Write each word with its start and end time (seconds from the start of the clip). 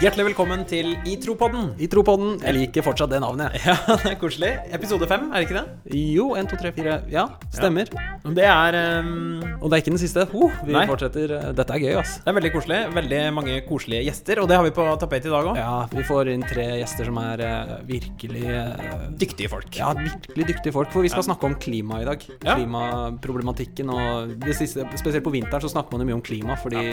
Hjertelig 0.00 0.30
velkommen 0.30 0.62
til 0.64 0.94
Itropodden. 1.04 1.74
I 1.76 1.84
Tropodden. 1.92 2.38
Jeg 2.40 2.56
liker 2.56 2.84
fortsatt 2.86 3.10
det 3.12 3.18
navnet. 3.20 3.52
Ja, 3.68 3.74
det 4.00 4.14
er 4.14 4.16
koselig. 4.16 4.48
Episode 4.72 5.04
fem, 5.04 5.26
er 5.28 5.42
det 5.42 5.44
ikke 5.44 5.58
det? 5.58 5.92
Jo, 5.92 6.30
1, 6.40 6.46
2, 6.48 6.58
3, 6.62 6.70
4 6.78 6.94
Ja, 7.12 7.24
stemmer. 7.52 7.90
Det 8.24 8.46
er, 8.48 8.78
um... 9.04 9.42
Og 9.58 9.66
det 9.68 9.76
er 9.76 9.82
ikke 9.82 9.92
den 9.92 10.00
siste. 10.00 10.24
Oh, 10.32 10.54
vi 10.64 10.72
Nei. 10.72 10.86
fortsetter. 10.88 11.34
Dette 11.52 11.76
er 11.76 11.84
gøy, 11.84 11.98
ass. 12.00 12.14
det 12.24 12.32
er 12.32 12.36
veldig 12.38 12.52
koselig. 12.54 12.78
Veldig 12.96 13.18
mange 13.36 13.58
koselige 13.66 14.06
gjester, 14.06 14.40
og 14.40 14.48
det 14.48 14.56
har 14.56 14.64
vi 14.64 14.72
på 14.78 14.86
tapet 15.02 15.28
i 15.28 15.34
dag 15.34 15.50
òg. 15.50 15.60
Ja, 15.60 15.74
vi 15.92 16.06
får 16.08 16.32
inn 16.32 16.46
tre 16.48 16.64
gjester 16.80 17.10
som 17.10 17.20
er 17.20 17.44
uh, 17.44 17.76
virkelig 17.90 18.46
uh, 18.48 19.04
Dyktige 19.20 19.52
folk. 19.52 19.68
Ja, 19.76 19.92
virkelig 20.00 20.48
dyktige 20.54 20.72
folk. 20.78 20.88
For 20.96 21.04
vi 21.04 21.12
skal 21.12 21.28
snakke 21.28 21.50
om 21.50 21.58
klima 21.60 22.00
i 22.00 22.08
dag. 22.08 22.24
Ja. 22.38 22.56
Klimaproblematikken. 22.56 23.92
Og 23.92 24.32
det 24.46 24.56
siste, 24.62 24.88
spesielt 24.96 25.28
på 25.28 25.36
vinteren 25.36 25.60
så 25.60 25.74
snakker 25.76 25.92
man 25.92 26.06
jo 26.06 26.08
mye 26.14 26.18
om 26.22 26.24
klima, 26.24 26.56
fordi 26.64 26.88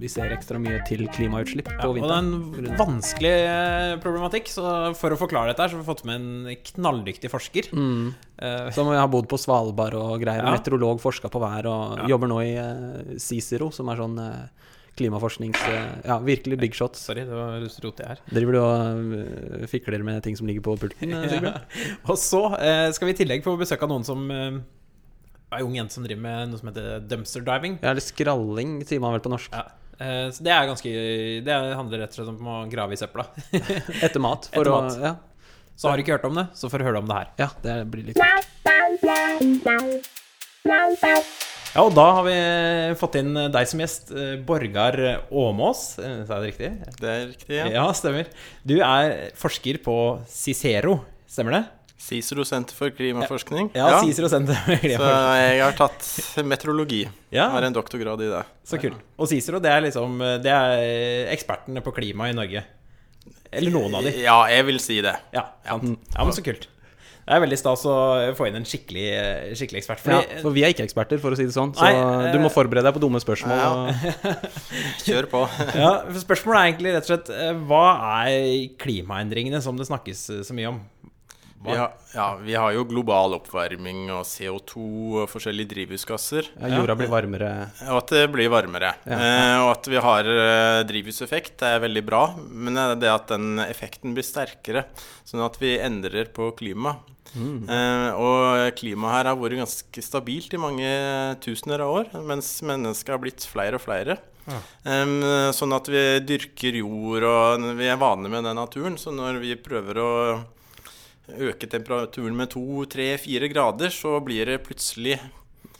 vi 0.00 0.14
ser 0.16 0.32
ekstra 0.32 0.56
mye 0.62 0.80
til 0.88 1.04
klimautslipp 1.12 1.68
på 1.68 1.92
er 1.92 1.96
vinteren. 2.00 2.13
En 2.18 2.74
vanskelig 2.78 3.30
eh, 3.44 3.94
problematikk, 4.02 4.48
så 4.52 4.64
for 4.98 5.14
å 5.14 5.18
forklare 5.20 5.52
dette 5.52 5.66
så 5.70 5.76
har 5.76 5.82
vi 5.82 5.88
fått 5.88 6.04
med 6.08 6.20
en 6.20 6.58
knalldyktig 6.70 7.30
forsker. 7.32 7.68
Mm. 7.74 8.12
Eh, 8.38 8.68
Som 8.76 8.90
har 8.92 9.08
bodd 9.12 9.28
på 9.30 9.38
Svalbard 9.40 9.96
og 9.98 10.14
greier. 10.22 10.44
Ja. 10.44 10.52
Meteorolog, 10.56 11.00
forska 11.02 11.30
på 11.32 11.42
vær 11.42 11.68
og 11.70 11.98
Ja. 12.02 12.08
jobber 12.14 12.30
nå 12.30 12.38
i 12.44 12.52
eh, 12.60 13.18
Cicero, 13.22 13.70
som 13.74 13.88
er 13.92 14.00
sånn 14.02 14.18
klimaforsknings... 14.94 15.58
ja, 16.06 16.20
virkelig 16.22 16.58
big 16.60 16.74
shot. 16.78 16.94
sorry, 16.96 17.24
det 17.26 17.34
var 17.34 17.58
roter 17.82 18.04
jeg 18.04 18.12
her. 18.12 18.20
Driver 18.30 18.52
du 18.54 18.60
og 18.62 19.68
fikler 19.72 20.04
med 20.06 20.22
ting 20.22 20.36
som 20.38 20.46
ligger 20.46 20.62
på 20.62 20.76
pulten? 20.78 21.10
ja. 21.10 21.58
Og 22.10 22.14
så 22.20 22.44
skal 22.94 23.10
vi 23.10 23.16
i 23.16 23.18
tillegg 23.24 23.42
få 23.42 23.56
besøk 23.58 23.82
av 23.82 23.90
noen 23.90 24.06
som 24.06 24.22
en 24.30 24.62
ung 25.62 25.74
jente 25.76 25.94
som 25.94 26.04
driver 26.06 26.22
med 26.22 26.50
noe 26.52 26.60
som 26.60 26.70
heter 26.70 27.02
dumpster 27.10 27.42
diving. 27.46 27.76
Ja, 27.82 27.90
eller 27.92 28.04
skralling, 28.04 28.78
sier 28.86 29.02
man 29.02 29.14
vel 29.16 29.22
på 29.24 29.32
norsk. 29.34 29.50
Ja. 29.54 29.66
Eh, 30.00 30.28
så 30.34 30.42
det 30.42 30.50
er 30.54 30.66
ganske 30.66 30.90
Det 31.46 31.54
handler 31.78 32.00
rett 32.04 32.14
og 32.14 32.18
slett 32.18 32.32
om 32.34 32.48
å 32.50 32.56
grave 32.72 32.96
i 32.96 32.98
søpla. 32.98 33.26
Etter 34.04 34.20
mat. 34.22 34.48
For 34.54 34.62
Etter 34.64 34.72
å, 34.74 34.80
mat. 34.82 34.98
Ja, 35.02 35.14
Så 35.76 35.88
har 35.90 35.96
du 35.98 36.04
ikke 36.04 36.16
hørt 36.16 36.26
om 36.28 36.34
det, 36.40 36.46
så 36.58 36.70
får 36.72 36.82
du 36.82 36.88
høre 36.88 37.02
om 37.02 37.08
det 37.10 37.20
her. 37.20 37.30
ja, 37.44 37.48
det 37.62 37.76
blir 37.92 38.08
litt 38.10 38.18
kult. 38.18 38.24
Ja, 41.74 41.82
og 41.82 41.90
da 41.96 42.04
har 42.20 42.22
vi 42.28 42.34
fått 43.00 43.16
inn 43.18 43.32
deg 43.34 43.66
som 43.66 43.80
gjest, 43.82 44.12
eh, 44.14 44.36
Borgar 44.46 44.94
Åmås. 45.34 45.80
Eh, 45.98 46.20
Sa 46.28 46.38
jeg 46.38 46.44
det 46.44 46.50
riktig? 46.52 46.68
Det 47.00 47.08
er 47.10 47.24
riktig, 47.32 47.56
ja. 47.58 47.66
Ja, 47.80 47.86
stemmer. 47.98 48.30
Du 48.62 48.76
er 48.78 49.16
forsker 49.38 49.80
på 49.82 49.96
Cicero, 50.30 51.00
stemmer 51.26 51.58
det? 51.58 51.64
Cicero 52.00 52.44
Senter 52.44 52.76
for 52.76 52.92
klimaforskning. 52.92 53.70
Ja, 53.76 54.00
Cicero 54.02 54.28
Senter 54.28 54.58
for 54.58 54.76
klimaforskning. 54.82 54.98
Så 54.98 55.40
jeg 55.40 55.62
har 55.62 55.76
tatt 55.78 56.44
meteorologi. 56.44 57.02
Ja. 57.32 57.48
Har 57.54 57.64
en 57.64 57.76
doktorgrad 57.76 58.22
i 58.24 58.30
det. 58.32 58.42
Så 58.66 58.80
kult. 58.82 59.00
Og 59.16 59.30
Cicero, 59.30 59.62
det 59.62 59.72
er 59.72 59.86
liksom 59.86 60.18
Det 60.44 60.52
er 60.52 61.30
ekspertene 61.32 61.84
på 61.84 61.94
klima 61.96 62.28
i 62.28 62.36
Norge. 62.36 62.64
Eller 63.54 63.74
noen 63.74 63.94
av 63.94 64.06
de. 64.06 64.14
Ja, 64.24 64.38
jeg 64.50 64.66
vil 64.68 64.80
si 64.82 65.00
det. 65.04 65.14
Ja, 65.34 65.48
sant. 65.66 65.98
ja 66.14 66.26
men 66.26 66.36
så 66.36 66.44
kult. 66.44 66.68
Det 67.24 67.32
er 67.32 67.40
veldig 67.40 67.56
stas 67.56 67.82
å 67.88 67.92
få 68.36 68.50
inn 68.50 68.58
en 68.58 68.66
skikkelig, 68.68 69.04
skikkelig 69.56 69.80
ekspert. 69.80 70.02
Ja, 70.12 70.18
for 70.42 70.52
vi 70.52 70.60
er 70.66 70.74
ikke 70.74 70.84
eksperter, 70.84 71.16
for 71.22 71.32
å 71.32 71.38
si 71.38 71.46
det 71.48 71.54
sånn. 71.56 71.72
Så 71.72 71.86
Nei, 71.86 71.94
eh, 71.96 72.26
du 72.34 72.42
må 72.42 72.50
forberede 72.52 72.84
deg 72.84 72.98
på 72.98 73.00
dumme 73.00 73.20
spørsmål. 73.22 73.62
Ja. 73.64 74.34
Kjør 75.06 75.30
på. 75.32 75.40
ja, 75.72 75.92
Spørsmålet 76.20 76.58
er 76.58 76.68
egentlig 76.68 76.92
rett 76.98 77.08
og 77.08 77.12
slett 77.14 77.30
eh, 77.32 77.54
Hva 77.64 77.86
er 78.26 78.66
klimaendringene 78.82 79.62
som 79.64 79.80
det 79.80 79.88
snakkes 79.88 80.20
eh, 80.36 80.42
så 80.44 80.56
mye 80.56 80.74
om? 80.74 80.82
Vi 81.64 81.76
har, 81.78 81.92
ja, 82.12 82.26
vi 82.36 82.54
har 82.54 82.74
jo 82.76 82.84
global 82.84 83.38
oppvarming 83.38 84.10
og 84.12 84.26
CO2 84.28 84.82
og 85.22 85.30
forskjellige 85.32 85.70
drivhusgasser. 85.70 86.50
ja, 86.60 86.70
jorda 86.76 86.96
blir 86.98 87.08
varmere. 87.08 87.48
Og 87.88 88.02
at 88.02 88.12
det 88.12 88.24
blir 88.34 88.50
varmere. 88.52 88.92
Ja. 89.08 89.16
Eh, 89.16 89.56
og 89.62 89.70
at 89.72 89.88
vi 89.88 90.02
har 90.04 90.28
eh, 90.28 90.82
drivhuseffekt, 90.90 91.56
det 91.62 91.70
er 91.72 91.82
veldig 91.86 92.04
bra. 92.04 92.22
Men 92.36 92.76
det 93.00 93.08
at 93.08 93.32
den 93.32 93.62
effekten 93.64 94.12
blir 94.16 94.26
sterkere, 94.26 94.84
sånn 95.24 95.44
at 95.46 95.56
vi 95.62 95.78
endrer 95.80 96.28
på 96.36 96.50
klima. 96.58 96.98
Eh, 97.34 98.10
og 98.20 98.76
klimaet 98.78 99.16
her 99.16 99.30
har 99.32 99.40
vært 99.40 99.58
ganske 99.64 100.04
stabilt 100.04 100.52
i 100.54 100.60
mange 100.60 100.90
tusener 101.42 101.82
av 101.82 101.96
år, 102.02 102.12
mens 102.28 102.58
mennesker 102.62 103.16
har 103.16 103.24
blitt 103.24 103.46
flere 103.48 103.80
og 103.80 103.86
flere. 103.86 104.20
Em, 104.84 105.22
sånn 105.56 105.72
at 105.72 105.88
vi 105.88 106.02
dyrker 106.28 106.76
jord, 106.82 107.24
og 107.24 107.64
vi 107.78 107.88
er 107.88 107.96
vane 107.96 108.28
med 108.28 108.44
den 108.44 108.60
naturen. 108.60 108.98
Så 109.00 109.14
når 109.16 109.40
vi 109.40 109.56
prøver 109.56 110.02
å 110.04 110.10
øke 111.32 111.68
temperaturen 111.70 112.36
med 112.36 112.52
to, 112.52 112.84
tre, 112.90 113.14
fire 113.20 113.48
grader, 113.52 113.92
så 113.94 114.18
blir 114.24 114.50
det 114.50 114.62
plutselig 114.66 115.18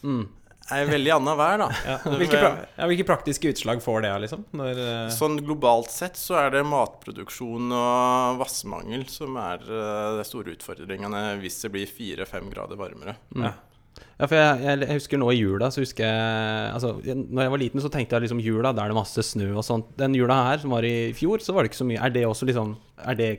Mm. 0.05 0.25
ei 0.73 0.85
veldig 0.85 1.13
anna 1.15 1.35
vær, 1.37 1.59
da. 1.61 1.67
Ja, 1.89 1.97
hvilke, 2.21 2.41
pra 2.41 2.51
ja, 2.77 2.89
hvilke 2.89 3.07
praktiske 3.09 3.51
utslag 3.53 3.83
får 3.85 4.05
det, 4.05 4.13
liksom? 4.25 4.47
Når, 4.57 4.81
uh... 4.81 5.13
Sånn 5.13 5.39
globalt 5.45 5.93
sett 5.93 6.17
så 6.21 6.39
er 6.43 6.55
det 6.55 6.65
matproduksjon 6.69 7.73
og 7.73 8.41
vassmangel 8.41 9.07
som 9.13 9.37
er 9.41 9.65
uh, 9.69 10.17
de 10.19 10.27
store 10.29 10.57
utfordringene 10.57 11.23
hvis 11.41 11.63
det 11.65 11.73
blir 11.73 11.89
fire-fem 11.89 12.53
grader 12.53 12.81
varmere. 12.81 13.17
Ja, 13.35 14.27
for 14.27 14.37
jeg, 14.37 14.63
jeg, 14.65 14.91
husker 14.97 15.21
nå 15.21 15.29
i 15.33 15.39
jula, 15.39 15.69
så 15.71 15.83
husker 15.83 16.07
jeg 16.07 16.71
Altså, 16.75 16.95
når 17.05 17.45
jeg 17.45 17.53
var 17.53 17.63
liten, 17.63 17.83
så 17.83 17.91
tenkte 17.93 18.17
jeg 18.17 18.27
liksom 18.27 18.43
jula, 18.43 18.73
da 18.75 18.85
er 18.85 18.93
det 18.93 18.99
masse 18.99 19.25
snø 19.27 19.53
og 19.55 19.65
sånt. 19.67 19.93
Den 20.01 20.17
jula 20.17 20.41
her, 20.51 20.61
som 20.63 20.75
var 20.75 20.87
i 20.87 21.13
fjor, 21.17 21.43
så 21.43 21.55
var 21.55 21.65
det 21.65 21.73
ikke 21.73 21.83
så 21.83 21.89
mye. 21.89 22.01
Er 22.03 22.15
det 22.15 22.25
også 22.29 22.49
liksom 22.49 22.77
Er 23.05 23.19
det 23.19 23.31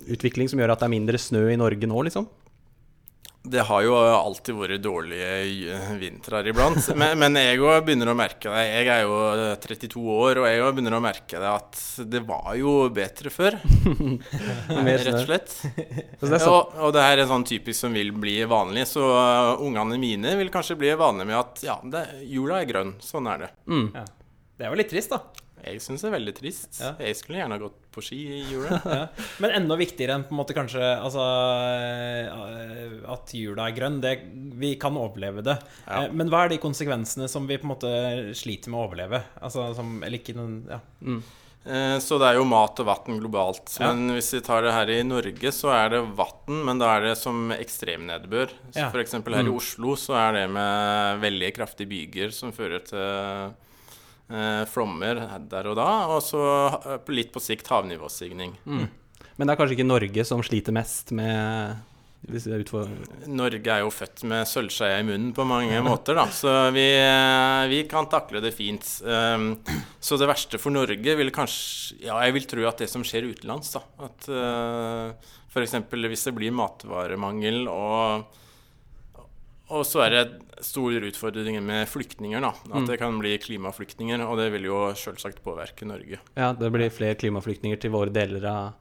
klimautvikling 0.00 0.48
som 0.48 0.60
gjør 0.60 0.74
at 0.74 0.82
det 0.82 0.88
er 0.88 0.96
mindre 0.98 1.18
snø 1.18 1.48
i 1.52 1.58
Norge 1.60 1.86
nå, 1.88 2.06
liksom? 2.08 2.28
Det 3.42 3.62
har 3.64 3.82
jo 3.86 3.94
alltid 3.96 4.52
vært 4.52 4.82
dårlige 4.84 5.28
eh, 5.72 5.92
vintrer 5.96 6.50
iblant, 6.50 6.76
men, 7.00 7.14
men 7.16 7.38
jeg 7.40 7.62
òg 7.64 7.86
begynner 7.86 8.10
å 8.12 8.14
merke 8.18 8.52
det. 8.52 8.64
Jeg 8.68 8.90
er 8.92 9.06
jo 9.06 9.14
eh, 9.32 9.54
32 9.62 10.02
år, 10.12 10.40
og 10.42 10.48
jeg 10.50 10.60
òg 10.60 10.74
begynner 10.76 10.98
å 10.98 11.00
merke 11.00 11.40
det 11.40 11.48
at 11.48 11.80
det 12.12 12.20
var 12.28 12.52
jo 12.60 12.74
bedre 12.92 13.32
før. 13.32 13.56
Rett 14.90 15.08
og 15.14 15.24
slett. 15.24 15.56
Så 15.56 16.28
det 16.28 16.42
så, 16.44 16.52
Og, 16.52 16.76
og 16.84 16.92
det 16.92 17.06
her 17.06 17.24
er 17.24 17.32
sånn 17.32 17.48
typisk 17.48 17.80
som 17.80 17.96
vil 17.96 18.12
bli 18.12 18.36
vanlig, 18.44 18.84
så 18.92 19.08
uh, 19.08 19.64
ungene 19.64 19.96
mine 20.02 20.36
vil 20.36 20.52
kanskje 20.52 20.76
bli 20.82 20.92
vanlige 21.00 21.32
med 21.32 21.40
at 21.40 21.64
ja, 21.64 21.80
det, 21.96 22.04
jula 22.28 22.60
er 22.60 22.68
grønn. 22.68 22.98
Sånn 23.00 23.30
er 23.30 23.46
det. 23.46 23.54
mm. 23.72 23.86
ja. 23.96 24.04
Det 24.60 24.66
er 24.66 24.74
jo 24.74 24.76
litt 24.76 24.90
trist, 24.92 25.14
da. 25.16 25.46
Jeg 25.64 25.82
syns 25.84 26.04
det 26.04 26.08
er 26.10 26.14
veldig 26.16 26.34
trist. 26.36 26.78
Ja. 26.80 26.92
Jeg 27.02 27.18
skulle 27.18 27.40
gjerne 27.40 27.56
ha 27.58 27.62
gått 27.62 27.78
på 27.94 28.04
ski 28.04 28.20
i 28.38 28.40
jula. 28.50 28.78
Ja. 28.90 29.02
Men 29.42 29.54
enda 29.58 29.76
viktigere 29.78 30.16
enn 30.18 30.24
på 30.26 30.34
en 30.34 30.40
måte 30.40 30.56
kanskje 30.56 30.82
altså, 30.82 31.24
eh, 31.80 32.94
at 33.12 33.34
jula 33.36 33.68
er 33.68 33.76
grønn. 33.76 34.00
Det, 34.02 34.14
vi 34.60 34.74
kan 34.80 34.98
overleve 34.98 35.44
det. 35.46 35.58
Ja. 35.86 36.04
Eh, 36.06 36.14
Men 36.16 36.32
hva 36.32 36.44
er 36.46 36.54
de 36.54 36.62
konsekvensene 36.62 37.28
som 37.30 37.46
vi 37.50 37.60
på 37.60 37.68
en 37.68 37.74
måte 37.74 37.92
sliter 38.38 38.72
med 38.72 38.80
å 38.80 38.88
overleve? 38.88 39.22
Altså, 39.40 39.70
som, 39.76 39.98
eller 40.02 40.22
ikke 40.22 40.36
noen 40.38 40.64
ja. 40.70 40.80
Mm. 41.00 41.20
Så 42.00 42.16
det 42.16 42.24
er 42.24 42.38
jo 42.38 42.46
mat 42.48 42.78
og 42.80 42.86
vann 42.88 43.18
globalt. 43.20 43.74
Ja. 43.76 43.90
Men 43.90 44.14
hvis 44.16 44.30
vi 44.32 44.38
tar 44.40 44.64
det 44.64 44.72
her 44.72 44.88
i 44.94 45.02
Norge, 45.04 45.50
så 45.52 45.68
er 45.76 45.90
det 45.92 45.98
vann, 46.16 46.62
men 46.64 46.80
da 46.80 46.94
er 46.96 47.10
det 47.10 47.18
som 47.20 47.52
ekstremnedbør. 47.52 48.54
Ja. 48.72 48.88
eksempel 48.96 49.36
her 49.36 49.44
i 49.44 49.52
Oslo 49.52 49.92
så 50.00 50.16
er 50.16 50.38
det 50.38 50.46
med 50.56 51.20
veldig 51.20 51.50
kraftige 51.58 51.90
byger 51.92 52.32
som 52.32 52.54
fører 52.56 52.80
til 52.88 52.96
eh, 53.04 53.69
flommer 54.70 55.24
der 55.50 55.68
og 55.70 55.78
da, 55.78 55.90
og 56.14 56.22
så 56.24 56.42
eh, 56.78 57.12
litt 57.14 57.32
på 57.34 57.42
sikt 57.42 57.70
havnivåstigning. 57.72 58.56
Men 58.66 59.48
det 59.48 59.54
er 59.54 59.60
kanskje 59.60 59.78
ikke 59.78 59.88
Norge 59.88 60.26
som 60.28 60.42
sliter 60.44 60.74
mest 60.76 61.14
med. 61.16 61.86
Norge 62.20 63.70
er 63.72 63.80
jo 63.80 63.92
født 63.94 64.26
med 64.28 64.44
sølvskeia 64.44 64.98
i 65.00 65.06
munnen 65.08 65.30
på 65.32 65.46
mange 65.48 65.78
måter, 65.84 66.18
da. 66.18 66.26
Så 66.28 66.52
vi, 66.76 66.84
eh, 67.00 67.62
vi 67.72 67.80
kan 67.88 68.10
takle 68.12 68.42
det 68.44 68.52
fint. 68.52 68.84
Um, 69.00 69.54
så 69.98 70.18
det 70.20 70.28
verste 70.28 70.60
for 70.60 70.74
Norge 70.74 71.16
vil 71.16 71.32
kanskje 71.32 72.04
Ja, 72.04 72.20
jeg 72.26 72.36
vil 72.36 72.46
tro 72.50 72.66
at 72.68 72.84
det 72.84 72.90
som 72.92 73.06
skjer 73.06 73.30
utenlands, 73.32 73.72
da. 73.72 73.82
At 74.04 74.28
uh, 74.28 75.32
f.eks. 75.48 75.78
hvis 75.88 76.28
det 76.28 76.36
blir 76.36 76.54
matvaremangel 76.54 77.64
og 77.72 78.28
og 79.70 79.86
så 79.86 80.02
er 80.04 80.14
det 80.14 80.64
store 80.66 81.00
utfordringer 81.08 81.62
med 81.64 81.88
flyktninger. 81.88 82.42
da, 82.42 82.52
At 82.74 82.88
det 82.90 82.98
kan 83.00 83.18
bli 83.20 83.36
klimaflyktninger. 83.40 84.22
Og 84.26 84.38
det 84.40 84.50
vil 84.54 84.68
jo 84.68 84.82
selvsagt 84.98 85.42
påvirke 85.44 85.88
Norge. 85.88 86.20
Ja, 86.36 86.52
det 86.52 86.72
blir 86.74 86.92
flere 86.92 87.18
klimaflyktninger 87.18 87.80
til 87.80 87.94
våre 87.94 88.12
deler 88.12 88.44
av 88.50 88.72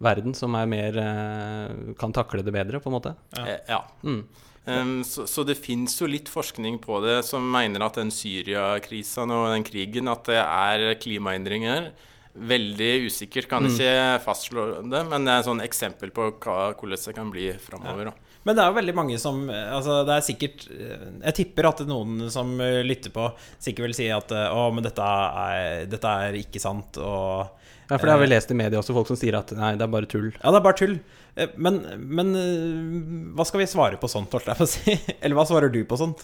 verden 0.00 0.34
som 0.36 0.56
er 0.56 0.68
mer 0.70 0.96
eh, 0.96 1.94
kan 2.00 2.14
takle 2.16 2.44
det 2.44 2.54
bedre, 2.56 2.80
på 2.80 2.88
en 2.90 2.96
måte. 2.96 3.14
Ja. 3.36 3.44
Eh, 3.44 3.60
ja. 3.68 3.82
Mm. 4.02 4.22
Um, 4.70 4.94
så, 5.04 5.24
så 5.28 5.44
det 5.44 5.56
fins 5.58 5.96
jo 6.00 6.08
litt 6.08 6.28
forskning 6.28 6.78
på 6.84 7.00
det 7.04 7.20
som 7.26 7.44
mener 7.52 7.84
at 7.84 7.96
den 8.00 8.12
Syria-krisa 8.12 9.24
og 9.24 9.52
den 9.54 9.64
krigen, 9.66 10.08
at 10.12 10.24
det 10.28 10.40
er 10.40 10.94
klimaendringer. 11.00 11.90
Veldig 12.30 12.90
usikkert, 13.08 13.48
kan 13.50 13.66
ikke 13.66 14.20
fastslå 14.24 14.66
det, 14.86 15.00
men 15.10 15.26
det 15.26 15.32
er 15.32 15.40
et 15.42 15.48
sånn 15.48 15.64
eksempel 15.64 16.12
på 16.14 16.28
hva, 16.38 16.58
hvordan 16.78 17.06
det 17.06 17.16
kan 17.16 17.32
bli 17.32 17.48
framover. 17.60 18.12
da. 18.12 18.29
Men 18.48 18.56
det 18.56 18.62
er 18.64 18.70
jo 18.70 18.76
veldig 18.78 18.94
mange 18.96 19.16
som 19.20 19.42
Altså, 19.52 19.98
det 20.08 20.14
er 20.16 20.24
sikkert 20.24 20.62
Jeg 20.72 21.34
tipper 21.36 21.66
at 21.68 21.82
noen 21.88 22.22
som 22.32 22.54
eh, 22.64 22.78
lytter 22.86 23.12
på, 23.12 23.26
sikkert 23.60 23.90
vil 23.90 23.96
si 23.98 24.06
at 24.14 24.32
eh, 24.32 24.46
Å, 24.48 24.62
men 24.72 24.86
dette 24.86 25.04
er, 25.04 25.82
dette 25.92 26.14
er 26.24 26.38
ikke 26.40 26.62
sant, 26.62 26.96
og 27.04 27.50
Ja, 27.90 27.98
for 27.98 28.06
det 28.06 28.14
har 28.14 28.22
vi 28.22 28.30
lest 28.30 28.52
i 28.54 28.56
media 28.56 28.80
også, 28.80 28.94
folk 28.96 29.10
som 29.10 29.18
sier 29.20 29.36
at 29.40 29.52
nei, 29.58 29.74
det 29.76 29.84
er 29.84 29.92
bare 29.92 30.08
tull. 30.08 30.28
Ja, 30.38 30.52
det 30.54 30.60
er 30.60 30.66
bare 30.70 30.78
tull. 30.78 30.96
Eh, 31.36 31.52
Men, 31.60 31.80
men 32.20 32.30
eh, 32.38 33.34
hva 33.36 33.44
skal 33.48 33.60
vi 33.64 33.68
svare 33.70 33.98
på 34.00 34.08
sånt, 34.08 34.32
holdt 34.32 34.48
jeg 34.48 34.60
på 34.62 34.68
å 34.68 34.72
si? 34.72 34.94
Eller 35.20 35.36
hva 35.36 35.44
svarer 35.50 35.72
du 35.74 35.82
på 35.90 35.98
sånt? 36.00 36.22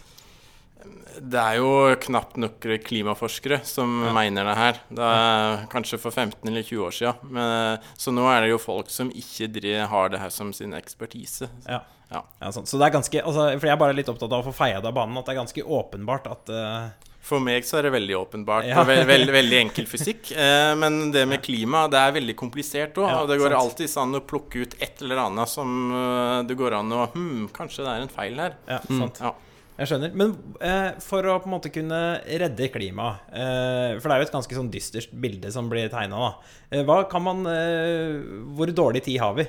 Det 1.16 1.40
er 1.40 1.58
jo 1.62 1.70
knapt 2.02 2.36
nok 2.36 2.66
klimaforskere 2.84 3.62
som 3.64 3.88
mener 4.14 4.44
det 4.44 4.56
her. 4.58 4.80
Det 4.92 5.10
er 5.16 5.66
kanskje 5.72 5.98
for 6.02 6.12
15 6.12 6.44
eller 6.50 6.66
20 6.66 6.86
år 6.86 6.96
siden. 6.96 7.32
Men, 7.32 7.84
så 7.96 8.12
nå 8.12 8.26
er 8.28 8.44
det 8.44 8.52
jo 8.52 8.60
folk 8.60 8.92
som 8.92 9.08
ikke 9.10 9.48
har 9.88 10.12
det 10.12 10.20
her 10.20 10.34
som 10.34 10.52
sin 10.56 10.76
ekspertise. 10.76 11.48
Ja. 11.64 11.80
Ja. 12.12 12.22
Ja, 12.38 12.52
sånn. 12.54 12.68
Så 12.68 12.78
det 12.78 12.86
er 12.86 12.94
ganske 12.94 13.18
altså, 13.18 13.48
For 13.56 13.66
jeg 13.66 13.74
er 13.74 13.80
bare 13.80 13.96
litt 13.96 14.10
opptatt 14.10 14.30
av 14.30 14.44
å 14.44 14.46
få 14.46 14.54
feia 14.54 14.78
det 14.78 14.90
av 14.92 14.94
banen. 14.96 15.18
At 15.18 15.26
det 15.26 15.34
er 15.34 15.42
ganske 15.42 15.66
åpenbart 15.80 16.30
at 16.30 16.52
uh... 16.54 17.06
For 17.26 17.42
meg 17.42 17.64
så 17.66 17.80
er 17.80 17.88
det 17.88 17.96
veldig 17.96 18.14
åpenbart 18.20 18.68
Ja. 18.68 18.78
og 18.78 18.86
ve 18.86 19.00
veldig, 19.34 19.56
enkel 19.58 19.88
fysikk. 19.90 20.30
Eh, 20.30 20.74
men 20.78 21.10
det 21.14 21.24
med 21.26 21.42
klima, 21.42 21.88
det 21.90 21.98
er 21.98 22.14
veldig 22.14 22.36
komplisert 22.38 23.00
òg. 23.02 23.08
Ja, 23.10 23.24
og 23.24 23.32
det 23.32 23.40
går 23.40 23.50
sant. 23.50 23.64
alltid 23.64 23.96
an 24.04 24.20
å 24.20 24.22
plukke 24.22 24.62
ut 24.62 24.76
et 24.78 25.02
eller 25.02 25.24
annet 25.24 25.50
som 25.50 25.72
uh, 25.90 26.44
det 26.46 26.54
går 26.58 26.78
an 26.78 26.94
å 26.94 27.08
Hm, 27.16 27.48
kanskje 27.56 27.82
det 27.82 27.96
er 27.96 28.04
en 28.04 28.14
feil 28.14 28.38
her. 28.44 28.54
Ja, 28.70 28.78
sant. 28.86 29.18
Ja. 29.18 29.34
Jeg 29.76 29.90
skjønner. 29.90 30.12
Men 30.16 30.30
eh, 30.64 30.92
for 31.04 31.26
å 31.28 31.38
på 31.42 31.50
en 31.50 31.54
måte 31.56 31.72
kunne 31.74 31.98
redde 32.24 32.68
klimaet 32.72 33.26
eh, 33.28 33.96
For 34.00 34.08
det 34.08 34.14
er 34.14 34.22
jo 34.22 34.28
et 34.30 34.36
ganske 34.38 34.56
sånn 34.56 34.70
dystert 34.72 35.10
bilde 35.12 35.50
som 35.52 35.68
blir 35.68 35.90
tegna. 35.92 36.30
Eh, 36.70 36.80
hva 36.88 37.02
kan 37.10 37.24
man 37.26 37.42
eh, 37.50 38.16
Hvor 38.56 38.72
dårlig 38.72 39.04
tid 39.04 39.20
har 39.20 39.36
vi? 39.36 39.44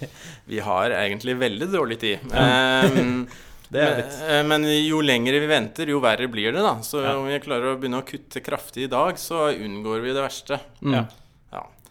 Vi 0.52 0.60
har 0.64 0.92
egentlig 0.98 1.38
veldig 1.40 1.70
dårlig 1.72 2.00
tid. 2.02 2.26
Det 3.70 3.82
er 3.86 4.00
men, 4.02 4.14
eh, 4.26 4.42
men 4.50 4.64
jo 4.82 4.98
lenger 5.04 5.36
vi 5.38 5.46
venter, 5.46 5.90
jo 5.92 6.00
verre 6.02 6.26
blir 6.30 6.50
det, 6.50 6.62
da. 6.64 6.72
Så 6.82 7.04
Ja. 7.04 7.14
om 7.16 7.28
vi 7.30 7.38
klarer 7.38 7.70
å 7.70 7.78
begynne 7.78 8.00
å 8.02 8.06
kutte 8.06 8.42
kraftig 8.42 8.88
i 8.88 8.90
dag, 8.90 9.14
så 9.14 9.46
unngår 9.54 10.02
vi 10.02 10.14
det 10.16 10.24
verste. 10.24 10.58
Mm. 10.82 10.96
Ja. 10.96 11.04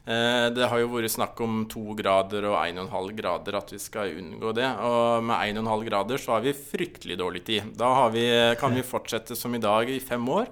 Eh, 0.10 0.50
Det 0.56 0.68
har 0.72 0.82
jo 0.82 0.90
vært 0.90 1.14
snakk 1.14 1.40
om 1.46 1.62
to 1.70 1.94
grader 1.94 2.48
og 2.50 2.58
1,5 2.64 3.14
grader, 3.20 3.60
at 3.60 3.72
vi 3.76 3.80
skal 3.80 4.16
unngå 4.18 4.54
det. 4.58 4.66
Og 4.82 5.24
med 5.24 5.38
1,5 5.54 5.86
grader 5.86 6.18
så 6.18 6.34
har 6.38 6.42
vi 6.42 6.54
fryktelig 6.58 7.18
dårlig 7.20 7.44
tid. 7.46 7.78
Da 7.78 7.94
har 8.02 8.10
vi, 8.16 8.26
kan 8.60 8.74
vi 8.74 8.82
fortsette 8.82 9.38
som 9.38 9.54
i 9.56 9.62
dag 9.62 9.90
i 9.90 10.00
fem 10.02 10.26
år. 10.30 10.50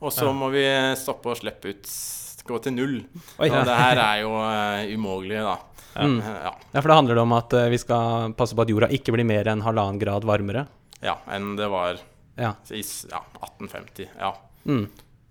Og 0.00 0.12
så 0.14 0.30
må 0.32 0.52
vi 0.52 0.62
stoppe 1.00 1.32
og 1.32 1.40
slippe 1.40 1.72
ut 1.72 1.88
gå 2.48 2.58
til 2.64 2.74
null. 2.76 2.98
Oi. 3.42 3.48
Og 3.50 3.64
det 3.68 3.76
her 3.76 4.00
er 4.02 4.20
jo 4.22 4.32
uh, 4.32 5.26
da. 5.28 5.56
Mm. 5.98 6.20
Eh, 6.20 6.36
Ja. 6.44 6.52
Ja, 6.72 6.80
for 6.80 6.88
da 6.88 6.94
handler 7.00 7.18
det 7.18 7.24
om 7.24 7.32
at 7.36 7.52
eh, 7.58 7.68
vi 7.72 7.78
skal 7.80 8.32
passe 8.38 8.54
på 8.56 8.62
at 8.64 8.70
jorda 8.72 8.88
ikke 8.94 9.14
blir 9.16 9.26
mer 9.26 9.48
enn 9.50 9.64
halvannen 9.64 9.98
grad 10.00 10.24
varmere. 10.24 10.66
ja, 11.02 11.16
enn 11.30 11.56
det 11.56 11.68
var 11.68 11.98
Ja. 12.38 12.54
i 12.70 12.82
ja, 13.10 13.22
1850. 13.42 14.08
Ja. 14.18 14.34
Mm. 14.64 14.88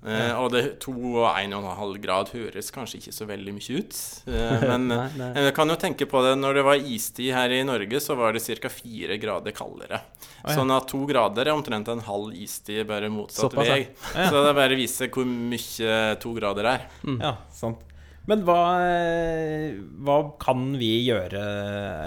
Eh, 0.07 0.33
og 0.39 0.51
det 0.53 0.61
to 0.79 0.93
og 0.93 1.25
1,5 1.35 1.97
grad 2.03 2.29
høres 2.31 2.69
kanskje 2.71 3.01
ikke 3.01 3.13
så 3.15 3.25
veldig 3.27 3.53
mye 3.57 3.79
ut. 3.81 3.97
Eh, 4.31 4.65
men 4.71 4.87
Nei, 4.87 5.07
nei. 5.19 5.29
jeg 5.49 5.55
kan 5.57 5.67
jo 5.73 5.75
tenke 5.81 6.07
på 6.07 6.21
det 6.23 6.35
når 6.39 6.59
det 6.61 6.63
var 6.69 6.75
istid 6.95 7.33
her 7.35 7.51
i 7.57 7.61
Norge, 7.67 7.99
så 8.03 8.15
var 8.19 8.33
det 8.37 8.43
ca. 8.61 8.71
fire 8.71 9.17
grader 9.19 9.51
kaldere. 9.57 9.99
Oh, 10.45 10.51
ja. 10.51 10.55
Sånn 10.55 10.71
at 10.75 10.87
to 10.87 11.01
grader 11.09 11.49
er 11.49 11.55
omtrent 11.57 11.89
en 11.91 12.03
halv 12.07 12.31
istid, 12.37 12.85
bare 12.87 13.09
motsatt 13.11 13.51
Såpass, 13.51 13.67
ja. 13.67 13.75
vei. 13.81 14.29
Så 14.31 14.45
det 14.47 14.55
bare 14.61 14.79
viser 14.79 15.11
hvor 15.11 15.27
mye 15.27 15.99
to 16.23 16.33
grader 16.37 16.71
er. 16.77 16.87
Ja, 17.19 17.35
sant. 17.51 17.83
Men 18.27 18.41
hva, 18.43 18.59
eh, 18.83 19.77
hva 20.03 20.17
kan 20.43 20.73
vi 20.79 20.89
gjøre, 21.07 21.39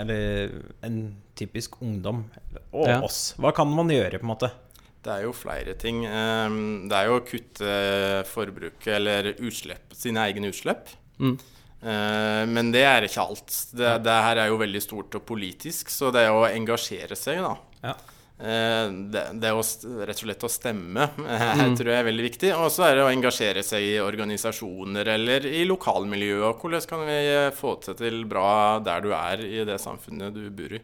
eller 0.02 0.50
en 0.84 0.98
typisk 1.38 1.78
ungdom, 1.80 2.26
og 2.76 2.86
Ja. 2.88 2.98
oss, 3.06 3.34
hva 3.40 3.54
kan 3.56 3.70
man 3.72 3.88
gjøre, 3.88 4.18
på 4.20 4.26
en 4.28 4.32
måte? 4.34 4.50
Det 5.00 5.12
er 5.14 5.22
jo 5.24 5.32
flere 5.32 5.74
ting. 5.80 6.02
Eh, 6.04 6.58
Det 6.90 6.96
er 6.98 7.06
jo 7.08 7.18
å 7.20 7.24
kutte 7.24 7.70
forbruket 8.28 8.92
eller 8.98 9.30
utslipp, 9.38 9.94
sine 9.96 10.26
egne 10.28 10.50
utslipp. 10.52 10.92
Mm. 11.18 11.38
Eh, 11.82 12.44
Men 12.46 12.70
det 12.74 12.84
er 12.84 13.06
ikke 13.08 13.24
alt. 13.24 13.48
Det, 13.72 13.94
det 14.04 14.18
her 14.28 14.36
er 14.44 14.48
jo 14.52 14.58
veldig 14.60 14.82
stort 14.84 15.14
og 15.16 15.24
politisk, 15.28 15.88
så 15.88 16.12
det 16.12 16.26
er 16.28 16.36
å 16.36 16.44
engasjere 16.50 17.16
seg, 17.16 17.40
da. 17.44 17.54
Ja. 17.82 17.94
Eh, 18.40 18.88
Det, 19.12 19.22
det 19.40 19.48
er 19.48 19.56
å, 19.56 19.64
rett 20.04 20.20
og 20.20 20.24
slett 20.26 20.44
å 20.44 20.52
stemme 20.52 21.08
her 21.16 21.74
tror 21.76 21.90
jeg 21.94 22.00
er 22.00 22.08
veldig 22.10 22.26
viktig. 22.28 22.52
Og 22.60 22.68
så 22.72 22.84
er 22.90 22.96
det 23.00 23.04
å 23.04 23.12
engasjere 23.12 23.64
seg 23.64 23.80
i 23.84 23.96
organisasjoner 24.04 25.08
eller 25.16 25.48
i 25.48 25.64
lokalmiljøet. 25.68 26.44
Og 26.50 26.60
hvordan 26.66 26.86
kan 26.92 27.06
vi 27.08 27.18
få 27.56 27.74
til, 27.84 27.96
til 28.00 28.20
bra 28.28 28.78
der 28.84 29.00
du 29.04 29.14
er 29.16 29.44
i 29.48 29.64
det 29.64 29.80
samfunnet 29.80 30.36
du 30.36 30.44
bor 30.52 30.76
i. 30.76 30.82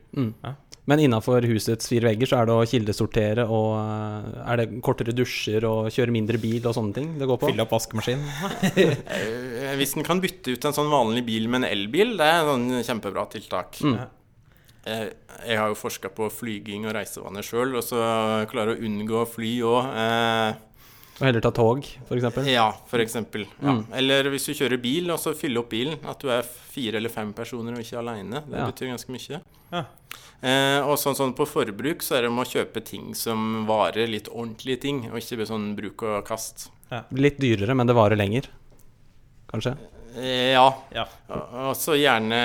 Men 0.87 1.01
innafor 1.03 1.43
husets 1.51 1.89
fire 1.91 2.07
vegger 2.13 2.29
så 2.31 2.37
er 2.39 2.47
det 2.47 2.55
å 2.55 2.67
kildesortere 2.71 3.43
og 3.51 3.73
eh, 3.81 4.27
Er 4.53 4.61
det 4.61 4.67
kortere 4.87 5.15
dusjer 5.17 5.65
og 5.67 5.89
kjøre 5.91 6.15
mindre 6.15 6.39
bil 6.39 6.61
og 6.63 6.77
sånne 6.77 6.95
ting 6.95 7.09
det 7.19 7.27
går 7.27 7.41
på? 7.43 7.49
Fylle 7.51 7.65
opp 7.67 7.75
vaskemaskinen? 7.75 8.29
Eh, 9.67 9.73
Hvis 9.81 9.97
en 9.99 10.07
kan 10.07 10.21
bytte 10.23 10.55
ut 10.55 10.65
en 10.69 10.77
sånn 10.77 10.93
vanlig 10.93 11.25
bil 11.27 11.49
med 11.51 11.65
en 11.65 11.71
elbil, 11.73 12.15
det 12.21 12.27
er 12.29 12.39
et 12.45 12.51
sånn 12.53 12.69
kjempebra 12.87 13.25
tiltak. 13.33 13.81
Mm. 13.83 13.97
Eh, 14.87 15.09
Jeg 15.51 15.59
har 15.59 15.73
jo 15.73 15.79
forska 15.81 16.09
på 16.15 16.29
flyging 16.31 16.87
og 16.87 16.95
reisevaner 16.95 17.43
sjøl, 17.45 17.75
og 17.77 17.83
så 17.85 17.99
klarer 18.53 18.77
å 18.77 18.87
unngå 18.87 19.19
å 19.25 19.27
fly 19.29 19.51
òg. 19.67 19.91
Og 21.17 21.25
heller 21.25 21.41
ta 21.41 21.51
tog, 21.57 21.87
f.eks.? 22.05 22.37
Ja, 22.51 22.67
eksempel. 23.01 23.47
Ja. 23.63 23.73
Mm. 23.73 23.85
Eller 23.97 24.29
hvis 24.35 24.45
du 24.51 24.53
kjører 24.53 24.77
bil, 24.83 25.09
og 25.15 25.19
så 25.23 25.33
fylle 25.37 25.63
opp 25.63 25.71
bilen. 25.73 25.97
At 26.05 26.21
du 26.21 26.29
er 26.29 26.43
fire 26.45 26.99
eller 27.01 27.09
fem 27.13 27.31
personer 27.33 27.73
og 27.73 27.81
ikke 27.81 28.03
aleine. 28.03 28.43
Det 28.45 28.59
Ja. 28.59 28.67
betyr 28.69 28.91
ganske 28.93 29.09
mye. 29.15 29.41
Ja. 29.73 29.85
Eh, 30.43 30.81
og 30.85 30.99
sånn, 31.01 31.17
sånn 31.17 31.33
på 31.35 31.47
forbruk 31.49 32.03
så 32.05 32.17
er 32.19 32.23
det 32.27 32.31
om 32.31 32.39
å 32.39 32.45
kjøpe 32.45 32.85
ting 32.85 33.15
som 33.15 33.65
varer, 33.67 34.07
litt 34.07 34.29
ordentlige 34.29 34.81
ting, 34.81 35.07
og 35.11 35.17
ikke 35.17 35.47
sånn 35.49 35.75
bruk 35.75 36.03
og 36.03 36.25
kast. 36.29 36.69
Litt 37.13 37.41
dyrere, 37.41 37.75
men 37.75 37.87
det 37.89 37.97
varer 37.97 38.17
lenger, 38.17 38.49
kanskje? 39.49 39.77
Eh, 40.17 40.53
ja. 40.55 40.67
Ja. 40.95 41.05
Og 41.29 41.55
og 41.67 41.75
så 41.77 41.97
gjerne 41.99 42.37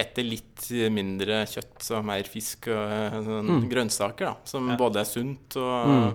ete 0.00 0.24
litt 0.26 0.42
mindre 0.90 1.42
kjøtt 1.46 1.84
og 1.94 2.04
mer 2.08 2.26
fisk 2.28 2.66
og 2.72 2.92
eh, 2.92 3.16
sånn 3.24 3.46
Mm. 3.46 3.66
grønnsaker, 3.70 4.24
da. 4.26 4.34
Som 4.44 4.68
Ja. 4.70 4.76
både 4.76 5.00
er 5.00 5.04
sunt 5.08 5.56
og 5.56 6.14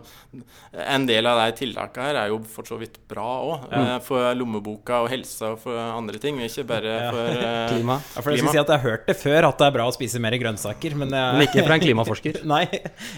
En 0.73 1.05
del 1.05 1.25
av 1.27 1.37
de 1.45 1.51
tiltakene 1.65 2.03
her 2.07 2.15
er 2.15 2.27
jo 2.29 2.39
for 2.47 2.63
så 2.63 2.77
vidt 2.79 2.97
bra 3.07 3.23
òg. 3.43 4.01
For 4.03 4.33
lommeboka 4.35 5.01
og 5.03 5.09
helsa 5.11 5.51
og 5.53 5.59
for 5.59 5.75
andre 5.77 6.17
ting. 6.19 6.37
Ikke 6.39 6.65
bare 6.67 6.83
Ja. 6.85 7.11
for 7.11 7.27
eh, 7.27 7.69
Klima. 7.71 7.97
Ja, 8.15 8.21
for 8.21 8.31
jeg 8.31 8.39
Klima. 8.39 8.49
skal 8.49 8.51
si 8.51 8.57
at 8.59 8.67
jeg 8.67 8.79
har 8.79 8.89
hørt 8.89 9.05
det 9.07 9.17
før, 9.17 9.47
at 9.49 9.57
det 9.57 9.67
er 9.67 9.71
bra 9.71 9.87
å 9.87 9.93
spise 9.95 10.19
mer 10.19 10.31
grønnsaker, 10.31 10.95
men, 10.95 11.09
jeg, 11.09 11.33
Men 11.37 11.47
ikke 11.47 11.65
fra 11.65 11.73
en 11.75 11.81
klimaforsker. 11.81 12.43
Nei. 12.53 12.63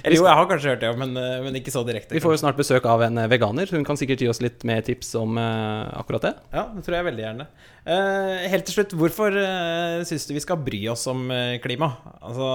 Eller 0.04 0.18
jo, 0.18 0.24
jeg 0.26 0.36
har 0.36 0.46
kanskje 0.48 0.70
hørt 0.74 0.80
det, 0.82 0.98
men, 0.98 1.16
eh, 1.18 1.42
men 1.44 1.54
ikke 1.62 1.72
så 1.72 1.86
direkte. 1.86 2.12
Vi 2.14 2.20
får 2.24 2.36
jo 2.38 2.42
snart 2.46 2.58
besøk 2.58 2.86
av 2.86 3.02
en 3.02 3.18
eh, 3.18 3.28
veganer. 3.28 3.70
Hun 3.72 3.84
kan 3.86 3.96
sikkert 3.98 4.20
gi 4.20 4.28
oss 4.30 4.42
litt 4.42 4.64
mer 4.64 4.82
tips 4.82 5.14
om 5.16 5.38
eh, 5.38 5.94
akkurat 6.00 6.22
det. 6.30 6.34
Ja, 6.54 6.68
det 6.74 6.84
tror 6.86 6.98
jeg 7.00 7.06
veldig 7.12 7.24
gjerne. 7.28 7.48
Eh, 7.84 8.48
helt 8.48 8.64
til 8.70 8.78
slutt, 8.78 8.94
hvorfor 8.96 9.36
uh, 9.36 10.02
syns 10.08 10.24
du 10.30 10.32
vi 10.38 10.44
skal 10.44 10.62
bry 10.64 10.86
oss 10.94 11.04
om 11.12 11.26
eh, 11.36 11.60
klima? 11.64 11.90
Altså 12.24 12.48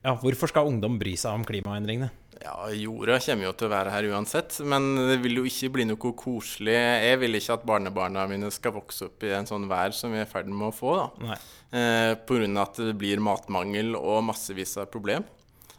Ja, 0.00 0.14
hvorfor 0.14 0.52
skal 0.52 0.70
ungdom 0.70 1.00
bry 1.00 1.16
seg 1.18 1.34
om 1.34 1.46
klimaendringene? 1.48 2.12
Ja, 2.40 2.54
jorda 2.72 3.18
kommer 3.20 3.50
jo 3.50 3.52
til 3.52 3.68
å 3.68 3.72
være 3.74 3.90
her 3.92 4.06
uansett, 4.14 4.54
men 4.64 4.94
det 4.96 5.18
vil 5.20 5.42
jo 5.42 5.48
ikke 5.48 5.68
bli 5.74 5.84
noe 5.90 6.12
koselig. 6.16 6.72
Jeg 6.72 7.18
vil 7.20 7.36
ikke 7.36 7.58
at 7.58 7.66
barnebarna 7.68 8.24
mine 8.30 8.48
skal 8.54 8.72
vokse 8.78 9.10
opp 9.10 9.26
i 9.28 9.34
en 9.36 9.48
sånn 9.48 9.66
vær 9.68 9.92
som 9.96 10.14
vi 10.14 10.22
er 10.22 10.24
i 10.24 10.30
ferd 10.30 10.48
med 10.48 10.70
å 10.70 10.72
få, 10.72 10.94
da. 10.96 11.36
Eh, 11.76 12.14
av 12.16 12.62
at 12.62 12.80
det 12.80 12.96
blir 12.96 13.20
matmangel 13.20 13.92
og 13.98 14.22
massevis 14.30 14.72
av 14.80 14.88
problem. 14.94 15.26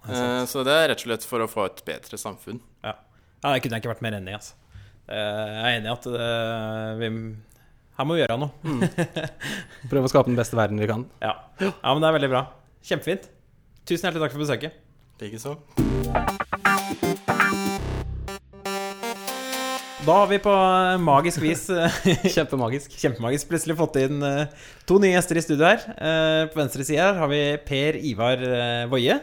Eh, 0.05 0.43
så 0.45 0.61
det 0.67 0.75
er 0.75 0.91
rett 0.91 1.01
og 1.01 1.09
slett 1.09 1.25
for 1.25 1.41
å 1.41 1.49
få 1.49 1.65
et 1.65 1.81
bedre 1.87 2.21
samfunn. 2.21 2.61
Ja. 2.85 2.93
ja, 3.41 3.55
det 3.55 3.63
kunne 3.63 3.79
jeg 3.79 3.81
ikke 3.81 3.95
vært 3.95 4.05
mer 4.05 4.19
enig 4.19 4.35
i. 4.35 4.37
Altså. 4.37 4.59
Jeg 5.09 5.65
er 5.65 5.79
enig 5.79 5.89
i 5.89 5.95
at 5.95 6.11
det, 6.13 6.29
vi 7.01 7.09
her 7.97 8.07
må 8.07 8.15
vi 8.15 8.23
gjøre 8.23 8.39
noe. 8.39 8.89
Prøve 9.91 10.07
å 10.07 10.11
skape 10.11 10.31
den 10.31 10.39
beste 10.39 10.57
verden 10.59 10.79
vi 10.81 10.89
kan. 10.89 11.05
Ja. 11.23 11.35
ja, 11.59 11.71
men 11.91 12.01
det 12.03 12.09
er 12.09 12.17
veldig 12.19 12.31
bra. 12.31 12.45
Kjempefint. 12.87 13.27
Tusen 13.85 14.07
hjertelig 14.07 14.27
takk 14.27 14.35
for 14.37 14.45
besøket. 14.45 14.79
Likeså. 15.21 15.57
Da 20.01 20.15
har 20.17 20.29
vi 20.31 20.39
på 20.41 20.49
eh, 20.49 20.95
magisk 20.97 21.43
vis 21.43 21.67
eh, 21.69 21.97
Kjempemagisk. 22.33 22.95
Kjempemagisk 22.97 23.51
plutselig 23.51 23.75
fått 23.77 23.99
inn 24.01 24.23
eh, 24.25 24.49
to 24.89 24.97
nye 24.97 25.11
gjester 25.13 25.37
i 25.37 25.43
studio 25.45 25.67
her. 25.67 25.83
Eh, 25.93 26.45
på 26.49 26.57
venstre 26.57 26.85
side 26.87 27.03
her 27.03 27.19
har 27.21 27.29
vi 27.29 27.41
Per 27.67 27.99
Ivar 28.09 28.41
Woie. 28.89 29.19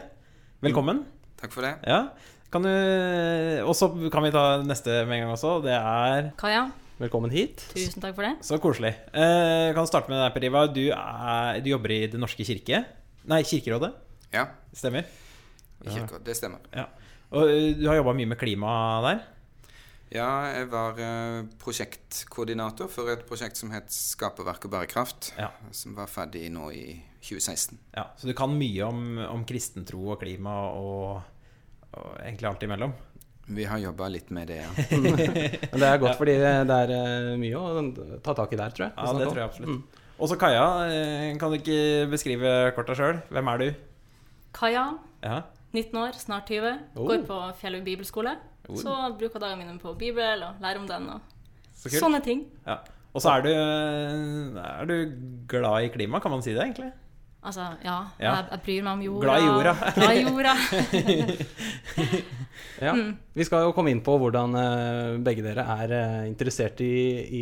Velkommen. 0.63 1.03
Takk 1.41 1.51
for 1.51 1.67
det. 1.67 1.73
Ja. 1.83 2.05
Kan 2.49 2.63
du 2.63 2.71
Og 3.67 3.75
så 3.77 3.91
kan 4.09 4.23
vi 4.23 4.31
ta 4.33 4.45
neste 4.63 5.03
med 5.03 5.19
en 5.19 5.25
gang 5.25 5.35
også. 5.35 5.57
Det 5.67 5.75
er 5.75 6.31
Kaja, 6.39 6.69
Velkommen 6.99 7.31
hit. 7.31 7.61
tusen 7.71 8.01
takk 8.03 8.15
for 8.17 8.25
det. 8.27 8.33
så 8.43 8.57
koselig. 8.59 8.91
Jeg 9.15 9.75
kan 9.77 9.87
starte 9.87 10.11
med 10.11 10.19
deg, 10.19 10.33
Per 10.35 10.45
Ivar. 10.49 10.67
Du, 10.75 10.81
du 11.63 11.69
jobber 11.71 11.93
i 11.95 11.99
Den 12.11 12.19
norske 12.25 12.43
kirke. 12.47 12.81
Nei, 13.29 13.41
Kirkerådet. 13.47 13.93
Ja, 14.33 14.47
Stemmer. 14.75 15.05
i 15.85 15.87
Kirkerådet. 15.87 16.25
Det 16.27 16.35
stemmer. 16.35 16.59
Og 17.31 17.45
eh, 17.47 17.73
du 17.77 17.85
har 17.87 17.99
jobba 17.99 18.13
mye 18.17 18.27
med 18.33 18.39
klima 18.41 18.71
der. 19.05 19.21
Ja, 20.11 20.27
jeg 20.57 20.67
var 20.71 20.97
eh, 20.99 21.43
prosjektkoordinator 21.61 22.89
for 22.91 23.11
et 23.13 23.23
prosjekt 23.29 23.59
som 23.61 23.71
het 23.71 23.91
Skaperverk 23.93 24.65
og 24.65 24.73
bærekraft, 24.73 25.31
Ja. 25.37 25.51
som 25.71 25.93
var 25.95 26.09
ferdig 26.09 26.47
nå 26.51 26.71
i 26.73 26.97
2016. 27.21 27.77
Ja, 27.95 28.07
så 28.17 28.27
du 28.27 28.33
kan 28.35 28.51
mye 28.57 28.87
om, 28.89 29.19
om 29.29 29.45
kristentro 29.47 30.01
og 30.15 30.19
klima 30.23 30.55
og, 30.73 31.21
og 31.93 32.09
egentlig 32.25 32.49
alt 32.49 32.65
imellom. 32.67 32.95
Vi 33.49 33.65
har 33.65 33.79
jobba 33.81 34.07
litt 34.13 34.29
med 34.35 34.51
det, 34.51 34.59
ja. 34.61 34.69
Men 35.71 35.79
det 35.81 35.87
er 35.87 36.01
godt, 36.01 36.17
fordi 36.19 36.35
det 36.37 36.75
er 36.75 36.91
eh, 36.93 37.29
mye 37.41 37.57
å 37.57 37.85
ta 38.25 38.35
tak 38.37 38.53
i 38.53 38.59
der, 38.59 38.75
tror 38.75 38.85
jeg. 38.87 38.93
Ja, 38.93 39.13
det 39.17 39.29
tror 39.31 39.41
jeg 39.41 39.47
absolutt. 39.47 39.97
Og 40.19 40.29
så 40.29 40.35
Kaja, 40.39 40.65
eh, 40.91 41.31
kan 41.39 41.53
du 41.53 41.57
ikke 41.57 41.79
beskrive 42.11 42.51
kort 42.75 42.91
deg 42.91 42.99
sjøl? 42.99 43.21
Hvem 43.31 43.51
er 43.53 43.63
du? 43.63 43.69
Kaja, 44.59 44.85
Ja. 45.23 45.41
19 45.73 45.97
år, 46.01 46.15
snart 46.17 46.49
20. 46.49 46.79
Oh. 46.97 47.03
Går 47.05 47.25
på 47.27 47.35
Fjellhaug 47.59 47.83
bibelskole. 47.85 48.31
Oh. 48.69 48.77
Så 48.77 48.93
bruker 49.19 49.41
dagene 49.41 49.65
mine 49.65 49.81
på 49.81 49.93
Bibel 49.97 50.45
og 50.45 50.63
lærer 50.63 50.81
om 50.81 50.87
den 50.89 51.09
og 51.13 51.35
Så 51.77 51.91
sånne 51.93 52.21
ting. 52.25 52.47
Ja. 52.65 52.79
Og 53.13 53.21
så 53.21 53.35
er 53.37 53.45
du, 53.45 53.49
er 54.61 54.89
du 54.89 54.95
glad 55.49 55.85
i 55.85 55.91
klima, 55.93 56.19
kan 56.21 56.33
man 56.33 56.43
si 56.45 56.53
det, 56.53 56.61
egentlig? 56.61 56.91
Altså, 57.39 57.69
ja. 57.85 57.97
Ja. 58.19 58.33
Jeg, 58.35 58.47
jeg 58.51 58.61
bryr 58.65 58.83
meg 58.83 58.93
om 58.97 59.03
jorda. 59.05 59.25
Glad 59.25 59.39
i 59.39 59.45
jorda. 59.47 59.73
Glad 59.95 60.13
i 60.15 60.23
jorda. 60.27 60.55
Ja. 62.79 62.93
Vi 63.33 63.45
skal 63.45 63.65
jo 63.65 63.73
komme 63.75 63.91
inn 63.91 64.01
på 64.03 64.13
hvordan 64.19 64.55
eh, 64.55 65.17
begge 65.23 65.43
dere 65.43 65.65
er 65.83 65.93
eh, 65.95 66.27
interessert 66.29 66.79
i, 66.83 66.91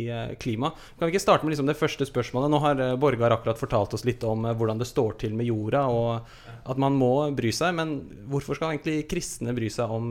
eh, 0.10 0.32
klima. 0.40 0.72
Kan 0.98 1.06
vi 1.06 1.14
ikke 1.14 1.22
starte 1.22 1.46
med 1.46 1.54
liksom 1.54 1.68
det 1.70 1.78
første 1.78 2.06
spørsmålet? 2.08 2.50
Nå 2.50 2.60
har 2.62 2.82
Borgar 3.00 3.36
akkurat 3.36 3.60
fortalt 3.60 3.94
oss 3.94 4.06
litt 4.08 4.24
om 4.26 4.48
hvordan 4.48 4.82
det 4.82 4.88
står 4.90 5.18
til 5.22 5.36
med 5.38 5.46
jorda, 5.46 5.84
og 5.86 6.68
at 6.68 6.80
man 6.82 6.98
må 6.98 7.12
bry 7.38 7.52
seg. 7.54 7.76
Men 7.78 7.98
hvorfor 8.30 8.58
skal 8.58 8.74
egentlig 8.74 9.06
kristne 9.10 9.54
bry 9.56 9.70
seg 9.72 9.94
om, 9.94 10.10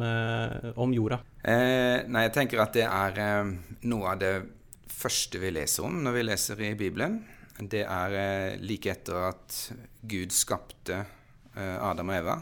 om 0.80 0.96
jorda? 0.96 1.20
Eh, 1.44 2.08
nei, 2.08 2.28
jeg 2.28 2.36
tenker 2.40 2.64
at 2.64 2.78
det 2.78 2.88
er 2.88 3.52
noe 3.88 4.14
av 4.14 4.22
det 4.24 4.36
første 4.98 5.42
vi 5.44 5.52
leser 5.54 5.86
om 5.86 6.00
når 6.06 6.16
vi 6.16 6.28
leser 6.32 6.64
i 6.72 6.76
Bibelen. 6.80 7.20
Det 7.58 7.84
er 7.84 8.14
eh, 8.14 8.58
like 8.62 8.92
etter 8.92 9.30
at 9.32 9.56
Gud 10.06 10.34
skapte 10.36 11.00
eh, 11.02 11.78
Adam 11.82 12.12
og 12.12 12.18
Eva, 12.20 12.38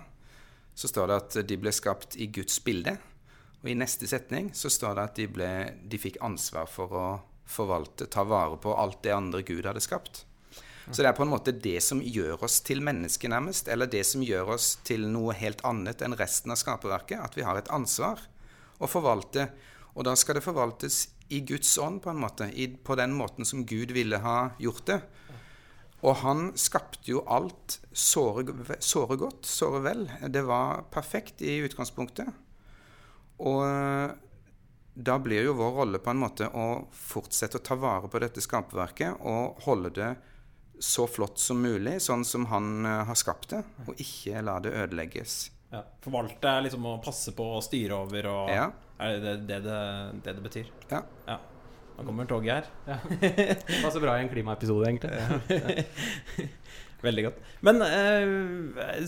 så 0.76 0.90
står 0.92 1.08
det 1.08 1.20
at 1.22 1.38
de 1.48 1.58
ble 1.60 1.72
skapt 1.72 2.18
i 2.20 2.28
Guds 2.36 2.58
bilde. 2.66 2.98
Og 3.64 3.72
i 3.72 3.78
neste 3.80 4.10
setning 4.12 4.52
så 4.54 4.70
står 4.70 4.98
det 4.98 5.06
at 5.08 5.20
de, 5.22 5.28
ble, 5.32 5.52
de 5.88 6.00
fikk 6.02 6.20
ansvar 6.26 6.68
for 6.70 6.92
å 6.92 7.08
forvalte, 7.48 8.10
ta 8.12 8.26
vare 8.28 8.58
på 8.62 8.74
alt 8.76 9.02
det 9.06 9.14
andre 9.16 9.46
Gud 9.46 9.66
hadde 9.66 9.84
skapt. 9.84 10.26
Så 10.92 11.02
det 11.02 11.10
er 11.10 11.18
på 11.18 11.24
en 11.26 11.32
måte 11.32 11.54
det 11.54 11.80
som 11.82 12.02
gjør 12.04 12.44
oss 12.46 12.60
til 12.66 12.84
mennesker, 12.86 13.32
nærmest. 13.32 13.70
Eller 13.72 13.90
det 13.90 14.04
som 14.06 14.22
gjør 14.22 14.52
oss 14.54 14.76
til 14.86 15.08
noe 15.10 15.34
helt 15.34 15.64
annet 15.66 16.04
enn 16.06 16.14
resten 16.18 16.54
av 16.54 16.60
skaperverket. 16.62 17.18
At 17.18 17.38
vi 17.38 17.46
har 17.46 17.58
et 17.58 17.72
ansvar 17.74 18.22
å 18.78 18.90
forvalte. 18.90 19.48
Og 19.96 20.06
da 20.06 20.14
skal 20.20 20.38
det 20.38 20.46
forvaltes 20.46 21.08
i 21.30 21.40
Guds 21.42 21.78
ånd, 21.82 22.02
på 22.04 22.10
en 22.10 22.22
måte. 22.22 22.50
I, 22.54 22.68
på 22.68 22.96
den 22.96 23.14
måten 23.18 23.46
som 23.46 23.66
Gud 23.66 23.92
ville 23.96 24.20
ha 24.22 24.52
gjort 24.62 24.86
det. 24.90 25.00
Og 26.06 26.20
han 26.22 26.52
skapte 26.60 27.10
jo 27.10 27.24
alt 27.32 27.80
såre, 27.92 28.46
såre 28.84 29.18
godt, 29.18 29.48
såre 29.50 29.82
vel. 29.86 30.06
Det 30.30 30.44
var 30.46 30.86
perfekt 30.94 31.42
i 31.42 31.58
utgangspunktet. 31.66 32.30
Og 33.42 33.64
eh, 33.66 34.14
da 34.96 35.18
blir 35.20 35.48
jo 35.48 35.58
vår 35.58 35.74
rolle 35.80 36.00
på 36.00 36.14
en 36.14 36.22
måte 36.22 36.48
å 36.54 36.86
fortsette 36.94 37.60
å 37.60 37.66
ta 37.66 37.76
vare 37.80 38.08
på 38.12 38.22
dette 38.22 38.44
skaperverket 38.44 39.26
og 39.28 39.66
holde 39.66 39.92
det 39.98 40.14
så 40.80 41.08
flott 41.08 41.40
som 41.40 41.60
mulig, 41.64 41.98
sånn 42.04 42.26
som 42.28 42.48
han 42.52 42.86
eh, 42.86 43.02
har 43.10 43.18
skapt 43.20 43.50
det, 43.56 43.64
og 43.88 44.00
ikke 44.00 44.44
la 44.46 44.60
det 44.64 44.76
ødelegges. 44.76 45.38
Ja. 45.72 45.82
Forvalte 46.04 46.52
er 46.52 46.68
liksom 46.68 46.86
å 46.88 46.98
passe 47.04 47.34
på 47.36 47.48
og 47.58 47.64
styre 47.66 47.98
over 48.06 48.30
og 48.32 48.52
Ja. 48.54 48.70
Er 49.00 49.18
det 49.20 49.34
det 49.50 49.60
det, 49.66 49.80
det 50.24 50.36
det 50.38 50.44
betyr? 50.46 50.72
Ja. 50.92 51.02
Ja. 51.28 51.40
Nå 51.96 52.04
kommer 52.04 52.28
toget 52.28 52.68
her. 52.88 53.00
Passer 53.84 54.02
bra 54.04 54.18
i 54.18 54.24
en 54.26 54.32
klimaepisode, 54.32 54.88
egentlig. 54.90 56.46
Veldig 57.06 57.24
godt. 57.28 57.38
Men 57.64 57.82
eh, 57.86 59.04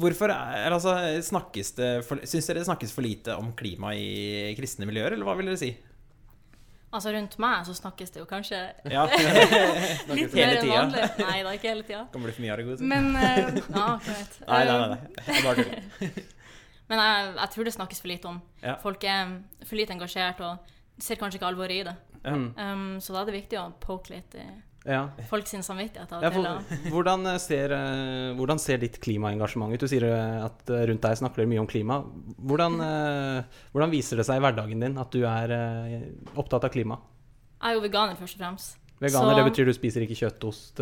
hvorfor 0.00 0.32
er, 0.32 0.72
altså, 0.72 0.94
snakkes 1.26 1.74
det 1.76 1.90
for, 2.06 2.22
Syns 2.26 2.48
dere 2.48 2.62
det 2.62 2.68
snakkes 2.70 2.94
for 2.94 3.04
lite 3.06 3.36
om 3.36 3.52
klima 3.58 3.92
i 3.98 4.54
kristne 4.58 4.88
miljøer, 4.88 5.14
eller 5.14 5.26
hva 5.28 5.36
vil 5.38 5.50
dere 5.52 5.60
si? 5.60 5.70
Altså, 6.96 7.10
rundt 7.12 7.34
meg 7.42 7.66
så 7.66 7.74
snakkes 7.76 8.14
det 8.14 8.22
jo 8.22 8.28
kanskje 8.30 8.60
Ja. 8.88 9.04
litt 10.16 10.32
Hele 10.32 10.46
mer 10.46 10.60
enn 10.62 10.70
vanlig. 10.70 11.08
Nei 11.20 11.40
da, 11.44 11.52
ikke 11.58 11.72
hele 11.74 11.84
tida. 11.86 12.06
Kommer 12.14 12.30
det 12.30 12.38
for 12.38 12.46
mye 12.46 12.54
av 12.54 12.62
det 12.62 12.68
gode. 12.70 12.88
Men 12.94 13.10
eh, 13.20 13.60
Ja, 13.74 13.88
greit. 14.06 14.38
Nei, 14.46 14.62
nei, 14.64 14.78
nei. 14.80 14.88
nei. 14.94 15.26
er 15.26 15.44
bare 15.44 15.66
tuller. 15.66 16.24
Men 16.88 16.98
jeg, 17.02 17.34
jeg 17.40 17.50
tror 17.54 17.64
det 17.64 17.74
snakkes 17.74 18.00
for 18.00 18.08
lite 18.12 18.28
om. 18.30 18.40
Ja. 18.62 18.76
Folk 18.82 19.02
er 19.04 19.32
for 19.66 19.76
lite 19.78 19.92
engasjert 19.96 20.40
og 20.46 20.58
ser 21.02 21.18
kanskje 21.20 21.40
ikke 21.40 21.48
alvoret 21.50 21.80
i 21.80 21.82
det. 21.88 21.96
Mm. 22.26 22.46
Um, 22.58 22.86
så 23.02 23.12
da 23.14 23.20
er 23.22 23.26
det 23.30 23.34
viktig 23.40 23.58
å 23.60 23.66
poke 23.82 24.10
litt 24.14 24.34
i 24.38 24.44
Ja. 24.86 25.08
folk 25.26 25.46
sin 25.50 25.62
samvittighet. 25.66 26.10
Ja, 26.22 26.30
for, 26.30 26.62
hvordan, 26.94 27.26
eh, 27.26 27.38
ser, 27.42 27.72
eh, 27.74 28.34
hvordan 28.38 28.58
ser 28.62 28.78
ditt 28.78 29.00
klimaengasjement 29.02 29.74
ut? 29.74 29.80
Du 29.82 29.88
sier 29.90 30.06
eh, 30.06 30.44
at 30.46 30.62
rundt 30.70 31.02
deg 31.02 31.18
snakker 31.18 31.42
dere 31.42 31.50
mye 31.50 31.62
om 31.64 31.66
klima. 31.70 32.00
Hvordan, 32.38 32.78
hvordan 33.74 33.90
viser 33.90 34.16
det 34.22 34.26
seg 34.26 34.38
i 34.38 34.44
hverdagen 34.46 34.80
din 34.86 34.98
at 35.02 35.10
du 35.10 35.24
er 35.26 35.54
opptatt 36.38 36.64
av 36.66 36.70
klima? 36.74 37.00
Jeg 37.60 37.72
er 37.72 37.78
jo 37.80 37.82
veganer, 37.88 38.14
først 38.18 38.38
og 38.38 38.44
fremst. 38.44 38.76
Veganer, 39.02 39.34
Så- 39.34 39.36
det 39.42 39.46
betyr 39.50 39.66
du 39.66 39.72
spiser 39.74 40.06
ikke 40.06 40.18
kjøtt, 40.22 40.44
ost, 40.46 40.78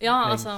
Ja, 0.00 0.16
Egg. 0.30 0.38
altså 0.38 0.54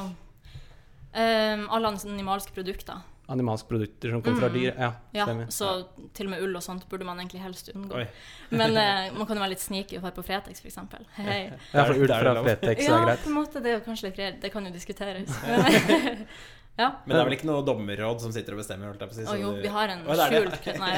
um, 1.16 1.66
Alle 1.70 1.92
animalske 1.92 2.52
produkter. 2.56 3.00
Animalske 3.32 3.68
produkter 3.68 4.10
som 4.14 4.22
kommer 4.22 4.40
fra 4.44 4.48
dyr? 4.54 4.72
Ja, 4.78 4.90
Ja, 5.16 5.26
så 5.26 5.46
så 5.50 5.70
til 6.14 6.28
og 6.28 6.30
med 6.34 6.42
ull 6.46 6.56
og 6.58 6.62
sånt 6.62 6.84
burde 6.90 7.06
man 7.08 7.18
egentlig 7.18 7.40
helst 7.42 7.70
unngå. 7.74 7.96
Oi. 7.98 8.04
Men 8.60 8.76
eh, 8.78 9.08
man 9.16 9.26
kan 9.26 9.36
jo 9.38 9.42
være 9.42 9.54
litt 9.56 9.64
sneaky 9.64 9.98
og 9.98 10.04
være 10.06 10.16
på 10.18 10.26
Fretex, 10.28 10.60
f.eks. 10.62 10.78
Hei. 11.18 11.40
Ja, 11.72 11.84
for 11.88 11.96
ull 11.98 12.12
fra. 12.12 12.36
Fretex 12.46 12.84
Ja, 12.86 13.00
er 13.00 13.08
greit. 13.10 13.24
på 13.24 13.32
en 13.32 13.38
måte. 13.40 13.62
Det 13.64 13.72
er 13.72 13.78
jo 13.80 13.82
kanskje 13.88 14.08
litt 14.10 14.20
greit. 14.20 14.38
Det 14.44 14.52
kan 14.54 14.68
jo 14.68 14.72
diskuteres. 14.74 15.34
Men, 15.42 16.24
ja. 16.82 16.90
Men 17.04 17.14
det 17.16 17.20
er 17.20 17.28
vel 17.30 17.38
ikke 17.38 17.50
noe 17.50 17.66
dommerråd 17.66 18.22
som 18.22 18.34
sitter 18.36 18.54
og 18.54 18.62
bestemmer? 18.62 18.92
Holdt 18.92 19.02
jeg 19.02 19.10
på 19.10 19.16
å 19.16 19.20
si, 19.20 19.26
så 19.26 19.38
jo, 19.40 19.54
vi 19.62 19.74
har 19.74 19.94
en 19.96 20.04
skjult 20.06 20.70
Nei. 20.82 20.94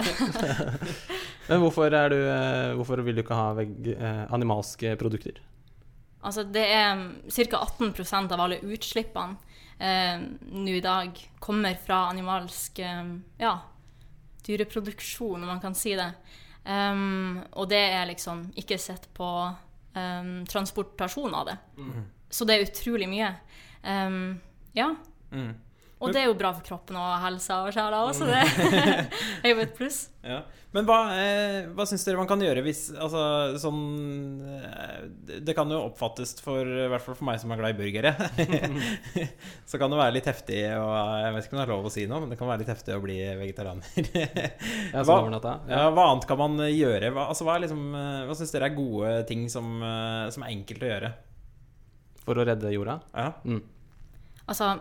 Men 1.48 1.62
hvorfor, 1.64 1.94
er 1.96 2.12
du, 2.12 2.18
eh, 2.28 2.72
hvorfor 2.76 3.00
vil 3.06 3.16
du 3.16 3.24
ikke 3.24 3.36
ha 3.38 3.52
veg, 3.56 3.76
eh, 3.96 4.24
animalske 4.36 4.96
produkter? 5.00 5.40
Altså, 6.18 6.42
det 6.44 6.64
er 6.74 6.98
ca. 7.30 7.60
18% 7.62 8.32
av 8.34 8.40
alle 8.42 8.58
utslippene 8.66 9.38
eh, 9.78 10.20
nå 10.52 10.76
i 10.76 10.84
dag 10.84 11.18
kommer 11.38 11.74
fra 11.82 12.06
animalsk 12.10 12.78
eh, 12.78 13.14
ja, 13.38 13.54
dyreproduksjon, 14.46 15.42
om 15.42 15.48
man 15.48 15.60
kan 15.60 15.74
si 15.74 15.94
det. 15.98 16.12
Um, 16.68 17.38
og 17.56 17.70
det 17.70 17.80
er 17.80 18.08
liksom 18.10 18.42
ikke 18.60 18.76
sett 18.80 19.06
på 19.16 19.28
um, 19.94 20.32
transportasjon 20.48 21.36
av 21.36 21.46
det. 21.48 21.56
Så 22.28 22.44
det 22.44 22.56
er 22.56 22.66
utrolig 22.66 23.08
mye. 23.08 23.30
Um, 23.82 24.36
ja. 24.76 24.90
Mm. 25.32 25.54
Og 25.98 26.12
det 26.14 26.20
er 26.22 26.28
jo 26.28 26.36
bra 26.38 26.52
for 26.54 26.62
kroppen 26.66 26.98
og 26.98 27.08
helsa 27.24 27.62
og 27.66 27.74
sjela 27.74 28.04
Så 28.14 28.26
det 28.28 28.38
er 29.42 29.50
jo 29.50 29.58
et 29.64 29.74
pluss. 29.74 30.04
Ja. 30.22 30.42
Men 30.74 30.84
hva, 30.84 30.98
eh, 31.16 31.66
hva 31.72 31.86
syns 31.88 32.02
dere 32.04 32.18
man 32.20 32.28
kan 32.28 32.42
gjøre 32.44 32.60
hvis 32.66 32.90
Altså 32.92 33.20
sånn 33.56 33.78
eh, 34.44 35.38
Det 35.40 35.54
kan 35.56 35.70
jo 35.72 35.78
oppfattes 35.86 36.34
for 36.44 36.60
i 36.60 36.88
hvert 36.92 37.00
fall 37.00 37.16
for 37.16 37.24
meg 37.24 37.38
som 37.40 37.54
er 37.54 37.60
glad 37.62 37.72
i 37.72 37.78
burgere. 37.78 38.12
så 39.70 39.80
kan 39.80 39.90
det 39.90 40.00
være 40.00 40.16
litt 40.18 40.28
heftig 40.28 40.60
og 40.76 40.92
Jeg 41.24 41.32
vet 41.34 41.48
ikke 41.48 41.56
om 41.56 41.60
det 41.62 41.64
er 41.64 41.72
lov 41.72 41.88
å 41.88 41.94
si 41.94 42.04
noe, 42.10 42.20
men 42.22 42.34
det 42.34 42.38
kan 42.40 42.50
være 42.50 42.62
litt 42.62 42.72
heftig 42.74 42.94
å 42.98 43.02
bli 43.04 43.16
vegetarianer. 43.40 44.12
Hva- 45.08 45.56
ja, 45.70 45.88
hva 45.94 46.04
annet 46.12 46.28
kan 46.28 46.40
man 46.40 46.60
gjøre? 46.68 47.10
Hva, 47.14 47.26
altså, 47.32 47.46
hva, 47.48 47.56
liksom, 47.62 47.82
eh, 47.96 48.20
hva 48.28 48.36
syns 48.38 48.52
dere 48.54 48.68
er 48.70 48.76
gode 48.76 49.16
ting 49.30 49.48
som, 49.52 49.72
eh, 49.82 50.28
som 50.34 50.44
er 50.44 50.52
enkelt 50.54 50.84
å 50.84 50.92
gjøre? 50.92 51.10
For 52.26 52.38
å 52.38 52.44
redde 52.46 52.74
jorda? 52.74 52.98
Ja. 53.16 53.30
Mm. 53.48 53.62
Altså, 54.48 54.74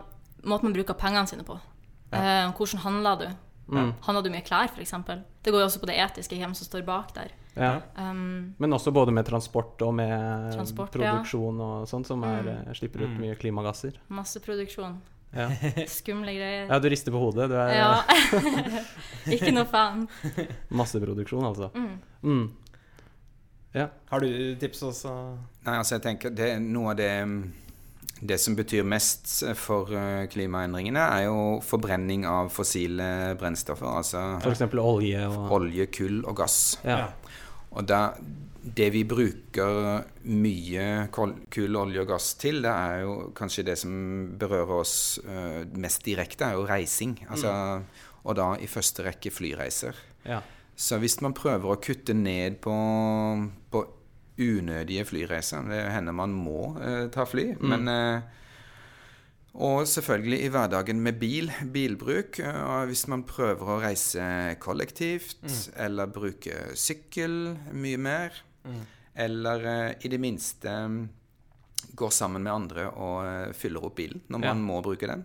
måten 0.44 0.68
man 0.68 0.72
bruker 0.76 0.94
pengene 0.94 1.26
sine 1.28 1.44
på. 1.44 1.58
Eh, 2.12 2.52
hvordan 2.56 2.78
handler 2.84 3.16
du? 3.20 3.28
Mm. 3.68 3.90
Handler 4.00 4.22
du 4.24 4.30
mye 4.32 4.44
klær, 4.46 4.70
f.eks.? 4.72 4.90
Det 5.42 5.52
går 5.52 5.60
jo 5.60 5.66
også 5.66 5.80
på 5.82 5.86
det 5.90 5.96
etiske, 6.00 6.36
hvem 6.40 6.54
som 6.56 6.64
står 6.66 6.84
bak 6.86 7.12
der. 7.14 7.34
Ja. 7.58 7.80
Um, 7.98 8.54
Men 8.58 8.72
også 8.72 8.92
både 8.94 9.12
med 9.12 9.26
transport 9.26 9.82
og 9.82 9.92
med 9.94 10.52
Transport, 10.54 10.92
produksjon 10.94 11.60
og 11.60 11.88
sånt, 11.90 12.06
som 12.06 12.22
er, 12.24 12.42
Mm. 12.42 12.68
eh, 12.68 12.72
slipper 12.74 13.02
ut 13.02 13.10
Mm. 13.10 13.20
mye 13.20 13.34
klimagasser. 13.36 13.92
masseproduksjon. 14.08 15.00
Ja. 15.34 15.48
Skumle 15.86 16.32
greier. 16.32 16.68
ja, 16.68 16.78
du 16.78 16.88
rister 16.88 17.12
på 17.12 17.18
hodet. 17.20 17.50
Du 17.50 17.54
er 17.56 17.74
Ja. 17.74 18.02
ikke 19.26 19.52
noe 19.52 19.66
fan. 19.66 20.08
masseproduksjon, 20.70 21.44
altså. 21.44 21.70
Mm. 21.74 21.98
Mm. 22.22 22.50
Ja. 23.74 23.88
Har 24.10 24.20
du 24.20 24.56
tips 24.56 24.82
også? 24.82 25.12
Nei, 25.66 25.76
altså 25.76 25.96
jeg 25.98 26.02
tenker 26.02 26.30
det 26.34 26.54
er 26.54 26.58
Noe 26.60 26.90
av 26.90 26.96
det 26.96 27.10
det 28.20 28.38
som 28.42 28.56
betyr 28.58 28.82
mest 28.88 29.30
for 29.58 29.92
eh, 29.94 30.24
klimaendringene, 30.32 31.04
er 31.18 31.26
jo 31.28 31.60
forbrenning 31.62 32.24
av 32.26 32.50
fossile 32.50 33.36
brennstoffer. 33.38 33.86
Altså 33.86 34.22
eksempel 34.50 34.80
olje 34.82 35.22
og 35.28 35.52
olje, 35.60 35.86
kull 35.94 36.24
og 36.24 36.36
gass. 36.40 36.78
Ja. 36.84 37.12
Og 37.70 37.86
da, 37.86 38.14
det 38.64 38.88
vi 38.94 39.04
bruker 39.06 40.02
mye 40.24 40.86
kull, 41.14 41.76
olje 41.78 42.02
og 42.02 42.10
gass 42.10 42.32
til, 42.40 42.62
det 42.64 42.72
er 42.74 43.02
jo 43.04 43.14
kanskje 43.38 43.66
det 43.70 43.78
som 43.78 43.92
berører 44.40 44.80
oss 44.80 44.96
eh, 45.22 45.62
mest 45.78 46.02
direkte, 46.08 46.48
er 46.48 46.58
jo 46.58 46.66
reising. 46.68 47.18
Altså, 47.30 47.54
Og 48.24 48.34
da 48.36 48.54
i 48.60 48.66
første 48.66 49.04
rekke 49.06 49.30
flyreiser. 49.30 49.94
ja. 50.26 50.42
Så 50.78 50.94
hvis 51.02 51.16
man 51.20 51.32
prøver 51.34 51.72
å 51.72 51.80
kutte 51.82 52.14
ned 52.14 52.60
på 52.62 52.70
unødige 54.38 55.04
flyreiser 55.04 55.64
Det 55.68 55.80
hender 55.92 56.14
man 56.14 56.30
må 56.34 56.76
eh, 56.80 57.08
ta 57.14 57.24
fly, 57.26 57.56
men 57.60 57.88
eh, 57.88 58.20
Og 59.58 59.86
selvfølgelig 59.90 60.38
i 60.44 60.48
hverdagen 60.54 61.00
med 61.02 61.18
bil, 61.18 61.50
bilbruk. 61.74 62.38
eh, 62.38 62.60
og 62.62 62.86
hvis 62.90 63.06
man 63.10 63.24
prøver 63.26 63.66
å 63.74 63.80
reise 63.82 64.56
kollektivt, 64.62 65.40
eller 65.76 66.06
bruke 66.06 66.54
sykkel 66.78 67.56
mye 67.72 67.98
mer, 67.98 68.30
eller 69.18 69.64
eh, 69.66 69.94
i 70.04 70.08
det 70.12 70.20
minste 70.22 70.68
mm, 70.70 71.00
går 71.98 72.10
sammen 72.14 72.42
med 72.46 72.52
andre 72.52 72.86
og 72.92 73.24
eh, 73.26 73.52
fyller 73.56 73.84
opp 73.88 73.96
bilen 73.98 74.20
når 74.28 74.44
Ja. 74.44 74.52
man 74.54 74.62
må 74.62 74.80
bruke 74.84 75.06
den. 75.10 75.24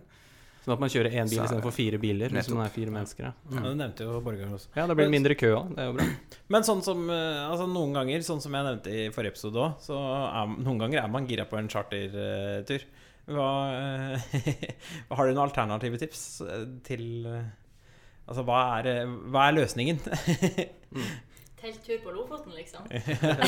Sånn 0.64 0.72
at 0.72 0.80
man 0.80 0.88
kjører 0.88 1.12
én 1.12 1.28
bil 1.28 1.36
Så- 1.38 1.44
istedenfor 1.44 1.74
fire 1.76 1.98
biler. 2.00 2.32
Hvis 2.32 2.48
man 2.54 2.64
er 2.64 2.70
fire 2.72 2.90
mennesker. 2.94 3.24
Ja. 3.26 3.32
Ja, 3.52 3.60
Du 3.68 3.74
nevnte 3.76 4.06
jo 4.06 4.20
Borgar 4.24 4.48
også. 4.56 4.68
ja, 4.74 4.86
da 4.88 4.94
blir 4.96 5.04
det 5.10 5.12
mindre 5.12 5.34
kø 5.36 5.50
òg. 5.58 5.74
Det 5.76 5.82
er 5.84 5.90
jo 5.90 5.96
bra. 5.98 6.06
Men 6.56 6.62
sånn 6.66 6.82
som 6.86 7.02
eh, 7.10 7.40
Altså 7.50 7.66
noen 7.68 7.92
ganger, 7.98 8.24
sånn 8.24 8.40
som 8.40 8.52
jeg 8.56 8.64
nevnte 8.64 8.94
i 8.94 9.10
forrige 9.12 9.34
episode 9.36 9.60
òg, 9.60 9.74
så 9.84 9.98
er, 10.00 10.54
noen 10.64 10.78
ganger 10.80 11.02
er 11.04 11.08
man 11.12 11.26
gira 11.28 11.44
på 11.50 11.58
en 11.60 11.68
chartertur. 11.68 12.86
Hva 13.28 13.50
eh, 13.76 14.32
Har 15.16 15.26
du 15.28 15.34
noen 15.34 15.44
alternative 15.48 16.00
tips 16.00 16.24
eh, 16.48 16.64
til 16.88 17.04
Altså, 18.24 18.40
hva 18.48 18.58
er, 18.80 19.04
hva 19.28 19.48
er 19.50 19.56
løsningen? 19.58 19.98
Telttur 21.60 21.98
på 22.04 22.12
Lofoten, 22.12 22.52
liksom. 22.56 22.84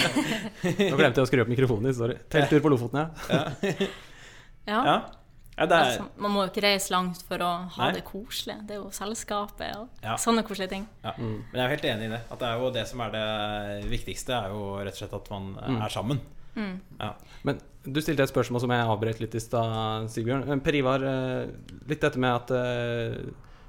Nå 0.91 0.97
glemte 0.97 1.21
jeg 1.21 1.25
å 1.25 1.29
skru 1.29 1.43
opp 1.43 1.51
mikrofonen. 1.53 1.93
Sorry. 1.97 2.17
Telttur 2.33 2.61
på 2.65 2.71
Lofoten, 2.73 3.03
ja. 3.03 3.51
Ja. 4.67 4.79
Ja, 4.85 4.97
ja 5.57 5.65
det 5.67 5.77
er 5.77 5.85
Altså, 5.87 6.05
man 6.21 6.31
må 6.35 6.39
jo 6.45 6.51
ikke 6.51 6.63
reise 6.67 6.91
langt 6.93 7.23
for 7.27 7.39
å 7.41 7.51
ha 7.77 7.85
Nei. 7.87 7.93
det 7.97 8.05
koselig. 8.05 8.59
Det 8.69 8.75
er 8.77 8.81
jo 8.83 8.91
selskapet 8.93 9.77
og 9.77 9.89
Ja. 10.03 10.17
sånne 10.21 10.43
koselige 10.45 10.69
ting. 10.75 10.87
ja. 11.05 11.13
Men 11.19 11.45
jeg 11.55 11.65
er 11.65 11.69
helt 11.75 11.85
enig 11.85 12.05
i 12.07 12.09
det. 12.13 12.21
At 12.31 12.39
det 12.39 12.49
er 12.49 12.59
jo 12.61 12.71
det 12.71 12.87
som 12.89 13.01
er 13.01 13.11
det 13.11 13.85
viktigste, 13.91 14.33
er 14.37 14.49
jo 14.53 14.77
rett 14.77 14.93
og 14.93 14.97
slett 15.01 15.13
at 15.15 15.31
man 15.31 15.43
mm. 15.55 15.83
er 15.83 15.89
sammen. 15.89 16.21
Mm. 16.57 16.81
Ja. 17.01 17.13
Men 17.45 17.59
du 17.85 18.01
stilte 18.03 18.23
et 18.25 18.31
spørsmål 18.33 18.61
som 18.65 18.71
jeg 18.73 18.87
avbrøt 18.87 19.21
litt 19.21 19.35
i 19.37 19.41
stad, 19.41 20.09
Sigbjørn. 20.13 20.61
Per 20.65 20.75
Ivar, 20.75 21.03
eh, 21.05 21.47
litt 21.89 22.01
dette 22.01 22.19
med 22.19 22.33
at 22.35 22.51
eh, 22.57 23.15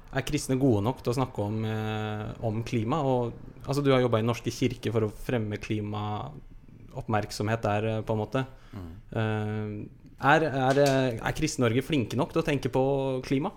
er 0.08 0.22
kristne 0.24 0.56
gode 0.60 0.82
nok 0.86 1.02
til 1.04 1.12
å 1.12 1.18
snakke 1.20 1.38
om, 1.44 1.64
eh, 1.68 2.26
om 2.48 2.62
klima? 2.64 2.96
Og, 3.04 3.32
altså, 3.66 3.82
du 3.84 3.90
har 3.92 4.00
jobba 4.00 4.18
i 4.18 4.22
Den 4.24 4.30
norske 4.32 4.50
kirke 4.52 4.92
for 4.92 5.00
å 5.04 5.12
fremme 5.12 5.56
klimaoppmerksomhet 5.60 7.62
der, 7.62 8.02
på 8.02 8.12
en 8.12 8.18
måte. 8.22 8.46
Eh, 9.12 9.68
er, 10.18 10.44
er, 10.48 10.82
er 11.18 11.36
Kristen-Norge 11.36 11.84
flinke 11.86 12.18
nok 12.18 12.34
til 12.34 12.42
å 12.42 12.46
tenke 12.46 12.72
på 12.74 12.82
klima? 13.26 13.52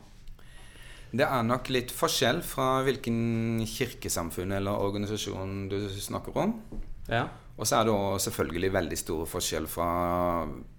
Det 1.12 1.26
er 1.28 1.44
nok 1.44 1.68
litt 1.74 1.92
forskjell 1.92 2.40
fra 2.46 2.82
hvilken 2.86 3.64
kirkesamfunn 3.68 4.54
eller 4.56 4.84
organisasjon 4.86 5.66
du 5.72 5.78
snakker 5.92 6.38
om. 6.40 6.54
Ja. 7.12 7.26
Og 7.58 7.68
så 7.68 7.78
er 7.78 7.86
det 7.86 7.94
også 7.94 8.30
selvfølgelig 8.30 8.72
veldig 8.74 8.98
stor 8.98 9.26
forskjell 9.30 9.68
fra 9.70 9.90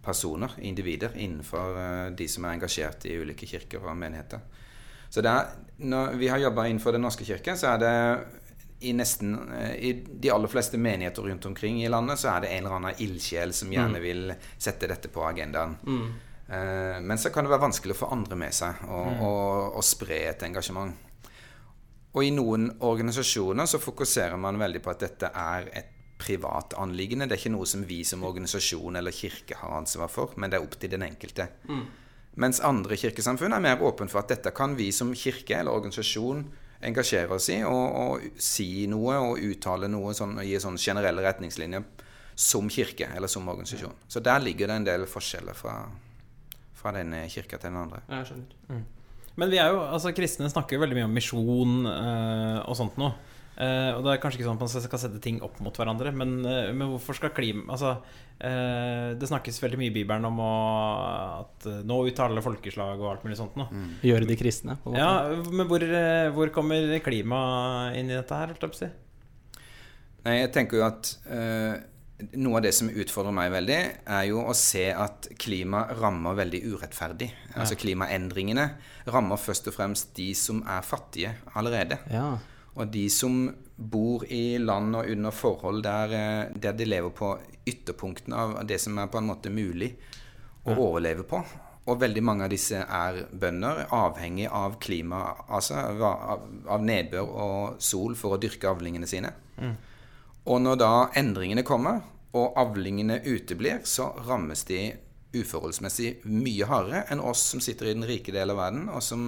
personer, 0.02 0.56
individer, 0.64 1.12
innenfor 1.20 1.76
eh, 1.78 2.06
de 2.16 2.26
som 2.30 2.46
er 2.46 2.56
engasjert 2.56 3.04
i 3.10 3.18
ulike 3.20 3.46
kirker 3.46 3.84
og 3.84 3.98
menigheter. 4.00 4.40
Så 5.12 5.20
er, 5.20 5.52
når 5.84 6.16
vi 6.16 6.30
har 6.32 6.40
jobba 6.40 6.64
innenfor 6.66 6.96
Den 6.96 7.04
norske 7.04 7.26
kirke, 7.28 7.52
så 7.60 7.74
er 7.74 7.82
det 7.82 7.94
i 8.82 8.92
nesten 8.96 9.36
eh, 9.52 9.74
I 9.74 9.92
de 10.06 10.30
aller 10.30 10.50
fleste 10.50 10.78
menigheter 10.78 11.22
rundt 11.22 11.46
omkring 11.46 11.82
i 11.84 11.88
landet 11.88 12.20
så 12.22 12.34
er 12.34 12.44
det 12.44 12.52
en 12.52 12.64
eller 12.64 12.76
annen 12.80 13.00
ildsjel 13.04 13.54
som 13.56 13.72
gjerne 13.72 14.02
vil 14.02 14.34
sette 14.58 14.90
dette 14.90 15.10
på 15.12 15.24
agendaen. 15.26 15.78
Eh, 16.48 16.98
men 17.00 17.18
så 17.18 17.30
kan 17.30 17.46
det 17.46 17.52
være 17.54 17.66
vanskelig 17.68 17.96
å 17.96 18.02
få 18.02 18.10
andre 18.16 18.38
med 18.38 18.54
seg 18.56 18.84
og, 18.88 19.22
og, 19.22 19.78
og 19.78 19.86
spre 19.86 20.20
et 20.32 20.44
engasjement. 20.48 20.92
Og 22.12 22.26
i 22.26 22.34
noen 22.34 22.68
organisasjoner 22.84 23.66
så 23.70 23.80
fokuserer 23.80 24.36
man 24.36 24.60
veldig 24.60 24.82
på 24.84 24.92
at 24.92 25.06
dette 25.06 25.32
er 25.32 25.70
et 25.72 25.92
privat 26.22 26.76
anliggende. 26.78 27.26
Det 27.26 27.36
er 27.36 27.40
ikke 27.40 27.54
noe 27.56 27.66
som 27.66 27.82
vi 27.88 28.02
som 28.06 28.24
organisasjon 28.28 28.98
eller 29.00 29.14
kirke 29.16 29.56
har 29.58 29.78
ansvar 29.78 30.10
for, 30.12 30.34
men 30.36 30.52
det 30.52 30.58
er 30.58 30.66
opp 30.66 30.76
til 30.78 30.92
den 30.92 31.06
enkelte. 31.06 31.48
Mens 32.40 32.60
andre 32.64 32.96
kirkesamfunn 32.96 33.52
er 33.52 33.64
mer 33.64 33.82
åpne 33.84 34.08
for 34.12 34.22
at 34.22 34.30
dette 34.32 34.52
kan 34.56 34.76
vi 34.78 34.90
som 34.92 35.10
kirke 35.16 35.58
eller 35.58 35.74
organisasjon 35.74 36.46
engasjere 36.82 37.36
oss 37.36 37.48
i, 37.52 37.60
og, 37.66 37.82
og 38.04 38.40
si 38.42 38.86
noe 38.90 39.18
og 39.22 39.42
uttale 39.50 39.90
noe 39.90 40.14
sånn, 40.16 40.36
og 40.38 40.48
gi 40.48 40.58
sånn 40.62 40.80
generelle 40.80 41.24
retningslinjer 41.24 41.84
som 42.34 42.70
kirke 42.72 43.10
eller 43.14 43.30
som 43.30 43.48
organisasjon. 43.48 43.94
Så 44.08 44.22
der 44.24 44.42
ligger 44.42 44.70
det 44.70 44.80
en 44.80 44.88
del 44.88 45.06
forskjeller 45.10 45.56
fra, 45.56 45.76
fra 46.78 46.94
den 46.96 47.14
kirka 47.30 47.58
til 47.58 47.70
den 47.70 47.82
andre. 47.84 48.02
Jeg 48.08 48.30
skjønner. 48.32 48.82
Men 49.40 49.52
vi 49.52 49.60
er 49.60 49.72
jo, 49.72 49.80
altså 49.86 50.12
kristne 50.16 50.50
snakker 50.52 50.76
jo 50.76 50.82
veldig 50.82 50.98
mye 50.98 51.08
om 51.08 51.14
misjon 51.16 51.76
eh, 51.88 52.58
og 52.66 52.76
sånt 52.76 52.98
noe. 53.00 53.14
Eh, 53.52 53.90
og 53.92 54.00
det 54.04 54.14
er 54.14 54.20
kanskje 54.22 54.40
ikke 54.40 54.48
sånn 54.48 54.56
at 54.56 54.64
man 54.64 54.70
skal 54.72 55.00
sette 55.02 55.20
ting 55.22 55.42
opp 55.44 55.58
mot 55.60 55.76
hverandre, 55.76 56.08
men, 56.16 56.38
uh, 56.46 56.70
men 56.72 56.88
hvorfor 56.94 57.18
skal 57.18 57.34
klima 57.36 57.74
Altså, 57.74 57.90
uh, 58.00 59.12
det 59.18 59.28
snakkes 59.28 59.60
veldig 59.60 59.80
mye 59.80 59.90
i 59.90 59.94
Bibelen 59.98 60.24
om 60.24 60.40
å, 60.40 60.54
at 61.42 61.68
nå 61.84 61.98
uttaler 62.08 62.32
alle 62.32 62.44
folkeslag 62.44 62.96
og 62.96 63.10
alt 63.10 63.26
mulig 63.28 63.36
sånt 63.38 63.60
noe. 63.60 63.84
Gjøre 64.08 64.28
de 64.30 64.38
kristne. 64.40 64.78
På 64.80 64.90
en 64.90 64.96
måte. 64.96 65.04
Ja, 65.04 65.52
men 65.52 65.68
hvor, 65.68 65.86
hvor 66.38 66.52
kommer 66.56 66.98
klima 67.04 67.40
inn 67.98 68.08
i 68.08 68.16
dette 68.16 68.40
her, 68.40 68.54
holdt 68.54 68.64
jeg 68.64 68.72
på 68.72 68.80
å 68.80 68.84
si? 68.86 68.92
Nei, 70.22 70.36
jeg 70.38 70.52
tenker 70.54 70.78
jo 70.78 70.84
at 70.86 71.08
eh, 71.34 71.80
noe 72.38 72.60
av 72.60 72.64
det 72.64 72.72
som 72.76 72.90
utfordrer 72.90 73.34
meg 73.34 73.50
veldig, 73.54 73.78
er 74.06 74.26
jo 74.28 74.44
å 74.46 74.54
se 74.56 74.84
at 74.94 75.26
klima 75.40 75.84
rammer 75.98 76.36
veldig 76.38 76.60
urettferdig. 76.70 77.28
Altså 77.56 77.78
klimaendringene 77.80 78.68
rammer 79.10 79.40
først 79.40 79.70
og 79.70 79.76
fremst 79.76 80.12
de 80.18 80.30
som 80.38 80.62
er 80.62 80.86
fattige 80.86 81.34
allerede. 81.58 81.98
Ja. 82.12 82.36
Og 82.76 82.88
de 82.92 83.04
som 83.12 83.44
bor 83.76 84.24
i 84.32 84.58
land 84.58 84.96
og 84.96 85.10
under 85.12 85.34
forhold 85.34 85.82
der, 85.84 86.14
eh, 86.16 86.52
der 86.54 86.72
de 86.72 86.86
lever 86.88 87.10
på 87.10 87.34
ytterpunktene 87.66 88.36
av 88.36 88.66
det 88.66 88.80
som 88.80 88.98
er 88.98 89.10
på 89.12 89.18
en 89.18 89.28
måte 89.28 89.52
mulig 89.52 89.92
å 90.64 90.76
overleve 90.76 91.26
på. 91.28 91.42
Og 91.90 91.98
veldig 91.98 92.22
mange 92.22 92.46
av 92.46 92.50
disse 92.50 92.78
er 92.78 93.24
bønder, 93.32 93.86
avhengig 93.90 94.46
av 94.46 94.78
klima, 94.78 95.22
altså 95.48 95.74
av, 95.74 96.44
av 96.70 96.84
nedbør 96.86 97.32
og 97.46 97.82
sol 97.82 98.14
for 98.14 98.36
å 98.36 98.40
dyrke 98.42 98.70
avlingene 98.70 99.08
sine. 99.10 99.32
Og 100.46 100.60
når 100.62 100.78
da 100.78 100.92
endringene 101.18 101.64
kommer, 101.66 102.00
og 102.32 102.54
avlingene 102.56 103.18
uteblir, 103.26 103.82
så 103.84 104.08
rammes 104.26 104.64
de 104.68 104.92
uforholdsmessig 105.32 106.22
mye 106.28 106.68
hardere 106.68 107.04
enn 107.12 107.22
oss 107.24 107.42
som 107.52 107.60
sitter 107.64 107.90
i 107.90 107.96
den 107.96 108.06
rike 108.08 108.32
delen 108.34 108.54
av 108.54 108.60
verden, 108.60 108.86
og 108.92 109.02
som, 109.04 109.26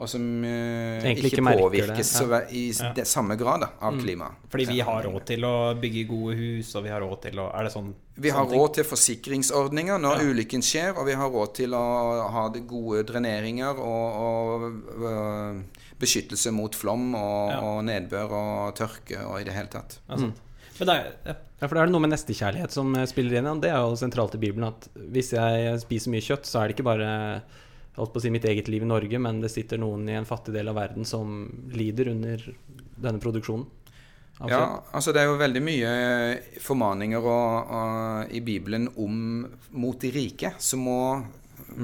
og 0.00 0.08
som 0.08 0.22
uh, 0.42 1.04
ikke, 1.04 1.28
ikke 1.28 1.44
påvirkes 1.44 2.12
det, 2.16 2.28
ja. 2.32 2.40
i 2.48 2.62
det 2.96 3.04
samme 3.06 3.36
grad 3.38 3.62
da, 3.62 3.68
av 3.84 3.98
klima. 4.00 4.30
Fordi 4.50 4.66
vi 4.72 4.80
har 4.82 5.04
råd 5.06 5.26
til 5.28 5.44
å 5.46 5.52
bygge 5.78 6.06
gode 6.08 6.36
hus, 6.38 6.72
og 6.78 6.86
vi 6.86 6.92
har 6.94 7.04
råd 7.04 7.20
til 7.28 7.42
å 7.42 7.50
Er 7.52 7.68
det 7.68 7.74
sånn? 7.74 7.92
Vi 8.22 8.32
har 8.32 8.48
råd 8.48 8.78
til 8.78 8.88
forsikringsordninger 8.88 10.00
når 10.02 10.24
ulykken 10.32 10.64
skjer, 10.64 10.96
og 10.96 11.06
vi 11.08 11.16
har 11.20 11.30
råd 11.32 11.54
til 11.60 11.76
å 11.76 11.84
ha 12.34 12.48
gode 12.56 13.04
dreneringer 13.12 13.78
og, 13.78 14.18
og 14.26 14.66
uh, 15.04 15.86
beskyttelse 16.02 16.50
mot 16.56 16.74
flom 16.74 17.12
og, 17.14 17.52
Ja. 17.52 17.60
og 17.62 17.84
nedbør 17.86 18.36
og 18.40 18.74
tørke 18.80 19.22
og 19.28 19.40
i 19.40 19.46
det 19.46 19.54
hele 19.54 19.70
tatt. 19.70 20.00
Ja, 20.08 20.18
sant. 20.18 20.42
Men 20.78 20.88
det 20.88 20.94
er, 20.98 21.16
ja. 21.28 21.40
Ja, 21.62 21.68
for 21.68 21.78
da 21.78 21.84
er 21.84 21.90
det 21.90 21.94
noe 21.94 22.02
med 22.02 22.10
nestekjærlighet 22.10 22.74
som 22.74 22.88
eh, 22.98 23.06
spiller 23.06 23.38
inn. 23.38 23.46
Ja. 23.46 23.54
Det 23.62 23.68
er 23.70 23.84
jo 23.84 23.98
sentralt 24.00 24.34
i 24.34 24.40
Bibelen 24.42 24.66
at 24.66 24.88
hvis 25.14 25.30
jeg 25.36 25.76
spiser 25.84 26.10
mye 26.10 26.24
kjøtt, 26.26 26.48
så 26.48 26.58
er 26.58 26.68
det 26.68 26.74
ikke 26.74 26.88
bare 26.88 27.12
holdt 27.96 28.14
på 28.14 28.20
å 28.20 28.24
si 28.24 28.32
mitt 28.32 28.46
eget 28.48 28.70
liv 28.72 28.84
i 28.84 28.88
Norge, 28.88 29.20
men 29.20 29.42
det 29.42 29.52
sitter 29.52 29.80
noen 29.80 30.08
i 30.08 30.16
en 30.16 30.28
fattig 30.28 30.54
del 30.54 30.70
av 30.72 30.78
verden 30.80 31.06
som 31.08 31.44
lider 31.76 32.12
under 32.14 32.44
denne 32.96 33.20
produksjonen. 33.20 33.68
Absolutt. 34.42 34.50
Ja, 34.50 34.84
altså 34.96 35.12
det 35.12 35.20
er 35.22 35.28
jo 35.28 35.38
veldig 35.38 35.60
mye 35.62 35.90
formaninger 36.64 37.20
og, 37.20 37.74
og, 37.76 38.32
i 38.34 38.40
Bibelen 38.42 38.88
om 38.98 39.44
mot 39.76 40.00
de 40.02 40.10
rike, 40.10 40.54
som 40.58 40.82
må, 40.82 41.02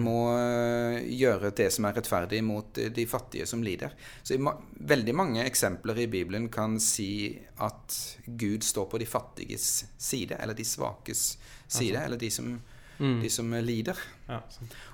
må 0.01 0.17
øh, 0.33 0.97
gjøre 1.13 1.53
det 1.61 1.69
som 1.75 1.87
er 1.87 1.95
rettferdig 2.01 2.41
mot 2.43 2.81
de 2.97 3.05
fattige 3.07 3.47
som 3.47 3.63
lider. 3.63 3.95
Så 4.25 4.35
i 4.35 4.41
ma 4.43 4.57
veldig 4.91 5.15
mange 5.15 5.45
eksempler 5.45 6.03
i 6.03 6.09
Bibelen 6.11 6.49
kan 6.51 6.81
si 6.83 7.37
at 7.63 8.01
Gud 8.27 8.67
står 8.67 8.91
på 8.91 9.03
de 9.05 9.07
fattiges 9.07 9.71
side, 9.95 10.41
eller 10.41 10.57
de 10.59 10.67
svakes 10.67 11.29
side, 11.69 12.01
eller 12.01 12.19
de 12.19 12.33
som, 12.33 12.51
de 12.97 13.31
som 13.31 13.55
lider. 13.61 14.03
Ja. 14.27 14.41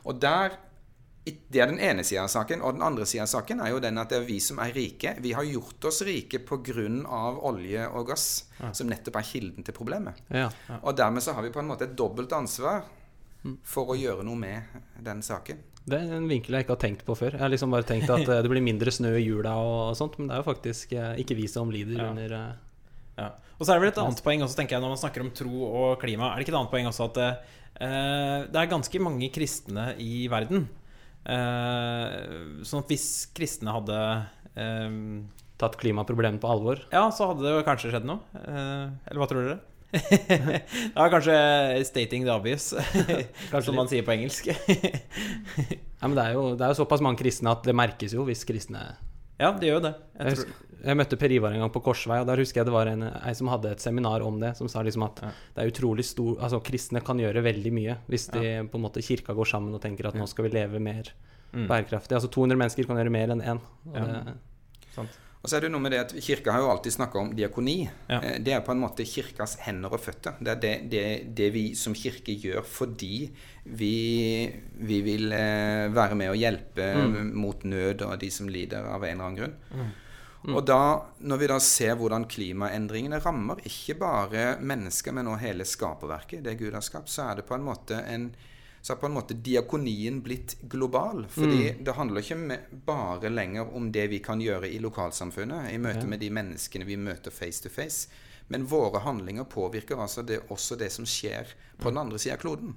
Og 0.04 0.20
der 0.20 0.58
det 1.24 1.60
er 1.62 1.70
den 1.70 1.80
ene 1.80 2.02
sida 2.04 2.26
av 2.26 2.28
saken. 2.28 2.60
Og 2.60 2.74
den 2.76 2.82
andre 2.84 3.06
sida 3.08 3.24
av 3.24 3.30
saken 3.32 3.62
er 3.64 3.70
jo 3.72 3.78
den 3.80 3.96
at 4.00 4.10
det 4.12 4.18
er 4.20 4.26
vi 4.28 4.36
som 4.44 4.58
er 4.60 4.74
rike. 4.76 5.14
Vi 5.24 5.32
har 5.32 5.46
gjort 5.48 5.86
oss 5.88 6.02
rike 6.04 6.42
pga. 6.44 6.84
olje 7.40 7.86
og 7.88 8.08
gass, 8.10 8.26
som 8.72 8.90
nettopp 8.90 9.16
er 9.16 9.28
kilden 9.30 9.64
til 9.64 9.74
problemet. 9.76 10.20
Ja. 10.28 10.50
Og 10.82 10.96
dermed 10.96 11.24
så 11.24 11.32
har 11.32 11.42
vi 11.42 11.50
på 11.54 11.62
en 11.62 11.70
måte 11.70 11.88
et 11.88 11.96
dobbelt 11.96 12.32
ansvar 12.36 12.82
for 13.64 13.92
å 13.92 13.96
gjøre 13.96 14.24
noe 14.24 14.36
med 14.36 14.62
den 15.04 15.22
saken. 15.24 15.58
Det 15.84 15.98
er 16.00 16.14
en 16.16 16.28
vinkel 16.28 16.54
jeg 16.56 16.64
ikke 16.64 16.76
har 16.76 16.80
tenkt 16.80 17.02
på 17.04 17.16
før. 17.16 17.34
Jeg 17.36 17.42
har 17.44 17.50
liksom 17.52 17.72
bare 17.74 17.84
tenkt 17.84 18.08
at 18.08 18.28
eh, 18.32 18.42
det 18.44 18.48
blir 18.48 18.64
mindre 18.64 18.92
snø 18.92 19.10
i 19.18 19.24
jula 19.26 19.52
og 19.60 19.96
sånt, 19.98 20.16
men 20.18 20.30
det 20.30 20.36
er 20.36 20.40
jo 20.40 20.46
faktisk 20.46 20.94
eh, 20.96 21.10
ikke 21.20 21.36
vi 21.36 21.48
som 21.52 21.72
lider 21.72 21.98
Ja. 22.00 22.06
under 22.12 22.36
eh, 22.38 22.54
Ja. 23.18 23.26
Og 23.60 23.66
så 23.66 23.72
er 23.74 23.76
det 23.78 23.82
vel 23.84 23.92
et 23.92 23.98
annet 24.02 24.22
poeng 24.24 24.40
også, 24.42 24.56
tenker 24.58 24.74
jeg, 24.74 24.82
når 24.82 24.94
man 24.96 24.98
snakker 24.98 25.22
om 25.22 25.28
tro 25.36 25.66
og 25.68 26.00
klima. 26.00 26.32
Er 26.32 26.40
det 26.40 26.46
ikke 26.48 26.54
et 26.56 26.60
annet 26.62 26.72
poeng 26.72 26.88
også 26.88 27.04
at 27.10 27.20
eh, 27.20 28.40
det 28.48 28.58
er 28.64 28.72
ganske 28.72 29.00
mange 29.04 29.28
kristne 29.34 29.92
i 30.02 30.24
verden? 30.32 30.64
Eh, 31.24 32.16
sånn 32.68 32.82
at 32.84 32.90
hvis 32.92 33.06
kristne 33.36 33.72
hadde 33.72 34.00
eh, 34.60 34.96
tatt 35.60 35.78
klimaproblemet 35.80 36.42
på 36.42 36.50
alvor. 36.50 36.82
Ja, 36.92 37.06
så 37.14 37.30
hadde 37.30 37.46
det 37.46 37.62
kanskje 37.68 37.94
skjedd 37.94 38.08
noe. 38.08 38.20
Eh, 38.42 38.90
eller 39.08 39.22
hva 39.22 39.30
tror 39.30 39.48
dere? 39.48 39.62
det 39.94 40.98
er 40.98 41.10
kanskje 41.12 41.34
'stating 41.86 42.24
the 42.26 42.32
obvious', 42.34 42.74
som 43.64 43.76
man 43.78 43.86
sier 43.90 44.02
på 44.06 44.14
engelsk. 44.16 44.50
Ja, 46.04 46.08
men 46.10 46.18
det 46.18 46.24
er, 46.26 46.32
jo, 46.36 46.40
det 46.52 46.60
er 46.60 46.72
jo 46.74 46.76
såpass 46.82 47.00
mange 47.00 47.16
kristne 47.16 47.48
at 47.54 47.62
det 47.64 47.72
merkes 47.72 48.12
jo 48.12 48.26
hvis 48.28 48.42
kristne 48.44 48.82
ja, 49.40 49.50
det 49.52 49.66
gjør 49.68 49.78
jo 49.80 49.84
det. 49.88 49.94
Jeg, 50.18 50.24
Jeg 50.26 50.36
husker, 50.36 50.52
jeg 50.84 50.96
møtte 50.96 51.16
Per 51.18 51.32
Ivar 51.32 51.52
en 51.56 51.60
gang 51.64 51.72
på 51.72 51.82
Korsvei, 51.82 52.20
og 52.20 52.26
der 52.28 52.36
husker 52.42 52.60
jeg 52.60 52.66
det 52.68 52.74
var 52.74 52.86
en, 52.90 53.02
ei 53.02 53.32
som 53.34 53.48
hadde 53.48 53.70
et 53.72 53.80
seminar 53.80 54.22
om 54.22 54.38
det, 54.40 54.56
som 54.56 54.68
sa 54.68 54.82
liksom 54.82 55.02
at 55.06 55.20
Ja. 55.22 55.30
det 55.56 55.64
er 55.64 55.70
utrolig 55.72 56.04
stor 56.04 56.36
Altså, 56.40 56.60
kristne 56.62 57.00
kan 57.04 57.18
gjøre 57.18 57.42
veldig 57.42 57.72
mye 57.72 57.96
hvis 58.08 58.28
de 58.30 58.68
på 58.70 58.74
en 58.78 58.84
måte 58.84 59.02
kirka 59.02 59.32
går 59.34 59.44
sammen 59.48 59.74
og 59.74 59.80
tenker 59.82 60.06
at 60.06 60.14
nå 60.14 60.26
skal 60.28 60.44
vi 60.44 60.50
leve 60.54 60.78
mer 60.80 61.04
bærekraftig. 61.54 62.12
Altså 62.18 62.28
200 62.30 62.56
mennesker 62.58 62.86
kan 62.86 62.96
gjøre 62.96 63.10
mer 63.10 63.28
enn 63.34 63.42
én. 63.42 63.60
Og 63.86 63.96
Ja. 63.96 64.04
det- 64.04 65.08
Og 65.44 65.50
så 65.50 65.58
er 65.58 65.66
det 65.66 65.68
noe 65.74 65.84
med 65.84 65.92
det 65.92 65.98
at 66.00 66.12
Kirka 66.24 66.54
har 66.54 66.62
jo 66.64 66.70
alltid 66.72 66.94
snakka 66.94 67.18
om 67.20 67.32
diakoni. 67.36 67.74
Ja. 68.08 68.16
Eh, 68.24 68.38
Det 68.40 68.54
er 68.56 68.62
på 68.64 68.72
en 68.72 68.80
måte 68.80 69.04
kirkas 69.04 69.58
hender 69.60 69.92
og 69.92 70.00
føtter. 70.00 70.38
Det 70.40 70.54
er 70.54 70.60
det, 70.62 70.70
det, 70.90 71.02
det 71.36 71.48
vi 71.52 71.64
som 71.76 71.92
kirke 71.92 72.32
gjør 72.32 72.64
fordi 72.64 73.26
vi, 73.64 73.90
vi 74.80 75.02
vil 75.04 75.32
eh, 75.36 75.90
være 75.92 76.16
med 76.16 76.32
og 76.32 76.40
hjelpe 76.40 76.86
mot 77.36 77.60
nød 77.68 78.06
og 78.08 78.16
de 78.24 78.30
som 78.32 78.48
lider 78.48 78.88
av 78.88 79.04
en 79.04 79.12
eller 79.12 79.26
annen 79.28 79.38
grunn. 79.42 79.92
Og 80.44 80.60
da, 80.68 80.80
når 81.24 81.38
vi 81.40 81.46
da 81.48 81.56
ser 81.64 81.94
hvordan 81.96 82.26
klimaendringene 82.28 83.20
rammer 83.24 83.60
ikke 83.64 83.94
bare 84.00 84.42
mennesker, 84.60 85.12
men 85.16 85.28
også 85.32 85.40
hele 85.44 85.64
skaperverket, 85.64 86.42
det 86.44 86.58
Gud 86.60 86.74
har 86.76 86.84
skapt, 86.84 87.08
så 87.08 87.30
er 87.30 87.38
det 87.38 87.46
på 87.48 87.56
en 87.56 87.64
måte 87.64 88.00
en 88.12 88.26
så 88.84 88.92
har 88.92 88.98
på 89.00 89.06
en 89.06 89.14
måte 89.16 89.34
diakonien 89.34 90.18
blitt 90.22 90.58
global. 90.60 91.22
Fordi 91.32 91.70
det 91.80 91.92
handler 91.96 92.20
ikke 92.20 92.58
bare 92.84 93.30
lenger 93.32 93.70
om 93.76 93.86
det 93.92 94.02
vi 94.12 94.18
kan 94.20 94.42
gjøre 94.44 94.68
i 94.68 94.76
lokalsamfunnet, 94.84 95.70
i 95.72 95.78
møte 95.80 96.04
med 96.04 96.20
de 96.20 96.28
menneskene 96.36 96.84
vi 96.84 96.98
møter 97.00 97.32
face 97.32 97.64
to 97.64 97.70
face. 97.72 98.10
Men 98.52 98.66
våre 98.68 99.00
handlinger 99.00 99.46
påvirker 99.48 99.96
altså 99.96 100.20
det, 100.28 100.42
også 100.52 100.76
det 100.76 100.90
som 100.92 101.06
skjer 101.08 101.48
på 101.78 101.88
den 101.88 102.02
andre 102.02 102.20
sida 102.20 102.36
av 102.36 102.42
kloden. 102.42 102.74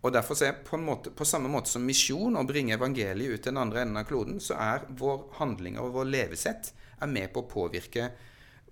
Og 0.00 0.14
derfor 0.14 0.38
så 0.38 0.46
er 0.48 0.62
på, 0.64 0.78
en 0.78 0.86
måte, 0.86 1.12
på 1.12 1.26
samme 1.28 1.50
måte 1.52 1.68
som 1.68 1.84
misjon, 1.84 2.38
å 2.40 2.44
bringe 2.48 2.72
evangeliet 2.78 3.34
ut 3.34 3.42
til 3.44 3.52
den 3.52 3.60
andre 3.60 3.82
enden 3.84 4.00
av 4.00 4.06
kloden, 4.08 4.40
så 4.40 4.56
er 4.56 4.86
vår 4.96 5.26
handlinger 5.42 5.84
og 5.84 5.92
vår 5.98 6.08
levesett 6.08 6.72
er 7.04 7.12
med 7.12 7.34
på 7.34 7.42
å 7.44 7.50
påvirke 7.52 8.08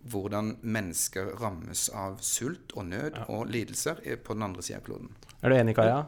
hvordan 0.08 0.54
mennesker 0.64 1.34
rammes 1.42 1.90
av 1.92 2.16
sult 2.24 2.72
og 2.72 2.88
nød 2.94 3.20
og 3.28 3.44
lidelser 3.52 4.00
på 4.24 4.38
den 4.38 4.48
andre 4.48 4.64
sida 4.64 4.80
av 4.80 4.88
kloden. 4.88 5.12
Er 5.44 5.52
du 5.52 5.58
enig, 5.58 5.76
Kaja? 5.76 6.00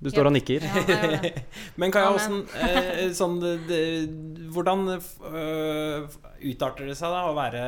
Du 0.00 0.08
står 0.08 0.30
og 0.30 0.32
nikker. 0.32 0.64
Ja, 0.64 0.98
det. 1.12 1.30
Men 1.80 1.92
Kaja, 1.92 2.12
hvordan, 2.14 2.38
eh, 2.56 3.10
sånn, 3.16 3.36
det, 3.68 3.80
hvordan 4.54 4.86
øh, 4.96 6.06
utarter 6.48 6.88
det 6.88 6.96
seg 6.96 7.12
da 7.12 7.26
å 7.28 7.34
være 7.36 7.64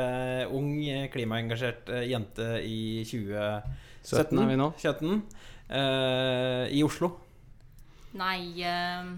ung, 0.57 0.71
klimaengasjert 1.13 1.93
eh, 1.93 2.07
jente 2.09 2.55
i 2.65 3.05
2017? 3.05 3.77
17 4.03 4.41
er 4.43 4.49
vi 4.49 4.57
nå. 4.59 4.71
17, 4.81 5.21
eh, 5.77 6.65
I 6.73 6.81
Oslo? 6.87 7.13
Nei 8.19 8.65
eh, 8.65 9.13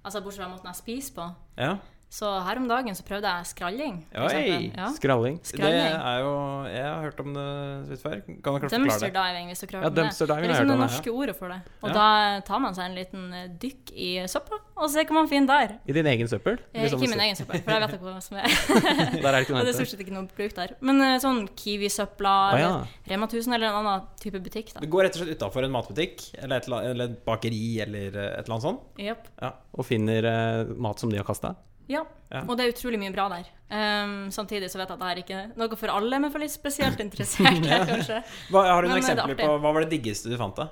Altså, 0.00 0.22
bortsett 0.24 0.40
fra 0.40 0.48
måten 0.48 0.70
jeg 0.70 0.78
spiser 0.80 1.16
på. 1.18 1.26
Ja. 1.60 1.74
Så 2.10 2.26
her 2.42 2.58
om 2.58 2.64
dagen 2.66 2.90
så 2.98 3.04
prøvde 3.06 3.30
jeg 3.30 3.46
skralling. 3.52 4.00
Oi! 4.18 4.72
Ja. 4.74 4.88
Skralling. 4.96 5.36
Det 5.46 5.68
er 5.70 6.16
jo 6.24 6.32
Jeg 6.66 6.82
har 6.82 7.04
hørt 7.04 7.20
om 7.22 7.36
det 7.36 7.44
litt 7.92 8.02
før. 8.02 8.16
Kan 8.26 8.56
du 8.58 8.64
Dumpster 8.72 9.04
det? 9.06 9.12
diving, 9.14 9.46
hvis 9.52 9.62
du 9.62 9.66
Ja, 9.66 9.70
klarer 9.70 9.94
det. 9.94 10.06
det 10.18 10.26
er 10.34 10.42
liksom 10.48 10.72
det 10.72 10.78
norske 10.80 11.12
ordet 11.14 11.36
for 11.38 11.54
det. 11.54 11.60
Og 11.84 11.92
Ja. 11.92 11.94
da 11.94 12.40
tar 12.48 12.58
man 12.58 12.74
seg 12.74 12.88
en 12.90 12.96
liten 12.98 13.32
eh, 13.32 13.46
dykk 13.62 13.92
i 13.94 14.08
søpla, 14.26 14.58
og 14.76 14.90
ser 14.90 15.06
hva 15.06 15.14
man 15.20 15.28
finner 15.30 15.46
der. 15.46 15.76
I 15.86 15.92
din 15.92 16.06
egen 16.10 16.26
søppel? 16.26 16.58
Liksom, 16.74 16.98
ikke 16.98 17.12
min 17.14 17.22
egen 17.28 17.38
søppel, 17.38 17.62
for 17.62 17.70
jeg 17.70 17.80
vet 17.86 17.94
ikke 17.94 18.10
hva 18.10 18.22
som 18.26 18.36
er 18.42 18.50
Der 19.22 19.28
er 19.30 19.38
det 19.38 19.46
ikke 19.46 19.54
noe 19.54 19.62
det 19.70 19.70
er 19.70 19.78
stort 19.78 19.94
sett 19.94 20.00
ikke 20.02 20.16
noe 20.18 20.26
bruk 20.34 20.58
der. 20.58 20.74
Men 20.80 21.00
eh, 21.06 21.16
sånn 21.22 21.46
Kiwi-søpla, 21.54 22.34
ah, 22.50 22.58
ja. 22.58 22.74
eller 23.06 23.14
Rema 23.14 23.30
1000 23.30 23.54
eller 23.54 23.70
en 23.70 23.80
annen 23.84 24.10
type 24.18 24.42
butikk, 24.42 24.74
da. 24.74 24.82
Du 24.82 24.90
går 24.90 25.06
rett 25.06 25.14
og 25.14 25.22
slett 25.22 25.38
utafor 25.38 25.62
en 25.62 25.70
matbutikk 25.78 26.26
eller 26.42 26.58
et, 26.58 26.66
eller 26.90 27.04
et 27.06 27.24
bakeri 27.24 27.80
eller 27.86 28.08
et 28.10 28.42
eller 28.42 28.50
annet 28.58 28.66
sånt. 28.66 28.80
Japp. 28.98 29.30
Og 29.78 29.86
finner 29.86 30.26
mat 30.74 30.98
som 30.98 31.08
de 31.14 31.16
har 31.22 31.24
kasta? 31.30 31.54
Ja. 31.90 32.04
Ja. 32.30 32.44
Og 32.46 32.54
det 32.58 32.64
er 32.64 32.74
utrolig 32.74 33.00
mye 33.02 33.12
bra 33.14 33.26
der. 33.32 33.48
Um, 33.70 34.14
samtidig 34.34 34.70
så 34.70 34.78
vet 34.78 34.88
jeg 34.90 34.96
at 34.96 35.02
det 35.02 35.08
her 35.08 35.22
ikke 35.22 35.40
er 35.40 35.50
noe 35.58 35.78
for 35.78 35.92
alle, 35.94 36.20
men 36.22 36.32
for 36.32 36.42
litt 36.42 36.54
spesielt 36.54 37.00
interesserte, 37.06 37.80
kanskje. 37.90 38.20
Hva, 38.50 38.64
har 38.70 38.86
du 38.86 38.90
noen 38.90 38.98
Men, 38.98 39.02
er 39.02 39.18
eksempler 39.18 39.40
på 39.42 39.58
Hva 39.62 39.74
var 39.74 39.86
det 39.86 39.92
diggeste 39.96 40.30
du 40.30 40.38
fant, 40.40 40.58
da? 40.58 40.70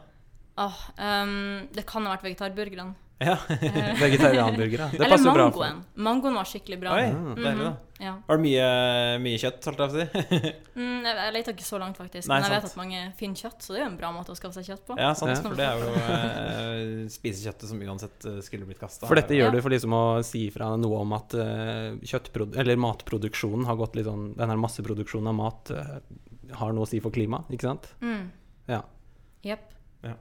Oh, 0.58 0.78
um, 0.98 1.68
det 1.74 1.84
kan 1.86 2.06
ha 2.06 2.16
vært 2.16 2.26
vegetarburgerne. 2.26 2.96
Ja. 3.20 3.34
Vegetarianburgere. 3.98 4.90
Det 4.92 5.00
Eller 5.00 5.10
passer 5.10 5.32
bra. 5.34 5.50
for- 5.50 5.58
mangoen. 5.64 5.84
Mangoen 5.96 6.34
var 6.38 6.44
skikkelig 6.46 6.76
bra. 6.80 6.92
Oi, 6.94 7.06
Mhm. 7.10 7.34
deilig, 7.34 7.64
da. 7.64 7.76
Ja. 7.98 8.12
Var 8.28 8.36
det 8.38 8.42
mye, 8.44 8.66
mye 9.24 9.38
kjøtt, 9.42 9.64
holdt 9.66 9.80
jeg 9.82 9.88
på 9.90 9.96
å 9.96 9.98
si? 9.98 10.52
Mm, 10.78 11.02
jeg 11.02 11.16
jeg 11.18 11.32
leter 11.34 11.52
ikke 11.56 11.66
så 11.66 11.78
langt, 11.82 11.96
faktisk. 11.98 12.28
Nei, 12.30 12.36
men 12.40 12.52
jeg 12.52 12.62
vet 12.62 12.68
at 12.70 12.76
mange 12.78 13.00
finner 13.18 13.34
kjøtt, 13.40 13.58
så 13.66 13.72
det 13.74 13.80
er 13.80 13.82
jo 13.82 13.90
en 13.90 13.96
bra 13.98 14.12
måte 14.14 14.30
å 14.30 14.36
skaffe 14.38 14.54
seg 14.60 14.68
kjøtt 14.70 14.84
på. 14.86 14.96
Ja, 15.02 15.08
sant, 15.18 15.34
Ja. 15.34 15.42
for 15.42 15.56
det 15.58 15.66
er 15.66 15.82
jo 15.82 15.90
eh, 15.98 17.08
spisekjøttet 17.10 17.66
som 17.72 17.80
uansett 17.82 18.28
eh, 18.30 18.38
skulle 18.46 18.68
blitt 18.68 18.78
kasta. 18.78 19.08
For 19.10 19.18
dette 19.18 19.34
gjør 19.34 19.50
Ja. 19.50 19.50
du 19.50 19.60
for 19.66 19.70
liksom 19.74 19.90
å 19.98 20.04
si 20.22 20.44
fra 20.54 20.70
noe 20.78 21.00
om 21.02 21.12
at 21.18 21.34
eh, 21.34 21.98
eller 22.62 22.76
matproduksjonen 22.78 23.66
har 23.66 23.74
gått 23.82 23.96
litt 23.98 24.06
sånn 24.06 24.36
Den 24.38 24.48
her 24.54 24.56
masseproduksjonen 24.62 25.28
av 25.28 25.34
mat 25.34 25.70
eh, 25.74 25.98
har 26.54 26.72
noe 26.72 26.86
å 26.86 26.88
si 26.88 27.00
for 27.02 27.10
klimaet, 27.10 27.50
ikke 27.50 27.66
sant? 27.66 27.90
Mm. 28.00 28.30
Ja. 28.68 28.82
Jepp. 29.42 29.74
Ja. 30.06 30.14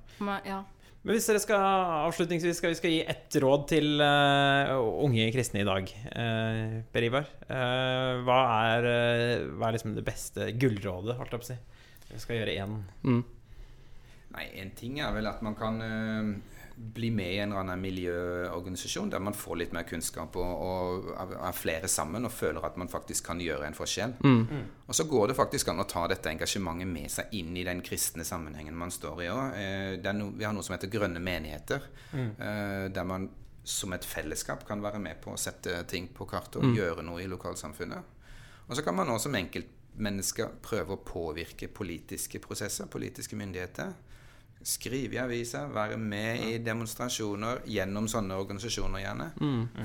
Men 1.07 1.15
hvis 1.15 1.29
dere 1.29 1.39
skal 1.39 1.61
avslutningsvis 2.03 2.57
skal 2.59 2.73
vi 2.73 2.77
skal 2.81 2.91
gi 2.91 3.03
ett 3.07 3.35
råd 3.39 3.61
til 3.71 4.01
uh, 4.03 4.73
unge 5.05 5.29
kristne 5.31 5.61
i 5.61 5.67
dag, 5.67 5.87
uh, 6.11 6.73
Per 6.91 7.05
Ivar. 7.07 7.29
Uh, 7.47 8.25
hva 8.27 8.39
er, 8.73 8.87
hva 9.53 9.69
er 9.69 9.77
liksom 9.77 9.95
det 9.95 10.03
beste 10.03 10.49
gullrådet, 10.59 11.15
holdt 11.15 11.31
jeg 11.31 11.39
på 11.45 11.47
å 11.47 11.49
si? 11.53 11.57
Vi 12.09 12.19
skal 12.19 12.41
gjøre 12.41 12.57
én. 12.59 12.75
Mm. 13.07 13.23
Nei, 14.35 14.45
En 14.59 14.73
ting 14.75 14.99
er 14.99 15.15
vel 15.15 15.31
at 15.31 15.39
man 15.47 15.55
kan 15.55 15.79
bli 16.77 17.09
med 17.11 17.33
i 17.33 17.37
en 17.41 17.51
eller 17.51 17.63
annen 17.63 17.81
miljøorganisasjon 17.81 19.09
der 19.09 19.21
man 19.23 19.33
får 19.33 19.57
litt 19.57 19.71
mer 19.73 19.85
kunnskap 19.89 20.35
og, 20.37 20.51
og 20.61 21.07
er, 21.17 21.31
er 21.49 21.55
flere 21.57 21.89
sammen 21.89 22.27
og 22.27 22.33
føler 22.33 22.65
at 22.67 22.77
man 22.77 22.91
faktisk 22.91 23.31
kan 23.31 23.41
gjøre 23.41 23.65
en 23.65 23.77
forskjell. 23.77 24.13
Mm. 24.21 24.67
Og 24.85 24.97
så 24.97 25.07
går 25.09 25.31
det 25.31 25.37
faktisk 25.39 25.71
an 25.73 25.81
å 25.81 25.87
ta 25.89 26.05
dette 26.11 26.29
engasjementet 26.29 26.91
med 26.91 27.09
seg 27.11 27.33
inn 27.39 27.57
i 27.57 27.65
den 27.65 27.81
kristne 27.85 28.25
sammenhengen 28.27 28.77
man 28.77 28.93
står 28.93 29.23
i 29.25 29.29
òg. 29.33 29.57
Eh, 29.57 30.13
no, 30.13 30.29
vi 30.37 30.45
har 30.45 30.53
noe 30.53 30.65
som 30.65 30.77
heter 30.77 30.91
grønne 30.93 31.21
menigheter, 31.23 31.89
eh, 32.13 32.85
der 32.93 33.09
man 33.09 33.29
som 33.67 33.91
et 33.97 34.05
fellesskap 34.07 34.63
kan 34.67 34.83
være 34.83 35.01
med 35.03 35.19
på 35.23 35.33
å 35.33 35.39
sette 35.39 35.81
ting 35.91 36.07
på 36.15 36.29
kartet 36.29 36.61
og 36.61 36.77
gjøre 36.77 37.03
noe 37.03 37.23
i 37.23 37.27
lokalsamfunnet. 37.27 38.13
Og 38.67 38.77
så 38.77 38.83
kan 38.85 38.95
man 38.95 39.09
også 39.11 39.27
som 39.27 39.35
enkeltmennesker 39.39 40.59
prøve 40.63 40.95
å 40.95 41.03
påvirke 41.03 41.67
politiske 41.67 42.39
prosesser, 42.43 42.87
politiske 42.91 43.35
myndigheter. 43.39 43.95
Skrive 44.65 45.15
i 45.15 45.19
aviser, 45.21 45.69
være 45.71 45.97
med 46.01 46.43
i 46.47 46.57
demonstrasjoner 46.63 47.61
gjennom 47.69 48.07
sånne 48.11 48.37
organisasjoner 48.39 49.03
gjerne. 49.03 49.27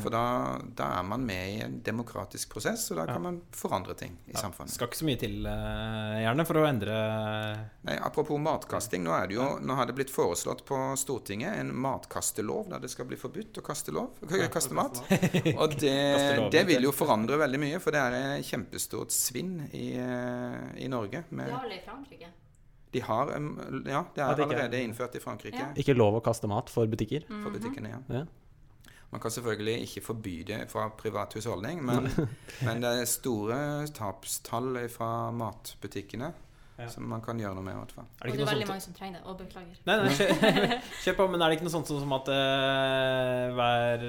For 0.02 0.14
da, 0.14 0.24
da 0.78 0.88
er 0.98 1.06
man 1.06 1.26
med 1.26 1.50
i 1.52 1.60
en 1.66 1.78
demokratisk 1.84 2.54
prosess, 2.54 2.88
og 2.92 3.00
da 3.00 3.06
kan 3.10 3.22
man 3.22 3.40
forandre 3.56 3.94
ting 3.98 4.16
i 4.26 4.36
samfunnet. 4.38 4.72
Skal 4.74 4.90
ikke 4.90 5.00
så 5.02 5.08
mye 5.08 5.20
til, 5.20 5.36
eh, 5.46 6.22
gjerne, 6.24 6.46
for 6.48 6.60
å 6.62 6.66
endre 6.68 6.96
Nei, 7.82 7.96
apropos 7.98 8.38
matkasting, 8.38 9.02
nå, 9.04 9.14
er 9.16 9.30
det 9.30 9.36
jo, 9.36 9.46
nå 9.62 9.76
har 9.78 9.88
det 9.88 9.96
blitt 9.98 10.12
foreslått 10.12 10.64
på 10.68 10.78
Stortinget 11.00 11.58
en 11.58 11.72
matkastelov 11.74 12.68
der 12.70 12.82
det 12.84 12.92
skal 12.92 13.08
bli 13.10 13.18
forbudt 13.18 13.58
å 13.58 13.64
kaste, 13.66 13.94
lov, 13.94 14.20
kaste 14.56 14.76
mat. 14.76 15.02
Og 15.56 15.78
det, 15.80 15.98
det 16.54 16.66
vil 16.68 16.88
jo 16.88 16.94
forandre 16.94 17.40
veldig 17.42 17.62
mye, 17.62 17.82
for 17.82 17.94
det 17.94 18.04
er 18.04 18.18
et 18.20 18.46
kjempestort 18.46 19.14
svinn 19.14 19.58
i, 19.72 19.92
eh, 19.98 20.84
i 20.84 20.90
Norge. 20.92 21.24
Det 21.28 21.38
Med, 21.42 21.52
har 21.52 21.66
vel 21.66 21.76
i 21.78 21.82
Frankrike. 21.84 22.32
De 22.92 23.00
har 23.00 23.30
Ja, 23.32 24.04
det 24.14 24.20
er 24.22 24.30
er- 24.30 24.42
allerede 24.42 24.82
innført 24.82 25.14
i 25.14 25.18
Frankrike 25.20 25.58
Ja. 25.58 25.72
Ikke 25.76 25.94
lov 25.96 26.14
å 26.20 26.22
kaste 26.24 26.48
mat 26.48 26.68
for 26.70 26.86
butikker. 26.86 27.24
for 27.42 27.50
butikkene. 27.50 27.88
ja. 27.88 27.98
Ja. 28.18 28.24
Man 29.12 29.20
kan 29.20 29.30
selvfølgelig 29.30 29.82
ikke 29.86 30.02
forby 30.06 30.42
det 30.46 30.70
fra 30.70 30.88
privat 30.88 31.34
husholdning, 31.34 31.82
men, 31.84 32.04
men 32.64 32.80
det 32.80 32.92
er 33.02 33.04
store 33.04 33.86
tapstall 33.92 34.88
fra 34.88 35.30
matbutikkene 35.30 36.32
Ja. 36.82 36.90
som 36.92 37.06
man 37.08 37.22
kan 37.24 37.38
gjøre 37.40 37.56
noe 37.56 37.64
med. 37.66 37.76
i 37.76 37.80
hvert 37.80 37.94
fall. 37.96 38.06
Er 38.20 38.26
det 38.26 38.32
Og 38.32 38.38
det 38.38 38.42
er 38.42 38.50
veldig 38.50 38.66
sånt 38.66 38.72
mange 38.72 38.84
som 38.84 38.96
trenger 38.96 39.18
det. 39.18 39.22
Og 39.30 39.38
beklager. 39.40 39.78
Nei, 39.88 39.96
nei, 40.02 40.12
kjø, 40.18 40.78
kjøp 41.06 41.18
på. 41.20 41.26
Men 41.32 41.44
er 41.44 41.52
det 41.52 41.58
ikke 41.58 41.66
noe 41.68 41.74
sånt 41.74 41.92
som 41.92 42.14
at 42.18 42.30
uh, 42.32 43.46
hver 43.58 44.06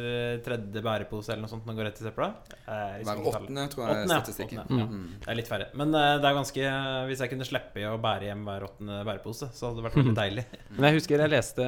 tredje 0.47 0.83
bærepose 0.87 1.33
eller 1.33 1.45
noe 1.45 1.53
sånt 1.53 1.67
nå 1.69 1.75
går 1.77 1.89
rett 1.89 2.01
i 2.01 2.07
søpla? 2.07 2.29
Eh, 2.63 2.99
Hver 3.07 3.23
åttende, 3.33 3.65
tror 3.71 3.83
jeg, 3.83 3.89
er 3.89 4.01
Åttende, 4.03 4.17
er 4.17 4.23
statistikken. 4.23 4.61
Åttende, 4.63 4.85
ja. 4.85 4.89
Mm. 4.91 5.09
Det 5.25 5.33
er 5.33 5.39
litt 5.39 5.51
færre. 5.51 5.69
Men 5.79 5.95
uh, 5.95 6.09
det 6.17 6.29
er 6.29 6.39
ganske 6.39 6.69
hvis 7.09 7.23
jeg 7.23 7.33
kunne 7.33 7.47
slippe 7.47 7.87
å 7.89 7.97
bære 8.01 8.29
hjem 8.29 8.45
hver 8.47 8.67
åttende 8.67 9.01
bærepose, 9.07 9.49
så 9.53 9.69
hadde 9.69 9.81
det 9.81 9.87
vært 9.87 9.99
veldig 10.01 10.15
deilig. 10.17 10.45
Men 10.75 10.89
jeg 10.89 10.99
husker 10.99 11.23
jeg 11.23 11.33
leste, 11.33 11.67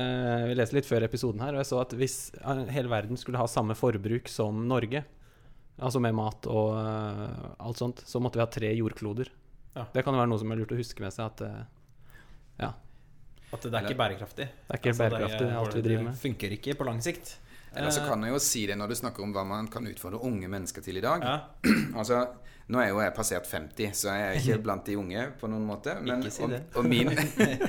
vi 0.49 0.57
leste 0.57 0.77
litt 0.79 0.89
før 0.89 1.05
episoden 1.07 1.43
her, 1.45 1.55
og 1.55 1.63
jeg 1.63 1.69
så 1.71 1.81
at 1.83 1.95
hvis 1.99 2.17
hele 2.73 2.91
verden 2.91 3.19
skulle 3.19 3.41
ha 3.41 3.47
samme 3.51 3.77
forbruk 3.77 4.29
som 4.31 4.65
Norge, 4.69 5.03
altså 5.75 5.99
med 6.03 6.15
mat 6.15 6.47
og 6.51 6.75
uh, 6.75 7.55
alt 7.59 7.81
sånt, 7.81 8.03
så 8.07 8.21
måtte 8.23 8.39
vi 8.39 8.45
ha 8.45 8.51
tre 8.51 8.71
jordkloder. 8.77 9.31
Ja. 9.75 9.85
Det 9.93 10.03
kan 10.05 10.13
jo 10.15 10.19
være 10.21 10.31
noe 10.31 10.39
som 10.39 10.51
er 10.51 10.61
lurt 10.61 10.71
å 10.71 10.77
huske 10.79 11.03
med 11.03 11.11
seg, 11.13 11.25
at 11.25 11.41
eh, 11.41 11.63
ja, 12.63 12.69
At 13.51 13.61
det 13.67 13.73
er 13.75 13.89
ikke 13.89 13.97
bærekraftig. 13.99 14.45
det 14.47 14.71
er 14.71 14.79
ikke 14.79 14.93
Altså, 14.93 15.03
det 15.03 15.05
er- 15.05 15.17
bærekraftig 15.17 15.49
alt 15.59 15.75
vi 15.75 15.81
driver 15.81 16.03
med. 16.03 16.13
Det 16.13 16.21
funker 16.21 16.55
ikke 16.59 16.77
på 16.79 16.87
lang 16.87 17.01
sikt. 17.03 17.37
Eller 17.75 17.91
så 17.91 18.05
kan 18.07 18.21
jeg 18.23 18.31
jo 18.31 18.39
si 18.39 18.65
det 18.65 18.77
når 18.79 18.87
du 18.87 18.95
snakker 18.95 19.23
om 19.23 19.33
hva 19.35 19.43
man 19.45 19.67
kan 19.67 19.83
utfordre 19.87 20.21
unge 20.23 20.47
mennesker 20.47 20.81
til 20.81 20.97
i 20.97 21.01
dag. 21.03 21.21
Ja. 21.21 21.39
Altså, 21.99 22.25
Nå 22.67 22.79
er 22.81 22.87
jo 22.89 22.97
jeg 22.97 23.13
passert 23.13 23.45
50, 23.45 23.91
så 23.93 24.09
jeg 24.15 24.23
er 24.25 24.39
ikke 24.39 24.63
blant 24.63 24.87
de 24.87 24.95
unge 24.97 25.25
på 25.37 25.45
noen 25.51 25.67
måte. 25.67 25.93
Men, 26.01 26.23
Ikke 26.23 26.31
si 26.33 26.47
det. 26.49 26.63
Og, 26.73 26.79
og 26.81 26.85
min, 26.89 27.11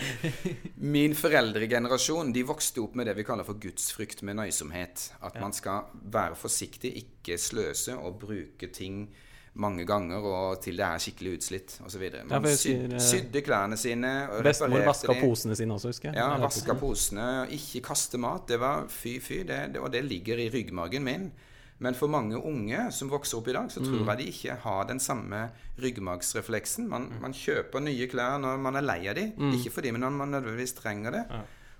min 0.97 1.13
foreldregenerasjon 1.19 2.33
de 2.33 2.45
vokste 2.49 2.81
opp 2.81 2.95
med 2.97 3.05
det 3.11 3.15
vi 3.19 3.25
kaller 3.29 3.45
for 3.45 3.59
gudsfrykt 3.61 4.23
med 4.25 4.39
nøysomhet. 4.41 5.11
At 5.21 5.37
man 5.43 5.53
skal 5.53 5.91
være 6.01 6.39
forsiktig, 6.41 6.95
ikke 7.03 7.37
sløse 7.37 7.93
og 7.99 8.17
bruke 8.23 8.71
ting 8.73 9.09
mange 9.57 9.85
ganger 9.89 10.23
og 10.29 10.61
til 10.63 10.77
det 10.77 10.85
er 10.85 10.99
skikkelig 11.01 11.33
utslitt 11.39 11.79
osv. 11.87 12.03
Ja, 12.13 12.23
Man 12.29 12.43
for 12.43 12.49
jeg 12.49 12.59
syd, 12.59 12.83
husker, 12.83 12.95
eh, 12.95 13.07
sydde 13.09 13.43
klærne 13.47 13.77
sine 13.81 14.13
og 14.31 14.43
Bestemor 14.45 14.85
vaska 14.87 15.13
de. 15.15 15.21
posene 15.21 15.57
sine 15.57 15.75
også, 15.75 15.89
husker 15.95 16.09
jeg. 16.13 16.17
Ja, 16.21 16.37
vaska 16.43 16.75
posene, 16.81 17.27
ikke 17.51 17.83
kaste 17.89 18.19
mat. 18.19 18.47
Det 18.49 18.59
var 18.61 18.87
fy, 18.89 19.19
fy. 19.21 19.43
Det, 19.49 19.73
det, 19.75 19.81
og 19.81 19.91
det 19.93 20.05
ligger 20.05 20.39
i 20.39 20.51
ryggmargen 20.51 21.03
min. 21.05 21.31
Men 21.79 21.93
for 21.95 22.09
mange 22.09 22.39
unge 22.41 22.87
som 22.93 23.11
vokser 23.13 23.37
opp 23.37 23.49
i 23.49 23.53
dag, 23.53 23.67
så 23.69 23.81
tror 23.85 24.01
Mm. 24.01 24.07
jeg 24.09 24.19
de 24.19 24.25
ikke 24.33 24.55
har 24.63 24.85
den 24.89 24.99
samme 24.99 25.51
ryggmargsrefleksen. 25.83 26.89
Man, 26.89 27.09
man 27.21 27.33
kjøper 27.37 27.83
nye 27.85 28.07
klær 28.09 28.39
når 28.41 28.59
man 28.63 28.77
er 28.77 28.83
lei 28.87 29.03
av 29.09 29.15
de, 29.19 29.27
Mm. 29.37 29.53
ikke 29.59 29.73
fordi 29.73 29.93
man 29.93 30.13
man 30.17 30.31
nødvendigvis 30.31 30.75
trenger 30.81 31.11
det. 31.13 31.25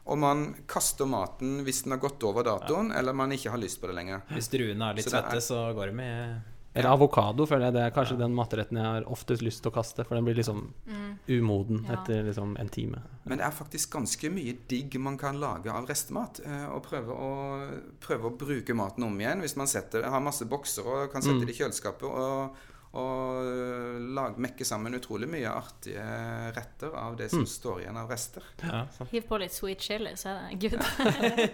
Og 0.07 0.19
man 0.19 0.55
kaster 0.69 1.07
maten 1.07 1.65
hvis 1.65 1.83
den 1.83 1.93
har 1.93 1.99
gått 1.99 2.23
over 2.23 2.45
datoen, 2.45 2.93
eller 2.97 3.13
man 3.13 3.31
ikke 3.33 3.51
har 3.51 3.59
lyst 3.59 3.81
på 3.81 3.87
det 3.89 3.97
lenger. 3.97 4.21
Hvis 4.31 4.49
druene 4.49 4.91
er 4.91 4.95
litt 4.95 5.05
Så 5.05 5.11
det 5.11 5.19
er- 5.25 5.31
svette, 5.31 5.43
så 5.43 5.75
går 5.75 5.87
det 5.87 5.95
med 5.95 6.41
Eller 6.77 6.91
avokado, 6.93 7.47
føler 7.49 7.67
jeg. 7.71 7.73
Det 7.75 7.83
er 7.87 7.91
kanskje 7.97 8.19
den 8.21 8.35
matretten 8.37 8.77
jeg 8.77 8.85
har 8.85 9.07
oftest 9.11 9.43
lyst 9.43 9.63
til 9.65 9.71
å 9.73 9.75
kaste, 9.75 10.05
for 10.05 10.15
den 10.19 10.25
blir 10.29 10.37
liksom 10.37 10.67
umoden 11.29 11.85
Ja. 11.89 11.95
etter 11.97 12.23
liksom 12.29 12.57
en 12.61 12.69
time. 12.69 13.01
Men 13.25 13.39
det 13.39 13.47
er 13.47 13.51
faktisk 13.51 13.91
ganske 13.97 14.31
mye 14.31 14.57
digg 14.69 14.99
man 15.01 15.17
kan 15.19 15.41
lage 15.41 15.67
av 15.73 15.87
restemat. 15.89 16.41
eh, 16.45 16.67
Og 16.75 16.83
prøve 16.85 17.09
å, 17.17 17.81
prøve 18.01 18.31
å 18.31 18.37
bruke 18.39 18.75
maten 18.75 19.05
om 19.05 19.19
igjen. 19.19 19.41
Hvis 19.41 19.57
man 19.57 19.67
setter, 19.67 20.03
har 20.05 20.21
masse 20.21 20.45
bokser 20.45 20.85
og 20.87 21.13
kan 21.13 21.23
sette 21.23 21.47
det 21.47 21.55
i 21.57 21.63
kjøleskapet 21.65 22.03
og, 22.05 22.51
og 22.97 24.01
lag, 24.17 24.37
mekke 24.41 24.65
sammen 24.67 24.97
utrolig 24.97 25.29
mye 25.29 25.51
artige 25.53 26.05
retter 26.57 26.95
av 26.97 27.17
det 27.19 27.29
som 27.33 27.45
står 27.49 27.83
igjen 27.85 27.99
av 28.01 28.09
rester. 28.13 28.45
ja. 28.63 28.85
Hiv 29.13 29.27
på 29.29 29.39
litt 29.43 29.53
sweet 29.55 29.85
chili, 29.85 30.15
så 30.17 30.33
er 30.33 30.55
det 30.55 30.61
good. 30.65 30.81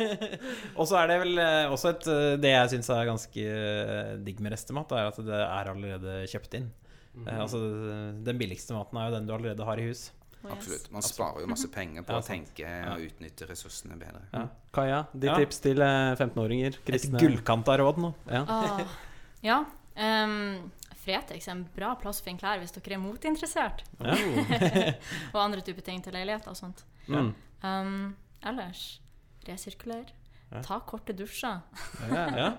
Og 0.78 0.86
så 0.88 1.00
er 1.02 1.10
det 1.10 1.18
vel 1.24 1.42
eh, 1.42 1.66
også 1.72 1.92
et 1.96 2.06
eh, 2.12 2.28
Det 2.42 2.52
jeg 2.54 2.72
syns 2.76 2.90
er 2.94 3.08
ganske 3.10 3.44
eh, 3.58 4.14
digg 4.24 4.40
med 4.44 4.54
restemat, 4.54 4.94
er 4.96 5.10
at 5.10 5.20
det 5.26 5.40
er 5.42 5.70
allerede 5.74 6.16
kjøpt 6.30 6.58
inn. 6.60 6.70
Eh, 7.26 7.38
altså 7.42 7.60
Den 8.24 8.38
billigste 8.40 8.76
maten 8.76 8.98
er 9.02 9.10
jo 9.10 9.16
den 9.18 9.26
du 9.28 9.34
allerede 9.36 9.66
har 9.68 9.80
i 9.82 9.88
hus. 9.90 10.10
Oh, 10.42 10.48
yes. 10.50 10.54
Absolutt. 10.56 10.86
Man 10.90 11.04
sparer 11.06 11.44
jo 11.44 11.50
masse 11.52 11.68
penger 11.70 12.02
på 12.06 12.16
Ja, 12.16 12.18
å 12.18 12.26
tenke 12.26 12.66
tenke 12.66 12.94
og 12.96 13.04
utnytte 13.06 13.46
ressursene 13.46 13.94
bedre. 14.00 14.24
Ja. 14.32 14.46
Kaja, 14.74 15.02
ditt 15.14 15.30
Ja. 15.30 15.36
tips 15.38 15.60
til 15.62 15.82
eh, 15.84 16.14
15-åringer? 16.18 16.80
Et 16.90 17.04
gullkanta 17.14 17.76
råd 17.78 18.00
nå. 18.02 18.10
Ja. 18.26 18.42
Ja. 19.46 19.60
Um, 19.94 20.70
Fretex 21.02 21.48
er 21.48 21.56
en 21.56 21.64
bra 21.74 21.92
plass 21.98 22.20
å 22.22 22.26
finne 22.26 22.38
klær 22.38 22.60
hvis 22.62 22.74
dere 22.76 22.94
er 22.94 23.02
moteinteressert. 23.02 23.82
og 25.34 25.38
andre 25.42 25.62
typer 25.66 25.82
ting 25.86 26.02
til 26.04 26.14
leiligheter 26.14 26.52
og 26.52 26.58
sånt. 26.58 26.84
Mm. 27.10 27.32
Um, 27.62 27.96
ellers 28.46 29.00
resirkuler. 29.48 30.12
Ta 30.62 30.82
korte 30.86 31.16
dusjer. 31.16 31.62
Ja. 32.12 32.52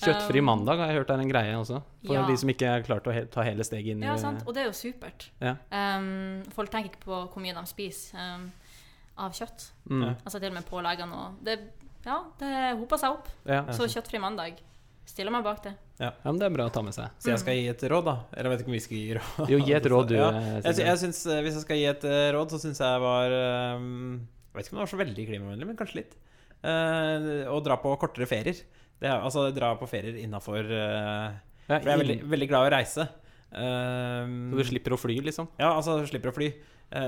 Kjøttfri 0.00 0.40
Um, 0.40 0.46
mandag 0.48 0.78
har 0.80 0.88
jeg 0.88 1.02
hørt 1.02 1.10
er 1.12 1.20
en 1.20 1.28
greie 1.28 1.52
også. 1.58 1.82
For 2.06 2.16
Ja. 2.16 2.22
de 2.26 2.36
som 2.40 2.48
ikke 2.48 2.64
er 2.64 2.82
klart 2.82 3.04
å 3.06 3.12
he 3.12 3.26
ta 3.28 3.42
hele 3.44 3.62
steget 3.62 3.92
inn 3.92 4.02
i 4.02 4.06
Ja, 4.06 4.16
sant? 4.16 4.40
Og 4.48 4.54
det 4.56 4.62
er 4.62 4.70
jo 4.70 4.72
supert. 4.72 5.26
Ja. 5.38 5.56
Um, 5.70 6.42
folk 6.56 6.70
tenker 6.72 6.90
ikke 6.90 7.04
på 7.04 7.18
hvor 7.28 7.42
mye 7.44 7.52
de 7.52 7.66
spiser 7.68 8.16
um, 8.18 8.46
av 9.20 9.36
kjøtt. 9.36 9.66
Mm. 9.84 10.14
Altså 10.24 10.40
til 10.40 10.48
og 10.48 10.54
med 10.56 10.64
påleggene 10.64 11.12
og 11.14 11.44
det, 11.44 11.58
Ja, 12.06 12.22
det 12.40 12.78
hoper 12.80 12.96
seg 13.00 13.18
opp. 13.18 13.28
Ja. 13.44 13.62
Så 13.72 13.84
kjøttfri 13.84 14.18
mandag. 14.18 14.58
Stiller 15.04 15.30
meg 15.34 15.44
bak 15.44 15.58
det. 15.62 15.72
ja, 16.00 16.10
men 16.24 16.38
det 16.40 16.46
er 16.48 16.54
bra 16.54 16.64
å 16.66 16.72
ta 16.74 16.80
med 16.82 16.94
seg. 16.96 17.10
Så 17.22 17.28
jeg 17.30 17.38
skal 17.42 17.54
gi 17.58 17.66
et 17.70 17.82
råd, 17.92 18.04
da? 18.08 18.14
Eller 18.32 18.48
jeg 18.48 18.52
vet 18.54 18.62
ikke 18.64 18.70
om 18.72 18.76
vi 18.76 18.82
skal 18.84 18.98
gi 18.98 19.16
råd. 19.18 19.48
Jo, 19.52 19.58
gi 19.68 19.74
et 19.76 19.88
råd, 19.92 20.08
du. 20.10 20.14
Ja. 20.16 20.28
eh, 20.32 20.60
Jeg, 20.64 20.78
jeg 20.88 21.00
synes, 21.04 21.20
eh, 21.30 21.42
hvis 21.44 21.58
jeg 21.58 21.64
skal 21.66 21.78
gi 21.80 21.84
et 21.90 22.06
eh, 22.08 22.28
råd, 22.34 22.54
så 22.54 22.60
syns 22.62 22.80
jeg 22.82 23.02
var 23.04 23.34
eh, 23.36 23.84
Jeg 23.84 24.56
vet 24.56 24.64
ikke 24.68 24.74
om 24.74 24.80
det 24.80 24.84
var 24.86 24.92
så 24.94 25.00
veldig 25.02 25.26
klimavennlig, 25.28 25.68
men 25.70 25.78
kanskje 25.78 26.00
litt. 26.00 26.16
Eh, 26.64 27.28
å 27.52 27.58
dra 27.62 27.76
på 27.82 27.92
kortere 28.00 28.26
ferier. 28.30 28.62
Det 29.02 29.10
altså 29.12 29.48
dra 29.52 29.74
på 29.76 29.86
ferier 29.90 30.16
innafor 30.22 30.64
Ja, 30.64 31.34
For 31.66 31.74
jeg 31.90 31.94
er 31.96 32.00
veldig, 32.00 32.18
veldig 32.32 32.48
glad 32.50 32.64
i 32.66 32.70
å 32.70 32.74
reise. 32.78 33.06
Eh, 33.54 34.22
Så 34.50 34.60
du 34.60 34.64
slipper 34.72 34.94
å 34.96 35.00
fly, 35.00 35.18
liksom? 35.28 35.48
Ja, 35.60 35.74
altså 35.76 35.98
du 36.00 36.06
slipper 36.10 36.32
å 36.32 36.36
fly. 36.36 36.50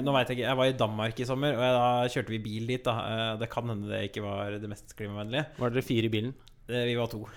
Nå 0.03 0.11
vet 0.17 0.31
Jeg 0.33 0.39
ikke, 0.41 0.47
jeg 0.49 0.59
var 0.59 0.67
i 0.71 0.75
Danmark 0.75 1.21
i 1.23 1.27
sommer, 1.29 1.55
og 1.55 1.63
jeg, 1.63 1.75
da 1.77 2.13
kjørte 2.13 2.33
vi 2.35 2.39
bil 2.43 2.65
dit. 2.71 2.83
da 2.87 3.37
Det 3.39 3.49
kan 3.53 3.69
hende 3.71 3.91
det 3.93 4.01
ikke 4.11 4.23
var 4.25 4.57
det 4.61 4.71
mest 4.71 4.95
klimavennlige. 4.99 5.45
Var 5.61 5.75
dere 5.75 5.85
fire 5.87 6.09
i 6.09 6.13
bilen? 6.13 6.33
Eh, 6.69 6.83
vi 6.89 6.95
var 6.99 7.07
to. 7.07 7.21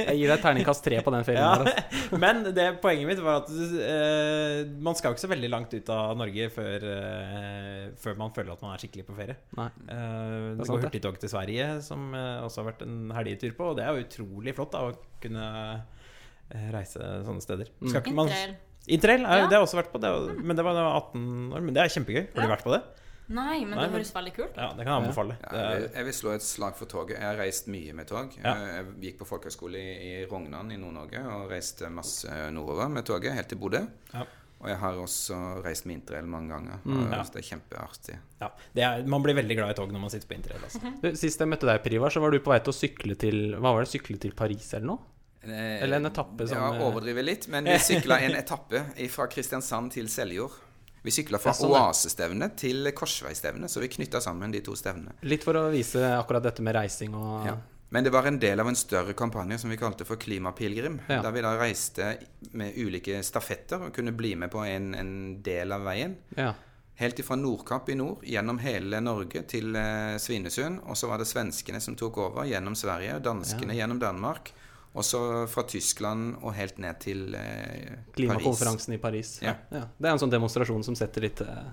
Jeg 0.00 0.16
gir 0.16 0.30
deg 0.30 0.40
terningkast 0.42 0.84
tre 0.84 1.00
på 1.04 1.12
den 1.12 1.26
ferien. 1.26 1.42
Ja. 1.42 1.50
der, 1.60 1.74
altså. 1.76 2.18
Men 2.22 2.40
det 2.56 2.66
poenget 2.80 3.08
mitt 3.10 3.20
var 3.24 3.42
at 3.42 3.50
uh, 3.52 4.70
man 4.80 4.96
skal 4.96 5.10
jo 5.10 5.16
ikke 5.18 5.24
så 5.26 5.30
veldig 5.32 5.50
langt 5.52 5.74
ut 5.76 5.92
av 5.92 6.14
Norge 6.20 6.46
før, 6.54 6.86
uh, 6.88 7.84
før 8.00 8.16
man 8.20 8.32
føler 8.36 8.54
at 8.54 8.64
man 8.64 8.72
er 8.74 8.82
skikkelig 8.84 9.04
på 9.10 9.16
ferie. 9.18 9.36
Nei. 9.58 9.68
Eh, 9.88 10.00
er 10.00 10.56
det 10.56 10.64
sant, 10.66 10.72
går 10.72 10.86
hurtigtog 10.86 11.20
til 11.20 11.32
Sverige, 11.32 11.68
som 11.84 12.10
også 12.16 12.62
har 12.62 12.70
vært 12.72 12.82
en 12.86 12.96
helgetur 13.16 13.52
på, 13.58 13.70
og 13.72 13.78
det 13.78 13.84
er 13.86 13.92
jo 14.00 14.06
utrolig 14.06 14.56
flott 14.56 14.72
da, 14.74 14.86
å 14.88 15.20
kunne 15.22 15.46
eh, 15.76 16.66
reise 16.74 17.12
sånne 17.28 17.44
steder. 17.44 17.70
Mm. 17.80 17.92
Skal 17.92 18.00
ikke 18.06 18.16
man 18.16 18.32
Interrail. 18.32 18.56
Interrail, 18.90 19.24
er, 19.28 19.42
Ja. 19.44 19.46
det 19.46 19.54
har 19.54 19.60
jeg 19.60 19.68
også 19.68 19.80
vært 19.82 19.92
på, 19.92 20.00
det, 20.02 20.08
er- 20.16 20.40
men 20.40 20.56
det 20.56 20.64
var 20.64 20.72
da 20.74 20.80
jeg 20.80 20.88
var 20.88 20.98
18 21.04 21.52
år. 21.58 21.60
Men 21.68 21.76
det 21.76 21.82
er 21.84 21.92
kjempegøy. 21.98 22.22
Har 22.32 22.40
Ja. 22.40 22.48
du 22.48 22.54
vært 22.56 22.64
på 22.66 22.72
det? 22.74 22.82
Nei, 23.30 23.60
Nei, 23.60 23.64
men 23.70 23.78
det 23.78 23.88
høres 23.92 24.10
veldig 24.16 24.32
kult 24.34 24.50
ut. 24.50 24.58
Ja, 24.58 24.72
det 24.74 24.82
kan 24.84 24.90
jeg 24.96 25.04
anbefale. 25.04 25.36
Ja, 25.44 25.60
jeg, 25.70 25.80
vil, 25.84 25.88
jeg 26.00 26.06
vil 26.08 26.16
slå 26.18 26.32
et 26.34 26.42
slag 26.46 26.74
for 26.80 26.90
toget. 26.90 27.16
Jeg 27.20 27.26
har 27.28 27.38
reist 27.38 27.68
mye 27.70 27.94
med 27.94 28.08
tog. 28.10 28.34
Ja. 28.42 28.56
Eh, 28.56 28.74
Jeg 28.80 28.86
gikk 29.06 29.20
på 29.22 29.28
folkehøyskole 29.30 29.78
i, 29.78 29.92
i 30.08 30.12
Rognan 30.30 30.72
i 30.74 30.78
Nord-Norge 30.82 31.22
og 31.36 31.48
reiste 31.52 31.90
masse 31.94 32.28
nordover 32.56 32.90
med 32.90 33.06
toget, 33.06 33.36
helt 33.38 33.50
til 33.52 33.60
Bodø. 33.62 33.84
Ja. 34.14 34.24
Og 34.60 34.68
jeg 34.68 34.76
har 34.82 34.98
også 35.00 35.36
reist 35.64 35.86
med 35.88 35.94
interrail 36.00 36.26
mange 36.28 36.50
ganger. 36.52 36.82
Mm. 36.84 37.06
Ja. 37.14 37.22
Det 37.32 37.40
er 37.40 37.46
kjempeartig. 37.46 38.16
ja, 38.42 38.48
det 38.76 38.82
er, 38.84 39.06
man 39.08 39.22
blir 39.24 39.38
veldig 39.38 39.56
glad 39.56 39.70
i 39.72 39.76
tog 39.78 39.94
når 39.94 40.02
man 40.02 40.12
sitter 40.12 40.28
på 40.28 40.36
interrail. 40.36 40.66
Altså. 40.66 40.82
Du, 41.00 41.08
Sist 41.16 41.40
jeg 41.40 41.48
møtte 41.48 41.70
deg, 41.70 41.80
Privar, 41.86 42.12
så 42.12 42.20
var 42.20 42.34
du 42.34 42.40
på 42.44 42.52
vei 42.52 42.58
til 42.60 42.74
å 42.74 42.76
sykle 42.76 43.16
til 43.16 43.38
Hva 43.56 43.72
var 43.72 43.86
det? 43.86 43.92
Sykle 43.94 44.18
til 44.20 44.34
Paris 44.36 44.68
eller 44.76 44.90
noe? 44.90 45.06
Eh, 45.40 45.78
Eller 45.80 45.96
en 46.02 46.10
etappe 46.10 46.44
som, 46.50 46.58
Ja, 46.60 46.74
eh, 46.76 46.82
overdriver 46.90 47.24
litt. 47.24 47.46
Men 47.48 47.64
vi 47.70 47.78
sykla 47.80 48.18
en 48.26 48.36
etappe 48.42 48.82
fra 49.14 49.30
Kristiansand 49.32 49.94
til 49.96 50.10
Seljord. 50.12 50.58
Vi 51.02 51.10
sykla 51.14 51.38
fra 51.40 51.54
Ja, 51.54 51.56
sånn, 51.56 51.72
ja. 51.74 51.82
Oasestevnet 51.88 52.56
til 52.60 52.90
Korsveistevnet, 52.96 53.72
så 53.72 53.80
vi 53.80 53.88
knytta 53.88 54.20
sammen 54.20 54.52
de 54.52 54.60
to 54.64 54.76
stevnene. 54.76 55.16
Litt 55.22 55.44
for 55.46 55.56
å 55.56 55.70
vise 55.72 56.02
akkurat 56.16 56.44
dette 56.44 56.62
med 56.62 56.76
reising 56.76 57.14
og 57.16 57.46
Ja. 57.46 57.58
Men 57.92 58.04
det 58.04 58.12
var 58.14 58.26
en 58.26 58.38
del 58.38 58.60
av 58.60 58.68
en 58.68 58.76
større 58.78 59.16
kampanje 59.18 59.58
som 59.58 59.70
vi 59.70 59.76
kalte 59.76 60.04
for 60.06 60.16
Klimapilegrim. 60.16 61.00
Ja. 61.08 61.22
Der 61.22 61.32
vi 61.34 61.40
da 61.42 61.56
reiste 61.58 62.18
med 62.52 62.76
ulike 62.78 63.18
stafetter 63.26 63.82
og 63.82 63.94
kunne 63.96 64.12
bli 64.14 64.36
med 64.36 64.50
på 64.52 64.62
en, 64.62 64.94
en 64.94 65.42
del 65.42 65.72
av 65.74 65.82
veien. 65.88 66.14
Ja. 66.36 66.52
Helt 67.00 67.18
ifra 67.18 67.34
Nordkapp 67.34 67.88
i 67.88 67.96
nord, 67.98 68.22
gjennom 68.22 68.60
hele 68.62 69.00
Norge 69.02 69.42
til 69.48 69.74
eh, 69.74 70.14
Svinesund. 70.22 70.84
Og 70.86 70.96
så 71.00 71.08
var 71.10 71.18
det 71.18 71.26
svenskene 71.26 71.80
som 71.82 71.96
tok 71.98 72.20
over 72.28 72.46
gjennom 72.46 72.76
Sverige, 72.78 73.18
danskene 73.24 73.74
gjennom 73.74 73.98
Danmark. 73.98 74.52
Og 74.90 75.06
så 75.06 75.20
fra 75.50 75.62
Tyskland 75.70 76.34
og 76.40 76.54
helt 76.56 76.80
ned 76.82 76.98
til 77.02 77.34
eh, 77.38 77.94
Paris. 77.94 78.14
Klimakonferansen 78.16 78.96
i 78.96 79.00
Paris. 79.02 79.36
Ja. 79.44 79.54
Det 79.70 80.08
er 80.08 80.12
en 80.12 80.22
sånn 80.22 80.32
demonstrasjon 80.32 80.82
som 80.86 80.98
setter 80.98 81.28
litt 81.28 81.42
eh, 81.44 81.70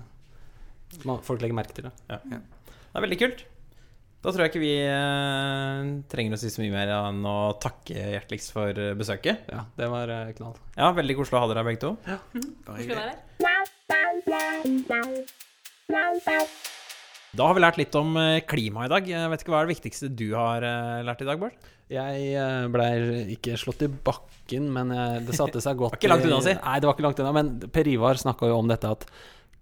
Folk 1.26 1.42
legger 1.42 1.56
merke 1.58 1.74
til 1.76 1.88
det. 1.88 1.92
Det 2.08 2.38
er 2.96 3.04
veldig 3.04 3.18
kult. 3.20 3.42
Da 4.18 4.32
tror 4.32 4.42
jeg 4.44 4.50
ikke 4.50 4.62
vi 4.62 4.72
eh, 4.82 5.90
trenger 6.10 6.34
å 6.34 6.40
si 6.40 6.50
så 6.50 6.62
mye 6.62 6.74
mer 6.74 6.90
enn 6.94 7.20
å 7.28 7.36
takke 7.62 7.94
hjerteligst 8.14 8.54
for 8.54 8.80
besøket. 8.98 9.44
Ja, 9.50 9.66
det 9.78 9.90
var 9.92 10.10
eh, 10.14 10.32
knall. 10.38 10.56
Ja, 10.78 10.90
Veldig 10.96 11.18
koselig 11.20 11.38
å 11.38 11.42
ha 11.44 11.50
dere 11.50 11.62
her 11.62 11.68
begge 11.68 11.82
to. 11.84 11.92
Ja. 12.06 12.18
Være? 12.88 13.14
Da 17.38 17.46
har 17.46 17.54
vi 17.56 17.62
lært 17.62 17.78
litt 17.80 17.94
om 17.98 18.16
eh, 18.20 18.40
klima 18.48 18.86
i 18.86 18.90
dag. 18.92 19.06
Jeg 19.08 19.30
vet 19.32 19.42
ikke 19.44 19.52
Hva 19.54 19.60
er 19.62 19.68
det 19.68 19.74
viktigste 19.76 20.08
du 20.10 20.26
har 20.34 20.64
eh, 20.64 21.02
lært 21.06 21.22
i 21.22 21.28
dag, 21.28 21.40
Bård? 21.40 21.68
Jeg 21.88 22.32
eh, 22.36 22.66
blei 22.68 22.92
ikke 23.32 23.56
slått 23.56 23.86
i 23.86 23.88
bakken, 23.88 24.68
men 24.74 24.92
eh, 24.92 25.18
det 25.24 25.36
satte 25.36 25.62
seg 25.64 25.78
godt 25.80 25.96
Var 25.96 26.02
ikke 26.02 26.10
langt 26.12 26.26
unna, 26.28 26.40
si. 26.44 26.52
Nei, 26.58 26.76
det 26.76 26.88
var 26.88 26.96
ikke 26.96 27.06
langt 27.06 27.22
unna. 27.24 27.32
Men 27.36 27.52
Per 27.72 27.88
Ivar 27.88 28.20
snakka 28.20 28.50
jo 28.50 28.58
om 28.60 28.68
dette 28.68 28.90
at 28.92 29.06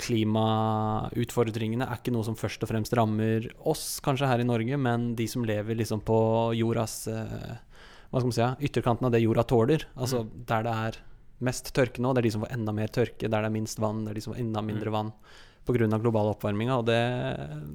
klimautfordringene 0.03 1.87
er 1.87 2.01
ikke 2.01 2.13
noe 2.13 2.27
som 2.27 2.37
først 2.37 2.67
og 2.67 2.69
fremst 2.69 2.93
rammer 2.99 3.47
oss, 3.65 3.97
kanskje 4.05 4.29
her 4.29 4.43
i 4.43 4.49
Norge, 4.49 4.77
men 4.77 5.15
de 5.17 5.25
som 5.31 5.47
lever 5.47 5.79
liksom 5.79 6.03
på 6.05 6.19
jordas 6.59 7.07
eh, 7.09 7.55
Hva 8.11 8.21
skal 8.21 8.29
man 8.29 8.37
si? 8.37 8.49
Ytterkanten 8.69 9.09
av 9.09 9.15
det 9.15 9.23
jorda 9.23 9.47
tåler. 9.47 9.87
Altså 9.95 10.27
der 10.27 10.67
det 10.67 10.75
er 10.89 11.01
mest 11.47 11.71
tørke 11.77 12.03
nå, 12.03 12.11
det 12.13 12.25
er 12.25 12.29
de 12.29 12.35
som 12.35 12.43
får 12.43 12.55
enda 12.59 12.75
mer 12.75 12.91
tørke. 12.91 13.31
Der 13.31 13.39
det 13.39 13.49
er 13.49 13.55
minst 13.55 13.79
vann, 13.83 14.03
det 14.05 14.13
er 14.13 14.19
de 14.19 14.27
som 14.27 14.35
får 14.35 14.43
enda 14.43 14.67
mindre 14.67 14.93
vann 14.95 15.15
pga. 15.67 15.99
global 15.99 16.35
oppvarming. 16.35 16.75
Og 16.75 16.87
det, 16.91 17.01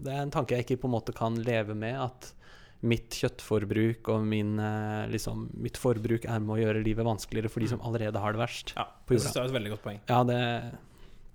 det 0.04 0.12
er 0.12 0.22
en 0.26 0.34
tanke 0.34 0.56
jeg 0.56 0.68
ikke 0.68 0.84
på 0.84 0.92
en 0.92 0.96
måte 1.00 1.16
kan 1.16 1.40
leve 1.40 1.76
med. 1.78 2.00
at 2.00 2.34
mitt 2.82 3.10
kjøttforbruk 3.13 4.08
og 4.10 4.24
min, 4.26 4.56
eh, 4.60 5.08
liksom, 5.13 5.50
mitt 5.62 5.78
forbruk 5.78 6.26
er 6.26 6.39
med 6.41 6.56
å 6.56 6.60
gjøre 6.63 6.84
livet 6.84 7.06
vanskeligere 7.06 7.50
for 7.54 7.60
de 7.62 7.67
som 7.67 7.82
allerede 7.86 8.17
har 8.20 8.34
det 8.34 8.41
verst. 8.41 8.74
Ja, 8.76 8.86
På 9.06 9.13
det 9.13 9.20
jorda. 9.20 9.26
synes 9.28 9.34
det 9.34 9.41
er 9.41 9.50
et 9.52 9.58
veldig 9.62 9.72
godt 9.76 9.84
poeng. 9.84 10.00
Ja, 10.10 10.24
det 10.24 10.39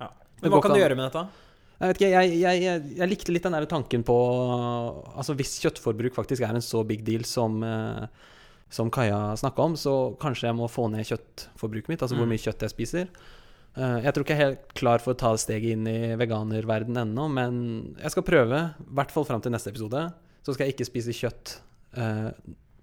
Ja. 0.00 0.08
Men 0.42 0.50
hva 0.52 0.62
kan 0.62 0.72
du 0.74 0.80
gjøre 0.80 0.96
med 0.96 1.06
dette? 1.12 1.26
Jeg 1.78 1.88
vet 1.92 1.96
ikke, 2.00 2.10
jeg, 2.10 2.40
jeg, 2.40 2.62
jeg, 2.62 2.96
jeg 2.96 3.08
likte 3.08 3.32
litt 3.32 3.42
den 3.44 3.52
der 3.52 3.66
tanken 3.68 4.02
på 4.02 4.14
Altså 5.14 5.34
Hvis 5.36 5.58
kjøttforbruk 5.60 6.14
faktisk 6.16 6.42
er 6.42 6.54
en 6.56 6.64
så 6.64 6.80
big 6.88 7.04
deal 7.04 7.22
som, 7.28 7.62
eh, 7.62 8.06
som 8.70 8.90
Kaja 8.90 9.36
snakka 9.36 9.62
om, 9.62 9.74
så 9.78 10.16
kanskje 10.18 10.48
jeg 10.48 10.56
må 10.58 10.68
få 10.72 10.88
ned 10.90 11.04
kjøttforbruket 11.06 11.88
mitt, 11.92 12.00
altså 12.02 12.16
hvor 12.16 12.26
Mm. 12.26 12.32
mye 12.34 12.42
kjøtt 12.42 12.60
jeg 12.66 12.70
spiser. 12.74 13.08
Eh, 13.76 14.00
Jeg 14.02 14.14
tror 14.14 14.24
ikke 14.24 14.34
jeg 14.36 14.40
er 14.40 14.50
helt 14.56 14.74
klar 14.74 14.98
for 15.00 15.12
å 15.14 15.18
ta 15.18 15.34
steget 15.36 15.72
inn 15.76 15.86
i 15.86 16.16
veganerverden 16.16 16.96
ennå, 16.96 17.30
men 17.30 17.94
jeg 18.00 18.10
skal 18.10 18.22
prøve, 18.24 18.74
i 18.80 18.94
hvert 18.94 19.10
fall 19.12 19.24
fram 19.24 19.40
til 19.42 19.52
neste 19.52 19.68
episode, 19.70 20.12
så 20.46 20.54
skal 20.54 20.68
jeg 20.68 20.76
ikke 20.76 20.86
spise 20.86 21.14
kjøtt 21.16 21.56
eh, 21.98 22.30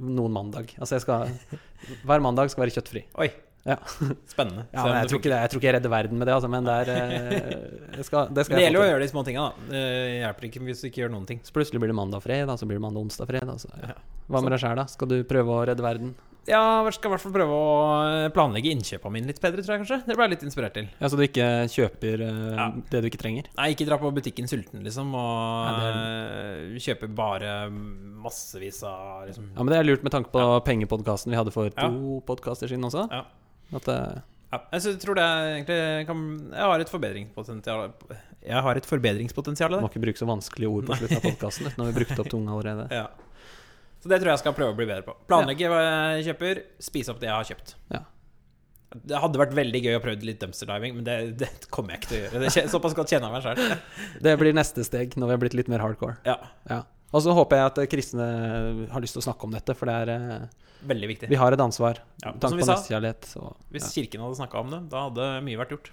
noen 0.03 0.35
mandag. 0.35 0.73
Altså 0.83 0.99
skal 0.99 1.29
Hver 2.03 2.23
mandag 2.23 2.51
skal 2.51 2.65
være 2.65 2.75
kjøttfri. 2.75 3.05
Oi, 3.23 3.29
Ja. 3.63 3.77
spennende. 4.27 4.65
Ja, 4.75 4.83
jeg, 4.91 5.07
tror 5.07 5.21
ikke 5.21 5.31
det, 5.31 5.37
jeg 5.45 5.51
tror 5.53 5.61
ikke 5.61 5.67
jeg 5.69 5.75
redder 5.77 5.91
verden 5.93 6.19
med 6.19 6.27
det, 6.27 6.33
altså, 6.35 6.49
men 6.51 6.65
det 6.67 6.73
er 6.81 6.89
eh, 6.91 7.53
jeg 7.95 8.07
skal, 8.09 8.27
Det 8.35 8.43
skal 8.43 8.59
det 8.59 8.65
gjelder 8.65 8.81
jo 8.81 8.83
å 8.83 8.89
gjøre 8.89 9.05
de 9.05 9.11
små 9.13 9.23
tinga, 9.23 9.45
da. 9.47 9.69
Det 9.71 9.83
hjelper 10.17 10.47
ikke 10.49 10.63
hvis 10.67 10.83
du 10.83 10.89
ikke 10.89 11.03
gjør 11.05 11.13
noen 11.13 11.29
ting. 11.29 11.39
Så 11.47 11.55
plutselig 11.55 11.79
blir 11.79 11.93
det 11.93 11.95
mandag 11.95 12.25
fredag, 12.25 12.59
så 12.59 12.67
blir 12.67 12.81
det 12.81 12.83
mandag 12.83 13.05
onsdag 13.05 13.31
fred. 13.31 13.53
Så, 13.63 13.71
ja. 13.79 13.93
Ja. 13.93 13.97
Hva 14.27 14.43
med 14.43 14.51
deg 14.55 14.63
sjæl, 14.65 14.75
da? 14.81 14.85
Skal 14.91 15.11
du 15.13 15.17
prøve 15.29 15.55
å 15.55 15.63
redde 15.71 15.85
verden? 15.85 16.11
Ja, 16.43 16.83
jeg 16.83 16.95
skal 16.97 17.07
i 17.07 17.11
hvert 17.13 17.23
fall 17.23 17.33
prøve 17.37 17.55
å 17.55 18.31
planlegge 18.35 18.71
innkjøpene 18.73 19.15
mine 19.15 19.29
litt 19.31 19.39
bedre, 19.39 19.63
tror 19.63 19.77
jeg 19.77 19.83
kanskje. 19.83 19.99
Det 20.09 20.17
ble 20.17 20.25
jeg 20.25 20.33
litt 20.33 20.41
inspirert 20.49 20.75
til. 20.75 20.89
Ja, 20.99 21.07
Så 21.07 21.19
du 21.19 21.23
ikke 21.23 21.47
kjøper 21.71 22.23
uh, 22.25 22.57
Ja. 22.57 22.65
det 22.91 23.01
du 23.05 23.07
ikke 23.07 23.21
trenger? 23.21 23.47
Nei, 23.55 23.69
ikke 23.71 23.87
dra 23.87 23.99
på 24.01 24.11
butikken 24.11 24.49
sulten, 24.51 24.83
liksom, 24.83 25.13
og 25.15 25.79
Nei, 25.79 25.93
er... 25.93 26.75
kjøpe 26.83 27.07
bare 27.15 27.53
massevis 27.71 28.81
av 28.87 29.23
liksom 29.29 29.53
Ja, 29.53 29.63
men 29.63 29.71
det 29.71 29.79
er 29.79 29.87
lurt 29.87 30.03
med 30.03 30.15
tanke 30.15 30.33
på 30.35 30.43
pengepodkasten 30.67 31.31
vi 31.31 31.39
hadde 31.39 31.55
for 31.55 31.71
Ja. 31.71 31.87
to 31.87 32.19
podkaster 32.27 32.67
siden 32.67 32.91
også. 32.91 33.07
Ja. 33.07 33.23
At 33.79 33.87
uh... 33.87 34.21
Ja, 34.53 34.59
jeg 34.75 34.99
tror 35.01 35.17
det 35.17 35.23
egentlig 35.25 35.77
kan 36.05 36.19
Jeg 36.51 36.67
har 36.69 36.81
et 36.83 36.91
forbedringspotensial 36.91 37.87
Jeg 38.45 38.61
har 38.67 38.77
et 38.77 38.85
forbedringspotensial 38.85 39.79
Må 39.81 39.89
ikke 39.89 40.03
bruke 40.03 40.21
så 40.21 40.27
vanskelige 40.29 40.69
ord 40.69 40.91
på 40.91 40.99
slutten 40.99 41.17
av 41.17 41.25
podkasten. 41.25 41.71
Nå 41.73 41.87
har 41.87 41.89
vi 41.89 42.03
brukt 42.03 42.19
opp 42.21 42.29
tunga 42.29 42.53
allerede. 42.53 42.85
Ja. 42.93 43.07
Så 44.03 44.09
det 44.11 44.19
tror 44.19 44.33
jeg 44.33 44.41
skal 44.41 44.55
prøve 44.57 44.73
å 44.73 44.75
bli 44.75 44.85
bedre 44.89 45.05
på. 45.07 45.13
Planlegge 45.31 45.69
hva 45.71 45.77
jeg 45.83 46.25
kjøper, 46.27 46.59
spise 46.83 47.13
opp 47.13 47.21
det 47.21 47.29
jeg 47.29 47.37
har 47.37 47.47
kjøpt. 47.47 47.75
Ja. 47.93 48.01
Det 48.93 49.21
hadde 49.23 49.39
vært 49.41 49.55
veldig 49.57 49.79
gøy 49.81 49.95
å 49.97 50.01
prøve 50.03 50.27
litt 50.27 50.41
dumpster 50.43 50.67
diving, 50.69 50.97
men 50.99 51.05
det, 51.07 51.15
det 51.39 51.49
kommer 51.73 51.95
jeg 51.95 52.01
ikke 52.03 52.09
til 52.11 52.17
å 52.17 52.23
gjøre. 52.25 52.41
Det 52.43 52.65
Såpass 52.73 52.97
godt 52.97 53.13
kjenner 53.15 53.31
jeg 53.31 53.37
meg 53.37 53.45
sjøl. 53.47 53.79
Det 54.27 54.33
blir 54.41 54.57
neste 54.57 54.83
steg 54.85 55.15
når 55.17 55.31
vi 55.31 55.35
har 55.37 55.41
blitt 55.45 55.55
litt 55.57 55.71
mer 55.71 55.85
hardcore. 55.85 56.19
Ja, 56.27 56.37
Ja. 56.69 56.83
Og 57.13 57.21
så 57.21 57.33
håper 57.37 57.59
jeg 57.59 57.69
at 57.69 57.79
kristne 57.91 58.25
har 58.89 59.03
lyst 59.03 59.13
til 59.13 59.21
å 59.21 59.25
snakke 59.27 59.45
om 59.45 59.51
dette, 59.53 59.75
for 59.77 59.85
det 59.85 59.97
er 60.01 60.11
eh, 60.15 60.63
veldig 60.89 61.09
viktig. 61.11 61.27
Vi 61.29 61.37
har 61.37 61.53
et 61.53 61.61
ansvar. 61.61 61.99
Ja, 62.23 62.31
som 62.41 62.57
vi 62.57 62.65
sa, 62.65 62.79
og, 62.81 63.05
ja. 63.05 63.51
Hvis 63.75 63.91
kirken 63.93 64.23
hadde 64.25 64.39
snakka 64.39 64.63
om 64.63 64.71
det, 64.73 64.79
da 64.89 65.03
hadde 65.11 65.27
mye 65.45 65.59
vært 65.61 65.75
gjort. 65.75 65.91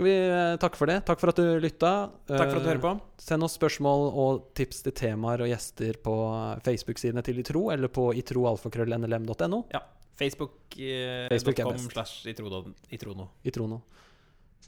Skal 0.00 0.06
vi 0.08 0.30
eh, 0.32 0.54
takke 0.56 0.78
for 0.80 0.88
det? 0.88 0.94
Takk 1.04 1.20
for 1.20 1.28
at 1.28 1.36
du 1.36 1.58
lytta. 1.60 1.88
Takk 2.24 2.38
for 2.48 2.56
at 2.56 2.62
du 2.64 2.68
hører 2.70 2.78
på. 2.80 2.90
Send 3.20 3.44
oss 3.44 3.52
spørsmål 3.58 4.06
og 4.08 4.46
tips 4.56 4.78
til 4.86 4.94
temaer 4.96 5.42
og 5.44 5.50
gjester 5.50 5.98
på 6.00 6.14
Facebook-sidene 6.64 7.20
til 7.26 7.42
Itro, 7.42 7.66
eller 7.68 7.92
på 7.92 8.06
itroalfakrøllnlm.no. 8.16 9.58
Ja. 9.74 9.82
Facebook.com 10.16 10.86
eh, 10.86 11.28
Facebook 11.28 11.60
best. 11.60 11.92
slash 11.92 12.24
itrono. 12.32 12.62
itrono. 12.88 13.28
Itrono. 13.44 13.82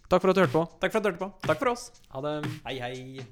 Takk 0.05 0.21
for 0.21 0.35
at 0.35 0.37
du 0.37 0.43
hørte 0.43 0.53
på. 0.53 0.67
Takk 0.85 0.93
for 0.93 1.01
at 1.01 1.07
du 1.07 1.09
hørte 1.09 1.23
på. 1.25 1.31
Takk 1.49 1.65
for 1.65 1.73
oss. 1.73 1.89
Ha 2.13 2.25
det. 2.29 2.35
Hei, 2.69 2.77
hei. 2.85 3.25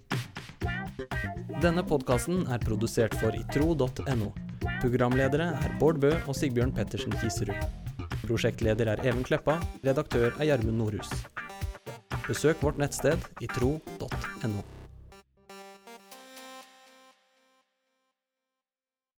Denne 1.60 1.84
podkasten 1.84 2.46
er 2.48 2.64
produsert 2.64 3.12
for 3.20 3.36
itro.no. 3.36 4.32
Programledere 4.80 5.52
er 5.52 5.76
Bård 5.76 6.00
Bø 6.00 6.16
og 6.24 6.32
Sigbjørn 6.32 6.72
Pettersen 6.80 7.12
Kiserud. 7.20 7.60
Prosjektleder 8.24 8.96
er 8.96 9.04
Even 9.04 9.20
Kleppa. 9.20 9.60
Redaktør 9.84 10.30
er 10.32 10.48
Gjermund 10.48 10.80
Nordhus. 10.80 11.12
Besøk 12.30 12.60
vårt 12.62 12.78
nettsted 12.78 13.18
itro.no. 13.42 14.62